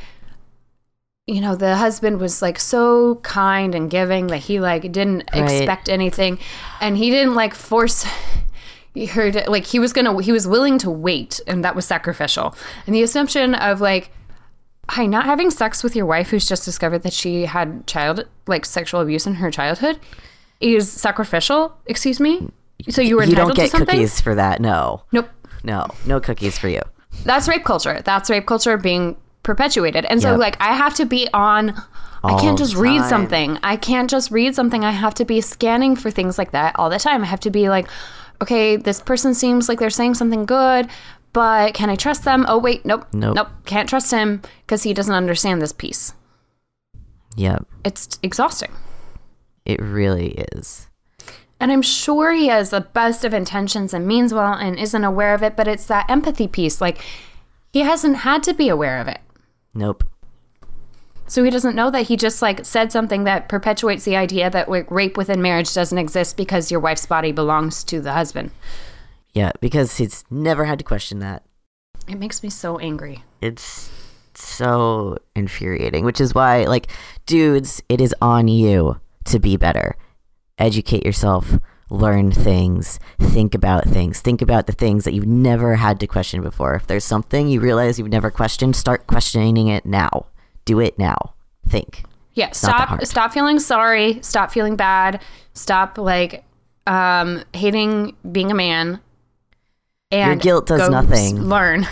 you 1.26 1.42
know, 1.42 1.56
the 1.56 1.76
husband 1.76 2.20
was 2.20 2.42
like 2.42 2.58
so 2.60 3.16
kind 3.24 3.76
and 3.76 3.90
giving 3.90 4.28
that 4.28 4.38
he 4.38 4.60
like 4.60 4.84
didn't 4.92 5.24
Right. 5.34 5.44
expect 5.52 5.90
anything, 5.90 6.40
and 6.80 6.98
he 6.98 7.10
didn't 7.10 7.36
like 7.36 7.54
force. 7.54 8.06
He 8.94 9.06
heard 9.06 9.48
like 9.48 9.66
he 9.66 9.78
was 9.80 9.94
gonna 9.94 10.20
he 10.24 10.32
was 10.32 10.48
willing 10.48 10.78
to 10.80 10.90
wait, 10.90 11.40
and 11.46 11.64
that 11.64 11.76
was 11.76 11.86
sacrificial. 11.86 12.56
And 12.88 12.96
the 12.96 13.04
assumption 13.04 13.54
of 13.54 13.80
like 13.82 14.10
hi, 14.90 15.06
not 15.06 15.26
having 15.26 15.52
sex 15.52 15.84
with 15.84 15.96
your 15.96 16.06
wife 16.06 16.30
who's 16.30 16.48
just 16.48 16.66
discovered 16.66 17.00
that 17.04 17.14
she 17.14 17.46
had 17.46 17.86
child 17.88 18.26
like 18.48 18.66
sexual 18.66 19.02
abuse 19.02 19.28
in 19.28 19.36
her 19.36 19.52
childhood 19.52 20.00
is 20.60 20.92
sacrificial. 20.92 21.78
Excuse 21.86 22.20
me. 22.20 22.50
So 22.90 23.02
you 23.02 23.16
were 23.18 23.24
You 23.24 23.30
entitled 23.32 23.56
don't 23.56 23.66
get 23.66 23.72
cookies 23.72 24.22
for 24.22 24.36
that. 24.36 24.60
No. 24.62 25.04
Nope. 25.12 25.30
No. 25.64 25.88
No 26.06 26.20
cookies 26.20 26.58
for 26.58 26.68
you. 26.70 26.82
That's 27.24 27.48
rape 27.48 27.64
culture. 27.66 28.02
That's 28.04 28.30
rape 28.30 28.46
culture 28.46 28.78
being 28.78 29.18
perpetuated. 29.44 30.06
And 30.06 30.22
so 30.22 30.32
Yep. 30.32 30.40
like 30.40 30.58
I 30.62 30.74
have 30.74 30.94
to 30.96 31.06
be 31.06 31.28
on 31.34 31.74
I 32.24 32.40
can't 32.42 32.58
just 32.58 32.76
read 32.76 33.04
something. 33.06 33.58
I 33.64 33.78
can't 33.78 34.10
just 34.10 34.32
read 34.32 34.54
something. 34.56 34.84
I 34.84 34.92
have 34.92 35.14
to 35.16 35.26
be 35.26 35.40
scanning 35.40 35.96
for 35.96 36.12
things 36.12 36.38
like 36.38 36.52
that 36.52 36.76
all 36.78 36.90
the 36.90 37.00
time. 37.00 37.24
I 37.24 37.28
have 37.28 37.40
to 37.42 37.50
be 37.52 37.70
like, 37.70 37.88
okay, 38.42 38.76
this 38.76 39.02
person 39.02 39.34
seems 39.34 39.70
like 39.70 39.80
they're 39.80 39.90
saying 39.90 40.16
something 40.16 40.46
good, 40.46 40.88
but 41.38 41.76
can 41.76 41.92
I 41.92 41.96
trust 41.96 42.24
them? 42.24 42.48
Oh 42.50 42.58
wait, 42.58 42.84
nope. 42.84 43.06
Nope. 43.14 43.36
Nope. 43.36 43.50
Can't 43.68 43.88
trust 43.88 44.10
him 44.10 44.42
because 44.66 44.82
he 44.82 44.92
doesn't 44.92 45.14
understand 45.14 45.62
this 45.62 45.72
piece. 45.72 46.14
Yep. 47.36 47.68
It's 47.86 48.18
exhausting. 48.24 48.72
It 49.64 49.80
really 49.80 50.44
is. 50.54 50.90
And 51.60 51.72
I'm 51.72 51.84
sure 51.84 52.34
he 52.34 52.48
has 52.48 52.72
the 52.72 52.82
best 52.82 53.24
of 53.24 53.36
intentions 53.36 53.94
and 53.94 54.08
means 54.08 54.34
well 54.34 54.54
and 54.54 54.80
isn't 54.80 55.04
aware 55.04 55.36
of 55.36 55.44
it, 55.44 55.56
but 55.56 55.68
it's 55.68 55.86
that 55.86 56.10
empathy 56.10 56.48
piece. 56.48 56.82
Like, 56.82 57.06
he 57.72 57.82
hasn't 57.82 58.18
had 58.18 58.42
to 58.42 58.56
be 58.56 58.68
aware 58.68 59.00
of 59.00 59.08
it. 59.08 59.20
Nope. 59.76 60.06
So 61.28 61.44
he 61.44 61.52
doesn't 61.52 61.76
know 61.76 61.92
that 61.92 62.08
he 62.08 62.18
just 62.18 62.42
like 62.42 62.66
said 62.66 62.92
something 62.92 63.26
that 63.26 63.48
perpetuates 63.48 64.06
the 64.06 64.16
idea 64.16 64.50
that 64.50 64.72
like 64.72 64.90
rape 64.90 65.18
within 65.18 65.44
marriage 65.44 65.72
doesn't 65.72 66.00
exist 66.00 66.36
because 66.36 66.72
your 66.72 66.80
wife's 66.80 67.06
body 67.06 67.32
belongs 67.32 67.84
to 67.84 68.02
the 68.02 68.14
husband. 68.14 68.50
Yeah, 69.38 69.52
because 69.62 69.98
he's 69.98 70.24
never 70.32 70.66
had 70.66 70.80
to 70.80 70.84
question 70.84 71.20
that. 71.20 71.44
It 72.08 72.18
makes 72.18 72.42
me 72.42 72.50
so 72.50 72.80
angry. 72.80 73.24
It's 73.40 73.92
so 74.34 75.20
infuriating, 75.36 76.06
which 76.06 76.20
is 76.20 76.34
why, 76.34 76.64
like, 76.64 76.88
dudes, 77.28 77.84
it 77.88 78.02
is 78.02 78.16
on 78.20 78.48
you 78.48 79.00
to 79.26 79.38
be 79.38 79.56
better. 79.56 79.96
Educate 80.58 81.06
yourself, 81.06 81.60
learn 81.92 82.32
things, 82.32 83.00
think 83.20 83.54
about 83.54 83.84
things, 83.84 84.22
think 84.22 84.42
about 84.42 84.66
the 84.66 84.74
things 84.74 85.04
that 85.04 85.14
you've 85.14 85.28
never 85.28 85.76
had 85.76 86.00
to 86.00 86.08
question 86.08 86.42
before. 86.42 86.74
If 86.74 86.88
there's 86.88 87.06
something 87.06 87.48
you 87.48 87.60
realize 87.60 88.00
you've 88.00 88.10
never 88.10 88.32
questioned, 88.32 88.76
start 88.76 89.06
questioning 89.06 89.68
it 89.68 89.86
now. 89.86 90.26
Do 90.66 90.80
it 90.80 90.98
now. 90.98 91.36
Think. 91.70 92.06
Yeah, 92.34 92.54
stop 92.54 93.06
stop 93.06 93.34
feeling 93.34 93.60
sorry, 93.60 94.20
stop 94.24 94.52
feeling 94.52 94.76
bad, 94.76 95.22
stop 95.54 96.00
like 96.00 96.44
um 96.88 97.44
hating 97.54 98.16
being 98.32 98.50
a 98.50 98.56
man. 98.56 99.00
And 100.12 100.40
guilt 100.42 100.68
does 100.68 100.82
go 100.82 100.90
nothing. 100.90 101.42
Learn. 101.42 101.86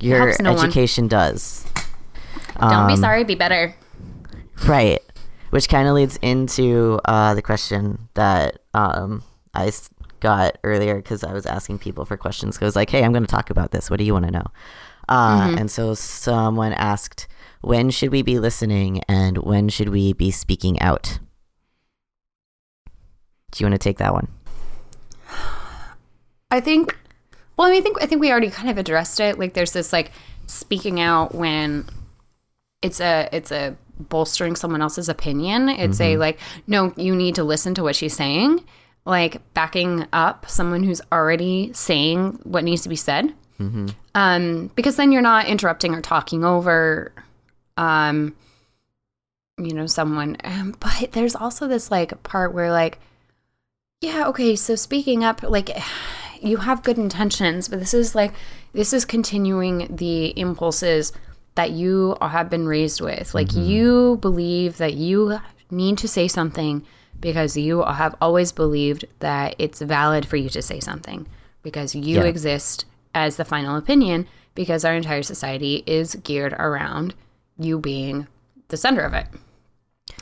Your 0.00 0.26
helps 0.28 0.40
no 0.40 0.54
one. 0.54 0.64
education 0.64 1.08
does. 1.08 1.64
Don't 2.60 2.86
be 2.88 2.94
Um, 2.94 2.96
sorry, 3.00 3.24
be 3.24 3.34
better. 3.34 3.74
Right. 4.66 5.00
Which 5.50 5.68
kind 5.68 5.86
of 5.88 5.94
leads 5.94 6.16
into 6.22 6.98
uh, 7.04 7.34
the 7.34 7.42
question 7.42 8.08
that 8.14 8.58
um, 8.74 9.22
I 9.54 9.68
s- 9.68 9.90
got 10.20 10.58
earlier 10.64 10.96
because 10.96 11.22
I 11.22 11.32
was 11.32 11.46
asking 11.46 11.78
people 11.78 12.04
for 12.04 12.16
questions. 12.16 12.56
'Cause 12.58 12.62
I 12.62 12.66
was 12.66 12.76
like, 12.76 12.90
hey, 12.90 13.04
I'm 13.04 13.12
going 13.12 13.24
to 13.24 13.30
talk 13.30 13.50
about 13.50 13.70
this. 13.70 13.88
What 13.90 13.98
do 13.98 14.04
you 14.04 14.12
want 14.12 14.24
to 14.24 14.30
know? 14.32 14.44
Uh, 15.08 15.54
And 15.58 15.70
so 15.70 15.94
someone 15.94 16.72
asked, 16.72 17.28
when 17.60 17.90
should 17.90 18.10
we 18.10 18.22
be 18.22 18.38
listening 18.38 19.02
and 19.08 19.38
when 19.38 19.68
should 19.68 19.88
we 19.90 20.12
be 20.12 20.30
speaking 20.30 20.80
out? 20.80 21.18
Do 23.52 23.62
you 23.62 23.66
want 23.70 23.80
to 23.80 23.84
take 23.88 23.98
that 23.98 24.12
one? 24.12 24.28
I 26.50 26.60
think. 26.60 26.96
Well, 27.58 27.66
I 27.66 27.70
mean, 27.72 27.80
I 27.80 27.82
think 27.82 28.02
I 28.02 28.06
think 28.06 28.20
we 28.20 28.30
already 28.30 28.50
kind 28.50 28.70
of 28.70 28.78
addressed 28.78 29.18
it. 29.20 29.38
Like, 29.38 29.52
there's 29.54 29.72
this 29.72 29.92
like 29.92 30.12
speaking 30.46 31.00
out 31.00 31.34
when 31.34 31.86
it's 32.80 33.00
a 33.00 33.28
it's 33.32 33.50
a 33.50 33.76
bolstering 33.98 34.54
someone 34.54 34.80
else's 34.80 35.08
opinion. 35.08 35.68
It's 35.68 36.00
a 36.00 36.16
like, 36.16 36.38
no, 36.68 36.94
you 36.96 37.16
need 37.16 37.34
to 37.34 37.44
listen 37.44 37.74
to 37.74 37.82
what 37.82 37.96
she's 37.96 38.14
saying. 38.14 38.64
Like 39.04 39.40
backing 39.54 40.06
up 40.12 40.48
someone 40.48 40.84
who's 40.84 41.00
already 41.10 41.72
saying 41.72 42.38
what 42.44 42.62
needs 42.62 42.82
to 42.82 42.88
be 42.88 42.96
said. 42.96 43.34
Um, 44.14 44.70
because 44.76 44.94
then 44.94 45.10
you're 45.10 45.20
not 45.22 45.46
interrupting 45.46 45.94
or 45.94 46.00
talking 46.00 46.44
over, 46.44 47.12
um, 47.76 48.36
you 49.58 49.74
know, 49.74 49.86
someone. 49.86 50.36
Um, 50.44 50.76
but 50.78 51.10
there's 51.10 51.34
also 51.34 51.66
this 51.66 51.90
like 51.90 52.22
part 52.22 52.54
where 52.54 52.70
like, 52.70 53.00
yeah, 54.00 54.28
okay, 54.28 54.54
so 54.54 54.76
speaking 54.76 55.24
up, 55.24 55.42
like, 55.42 55.70
you 56.42 56.58
have 56.58 56.82
good 56.82 56.98
intentions, 56.98 57.68
but 57.68 57.78
this 57.78 57.94
is 57.94 58.14
like, 58.14 58.32
this 58.72 58.92
is 58.92 59.04
continuing 59.04 59.94
the 59.94 60.38
impulses 60.38 61.12
that 61.54 61.70
you 61.72 62.16
have 62.20 62.48
been 62.48 62.66
raised 62.66 63.00
with. 63.00 63.34
Like, 63.34 63.48
mm-hmm. 63.48 63.62
you 63.68 64.18
believe 64.20 64.76
that 64.78 64.94
you 64.94 65.38
need 65.70 65.98
to 65.98 66.08
say 66.08 66.28
something 66.28 66.84
because 67.20 67.56
you 67.56 67.82
have 67.82 68.14
always 68.20 68.52
believed 68.52 69.04
that 69.18 69.54
it's 69.58 69.80
valid 69.80 70.26
for 70.26 70.36
you 70.36 70.48
to 70.50 70.62
say 70.62 70.80
something 70.80 71.26
because 71.62 71.94
you 71.94 72.16
Yeah. 72.16 72.24
exist 72.24 72.84
as 73.14 73.36
the 73.36 73.44
final 73.44 73.76
opinion 73.76 74.26
because 74.54 74.84
our 74.84 74.94
entire 74.94 75.22
society 75.22 75.82
is 75.86 76.14
geared 76.16 76.52
around 76.54 77.14
you 77.58 77.78
being 77.78 78.28
the 78.68 78.76
center 78.76 79.02
of 79.02 79.14
it. 79.14 79.26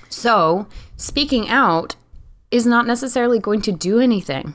So, 0.09 0.67
speaking 0.97 1.49
out 1.49 1.97
is 2.51 2.65
not 2.67 2.87
necessarily 2.87 3.39
going 3.39 3.61
to 3.63 3.73
do 3.73 3.99
anything 4.01 4.55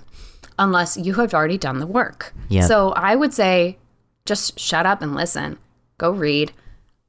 unless 0.61 0.95
you 0.95 1.15
have 1.15 1.33
already 1.33 1.57
done 1.57 1.79
the 1.79 1.87
work. 1.87 2.33
Yeah. 2.47 2.61
So, 2.61 2.91
I 2.91 3.15
would 3.15 3.33
say 3.33 3.77
just 4.25 4.59
shut 4.59 4.85
up 4.85 5.01
and 5.01 5.15
listen. 5.15 5.57
Go 5.97 6.11
read. 6.11 6.53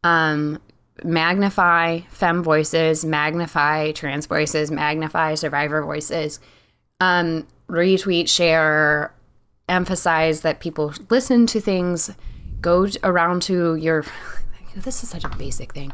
Um, 0.03 0.59
magnify 1.05 2.01
fem 2.09 2.43
voices, 2.43 3.05
magnify 3.05 3.93
trans 3.93 4.27
voices, 4.27 4.71
magnify 4.71 5.35
survivor 5.35 5.83
voices. 5.83 6.41
Um, 7.01 7.47
retweet, 7.69 8.29
share, 8.29 9.13
emphasize 9.69 10.41
that 10.43 10.61
people 10.61 10.93
listen 11.11 11.47
to 11.47 11.61
things. 11.61 12.11
Go 12.61 12.89
around 13.03 13.43
to 13.43 13.77
your. 13.77 14.05
This 14.75 15.03
is 15.03 15.11
such 15.11 15.25
a 15.25 15.29
basic 15.29 15.75
thing. 15.75 15.93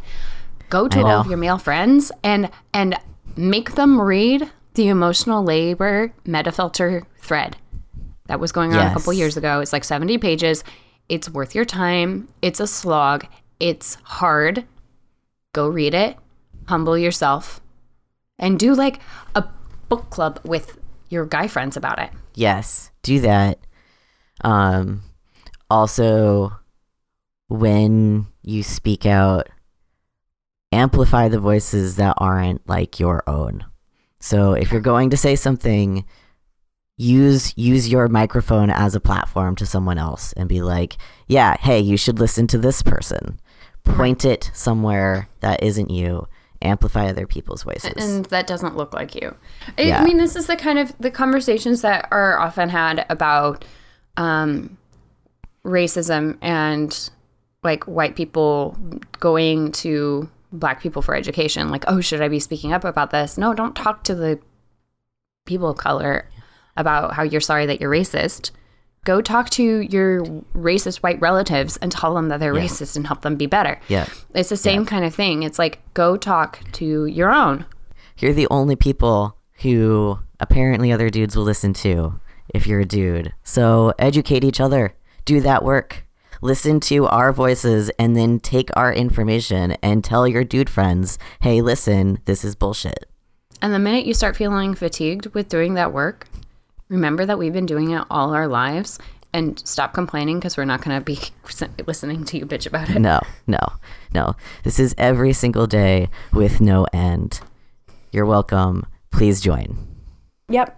Go 0.70 0.86
to 0.86 1.00
all 1.00 1.22
of 1.22 1.26
your 1.26 1.36
male 1.36 1.59
friends 1.59 2.12
and 2.22 2.48
and 2.72 2.96
make 3.36 3.74
them 3.74 4.00
read 4.00 4.48
the 4.78 4.86
emotional 4.86 5.42
labor 5.42 6.14
metafilter 6.24 7.04
thread 7.18 7.56
that 8.28 8.38
was 8.38 8.52
going 8.52 8.72
on 8.72 8.86
a 8.86 8.92
couple 8.92 9.12
years 9.12 9.36
ago. 9.36 9.58
It's 9.58 9.72
like 9.72 9.82
70 9.82 10.18
pages. 10.18 10.62
It's 11.08 11.28
worth 11.28 11.52
your 11.52 11.64
time. 11.64 12.28
It's 12.42 12.60
a 12.60 12.66
slog. 12.68 13.26
It's 13.58 13.96
hard. 14.04 14.64
Go 15.52 15.68
read 15.68 15.94
it. 15.94 16.16
Humble 16.68 16.96
yourself. 16.96 17.60
And 18.38 18.56
do 18.56 18.72
like 18.72 19.00
a 19.34 19.46
book 19.88 20.10
club 20.10 20.38
with 20.44 20.78
your 21.08 21.26
guy 21.26 21.48
friends 21.48 21.76
about 21.76 21.98
it. 21.98 22.10
Yes, 22.36 22.92
do 23.02 23.18
that. 23.18 23.58
Um, 24.44 25.02
also, 25.68 26.52
when 27.48 28.28
you 28.42 28.62
speak 28.62 29.06
out, 29.06 29.48
amplify 30.70 31.26
the 31.26 31.40
voices 31.40 31.96
that 31.96 32.14
aren't 32.18 32.68
like 32.68 33.00
your 33.00 33.24
own. 33.26 33.64
So 34.20 34.52
if 34.52 34.72
you're 34.72 34.80
going 34.80 35.10
to 35.10 35.16
say 35.16 35.36
something, 35.36 36.04
use 36.96 37.52
use 37.56 37.88
your 37.88 38.08
microphone 38.08 38.70
as 38.70 38.94
a 38.94 39.00
platform 39.00 39.54
to 39.56 39.66
someone 39.66 39.98
else 39.98 40.32
and 40.34 40.48
be 40.48 40.60
like, 40.62 40.96
"Yeah, 41.28 41.56
hey, 41.58 41.78
you 41.80 41.96
should 41.96 42.18
listen 42.18 42.46
to 42.48 42.58
this 42.58 42.82
person." 42.82 43.40
Point 43.84 44.24
it 44.24 44.50
somewhere 44.52 45.28
that 45.40 45.62
isn't 45.62 45.90
you. 45.90 46.26
Amplify 46.60 47.06
other 47.08 47.26
people's 47.26 47.62
voices. 47.62 47.92
and 47.96 48.24
that 48.26 48.48
doesn't 48.48 48.76
look 48.76 48.92
like 48.92 49.14
you. 49.14 49.34
I, 49.78 49.82
Yeah. 49.82 50.00
I 50.00 50.04
mean, 50.04 50.18
this 50.18 50.34
is 50.34 50.48
the 50.48 50.56
kind 50.56 50.78
of 50.80 50.92
the 50.98 51.10
conversations 51.10 51.82
that 51.82 52.08
are 52.10 52.36
often 52.38 52.68
had 52.68 53.06
about 53.08 53.64
um, 54.16 54.76
racism 55.64 56.36
and 56.42 57.10
like 57.62 57.84
white 57.84 58.16
people 58.16 58.76
going 59.20 59.70
to 59.72 60.28
black 60.53 60.80
people 60.80 61.03
for 61.03 61.14
education. 61.14 61.70
Like, 61.70 61.84
oh, 61.88 62.01
should 62.01 62.20
I 62.22 62.28
be 62.28 62.40
speaking 62.40 62.72
up 62.72 62.84
about 62.84 63.11
this? 63.11 63.36
No, 63.38 63.55
don't 63.55 63.74
talk 63.76 64.05
to 64.05 64.14
the 64.14 64.38
people 65.46 65.68
of 65.70 65.76
color 65.78 66.28
about 66.76 67.14
how 67.14 67.22
you're 67.22 67.40
sorry 67.40 67.66
that 67.66 67.80
you're 67.80 67.90
racist. 67.90 68.51
Go 69.05 69.20
talk 69.22 69.49
to 69.51 69.62
your 69.62 70.24
racist 70.55 70.99
white 70.99 71.20
relatives 71.20 71.76
and 71.78 71.90
tell 71.90 72.14
them 72.14 72.28
that 72.28 72.40
they're 72.40 72.55
Yeah. 72.55 72.62
racist 72.64 72.96
and 72.96 73.07
help 73.07 73.22
them 73.22 73.36
be 73.36 73.46
better. 73.46 73.80
yeah. 73.88 74.07
It's 74.34 74.49
the 74.51 74.57
same 74.57 74.84
kind 74.84 75.05
of 75.05 75.14
thing. 75.14 75.42
It's 75.42 75.59
like 75.59 75.80
go 75.94 76.16
talk 76.16 76.61
to 76.72 77.07
your 77.07 77.30
own. 77.30 77.64
You're 78.18 78.32
the 78.34 78.49
only 78.51 78.76
people 78.76 79.36
who 79.62 80.18
apparently 80.40 80.92
other 80.92 81.09
dudes 81.11 81.36
will 81.36 81.44
listen 81.44 81.72
to. 81.74 82.20
if 82.55 82.66
you're 82.66 82.80
a 82.80 82.84
dude. 82.86 83.30
So 83.44 83.92
educate 83.99 84.42
each 84.42 84.59
other. 84.59 84.94
Do 85.26 85.42
that 85.42 85.62
work. 85.62 86.07
Listen 86.41 86.80
to 86.80 87.07
our 87.07 87.32
voices 87.32 87.91
and 87.99 88.16
then 88.16 88.39
take 88.39 88.70
our 88.76 88.93
information 88.93 89.72
and 89.82 90.05
tell 90.05 90.26
your 90.26 90.45
dude 90.45 90.70
friends, 90.70 91.18
hey, 91.41 91.61
listen, 91.61 92.20
this 92.24 92.45
is 92.45 92.55
bullshit. 92.55 93.07
And 93.61 93.74
the 93.74 93.78
minute 93.78 94.07
you 94.07 94.14
start 94.14 94.36
feeling 94.36 94.74
fatigued 94.74 95.26
with 95.34 95.49
doing 95.49 95.74
that 95.74 95.93
work, 95.93 96.28
remember 96.89 97.26
that 97.26 97.39
we've 97.39 97.53
been 97.53 97.66
doing 97.66 97.91
it 97.91 98.05
all 98.11 98.32
our 98.34 98.47
lives 98.47 98.99
and 99.32 99.59
stop 99.66 99.93
complaining 99.93 100.39
because 100.39 100.57
we're 100.57 100.64
not 100.64 100.82
going 100.82 100.99
to 100.99 101.05
be 101.05 101.18
listening 101.86 102.24
to 102.24 102.39
you 102.39 102.47
bitch 102.47 102.66
about 102.66 102.89
it. 102.89 102.99
No, 102.99 103.20
no, 103.47 103.59
no. 104.14 104.36
This 104.62 104.78
is 104.78 104.95
every 104.97 105.32
single 105.32 105.66
day 105.66 106.09
with 106.32 106.61
no 106.61 106.86
end. 106.93 107.41
You're 108.12 108.26
welcome. 108.26 108.86
Please 109.11 109.41
join. 109.41 109.76
Yep. 110.49 110.77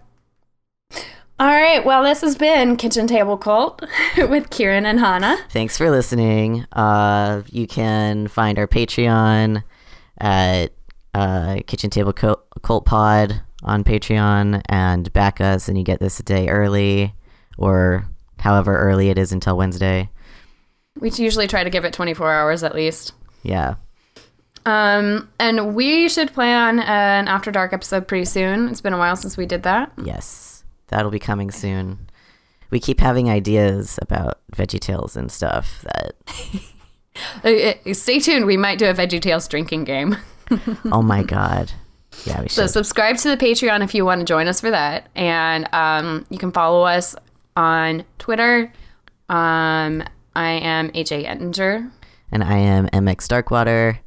All 1.41 1.47
right. 1.47 1.83
Well, 1.83 2.03
this 2.03 2.21
has 2.21 2.35
been 2.35 2.77
Kitchen 2.77 3.07
Table 3.07 3.35
Cult 3.35 3.83
with 4.29 4.51
Kieran 4.51 4.85
and 4.85 4.99
Hannah. 4.99 5.39
Thanks 5.49 5.75
for 5.75 5.89
listening. 5.89 6.67
Uh, 6.71 7.41
you 7.47 7.65
can 7.65 8.27
find 8.27 8.59
our 8.59 8.67
Patreon 8.67 9.63
at 10.19 10.71
uh, 11.15 11.57
Kitchen 11.65 11.89
Table 11.89 12.13
Cult, 12.13 12.45
Cult 12.61 12.85
Pod 12.85 13.41
on 13.63 13.83
Patreon 13.83 14.61
and 14.69 15.11
back 15.13 15.41
us, 15.41 15.67
and 15.67 15.79
you 15.79 15.83
get 15.83 15.99
this 15.99 16.19
a 16.19 16.23
day 16.23 16.47
early 16.47 17.15
or 17.57 18.05
however 18.37 18.77
early 18.77 19.09
it 19.09 19.17
is 19.17 19.31
until 19.31 19.57
Wednesday. 19.57 20.11
We 20.99 21.09
usually 21.09 21.47
try 21.47 21.63
to 21.63 21.71
give 21.71 21.85
it 21.85 21.93
24 21.93 22.31
hours 22.31 22.61
at 22.63 22.75
least. 22.75 23.13
Yeah. 23.41 23.77
Um, 24.67 25.27
and 25.39 25.73
we 25.73 26.07
should 26.07 26.33
plan 26.33 26.81
an 26.81 27.27
After 27.27 27.49
Dark 27.49 27.73
episode 27.73 28.07
pretty 28.07 28.25
soon. 28.25 28.69
It's 28.69 28.81
been 28.81 28.93
a 28.93 28.99
while 28.99 29.15
since 29.15 29.37
we 29.37 29.47
did 29.47 29.63
that. 29.63 29.91
Yes. 30.05 30.50
That'll 30.91 31.11
be 31.11 31.19
coming 31.19 31.49
soon. 31.51 32.09
We 32.69 32.79
keep 32.79 32.99
having 32.99 33.29
ideas 33.29 33.97
about 34.01 34.39
Veggie 34.55 34.79
Tales 34.79 35.17
and 35.17 35.31
stuff 35.31 35.83
that. 35.83 36.15
Stay 37.95 38.19
tuned. 38.19 38.45
We 38.45 38.57
might 38.57 38.77
do 38.77 38.85
a 38.89 38.93
Veggie 38.93 39.21
Tales 39.21 39.47
drinking 39.47 39.83
game. 39.83 40.15
oh 40.91 41.01
my 41.01 41.23
god. 41.23 41.71
Yeah, 42.25 42.41
we 42.41 42.47
should. 42.47 42.55
So 42.55 42.67
subscribe 42.67 43.17
to 43.17 43.29
the 43.29 43.37
Patreon 43.37 43.83
if 43.83 43.95
you 43.95 44.05
want 44.05 44.19
to 44.19 44.25
join 44.25 44.47
us 44.47 44.61
for 44.61 44.69
that, 44.69 45.09
and 45.15 45.67
um, 45.73 46.25
you 46.29 46.37
can 46.37 46.51
follow 46.51 46.83
us 46.83 47.15
on 47.55 48.05
Twitter. 48.19 48.71
Um, 49.29 50.03
I 50.35 50.51
am 50.51 50.89
AJ 50.89 51.25
Ettinger. 51.25 51.91
And 52.31 52.43
I 52.43 52.57
am 52.57 52.87
MX 52.87 53.27
Darkwater. 53.27 53.97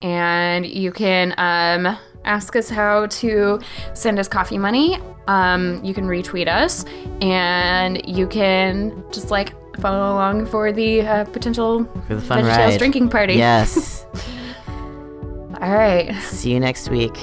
And 0.00 0.66
you 0.66 0.92
can 0.92 1.34
um, 1.38 1.96
ask 2.24 2.56
us 2.56 2.68
how 2.68 3.06
to 3.06 3.60
send 3.94 4.18
us 4.18 4.28
coffee 4.28 4.58
money. 4.58 4.98
Um, 5.28 5.82
you 5.84 5.94
can 5.94 6.06
retweet 6.06 6.48
us, 6.48 6.84
and 7.20 8.04
you 8.06 8.26
can 8.26 9.04
just 9.12 9.30
like 9.30 9.54
follow 9.80 10.14
along 10.14 10.46
for 10.46 10.72
the 10.72 11.02
uh, 11.02 11.24
potential 11.26 11.84
for 12.06 12.16
the 12.16 12.20
fun 12.20 12.44
ride. 12.44 12.78
drinking 12.78 13.08
party. 13.08 13.34
Yes. 13.34 14.06
All 15.60 15.70
right. 15.72 16.12
See 16.22 16.52
you 16.52 16.60
next 16.60 16.88
week. 16.88 17.14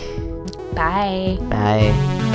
Bye. 0.74 1.38
Bye. 1.50 2.26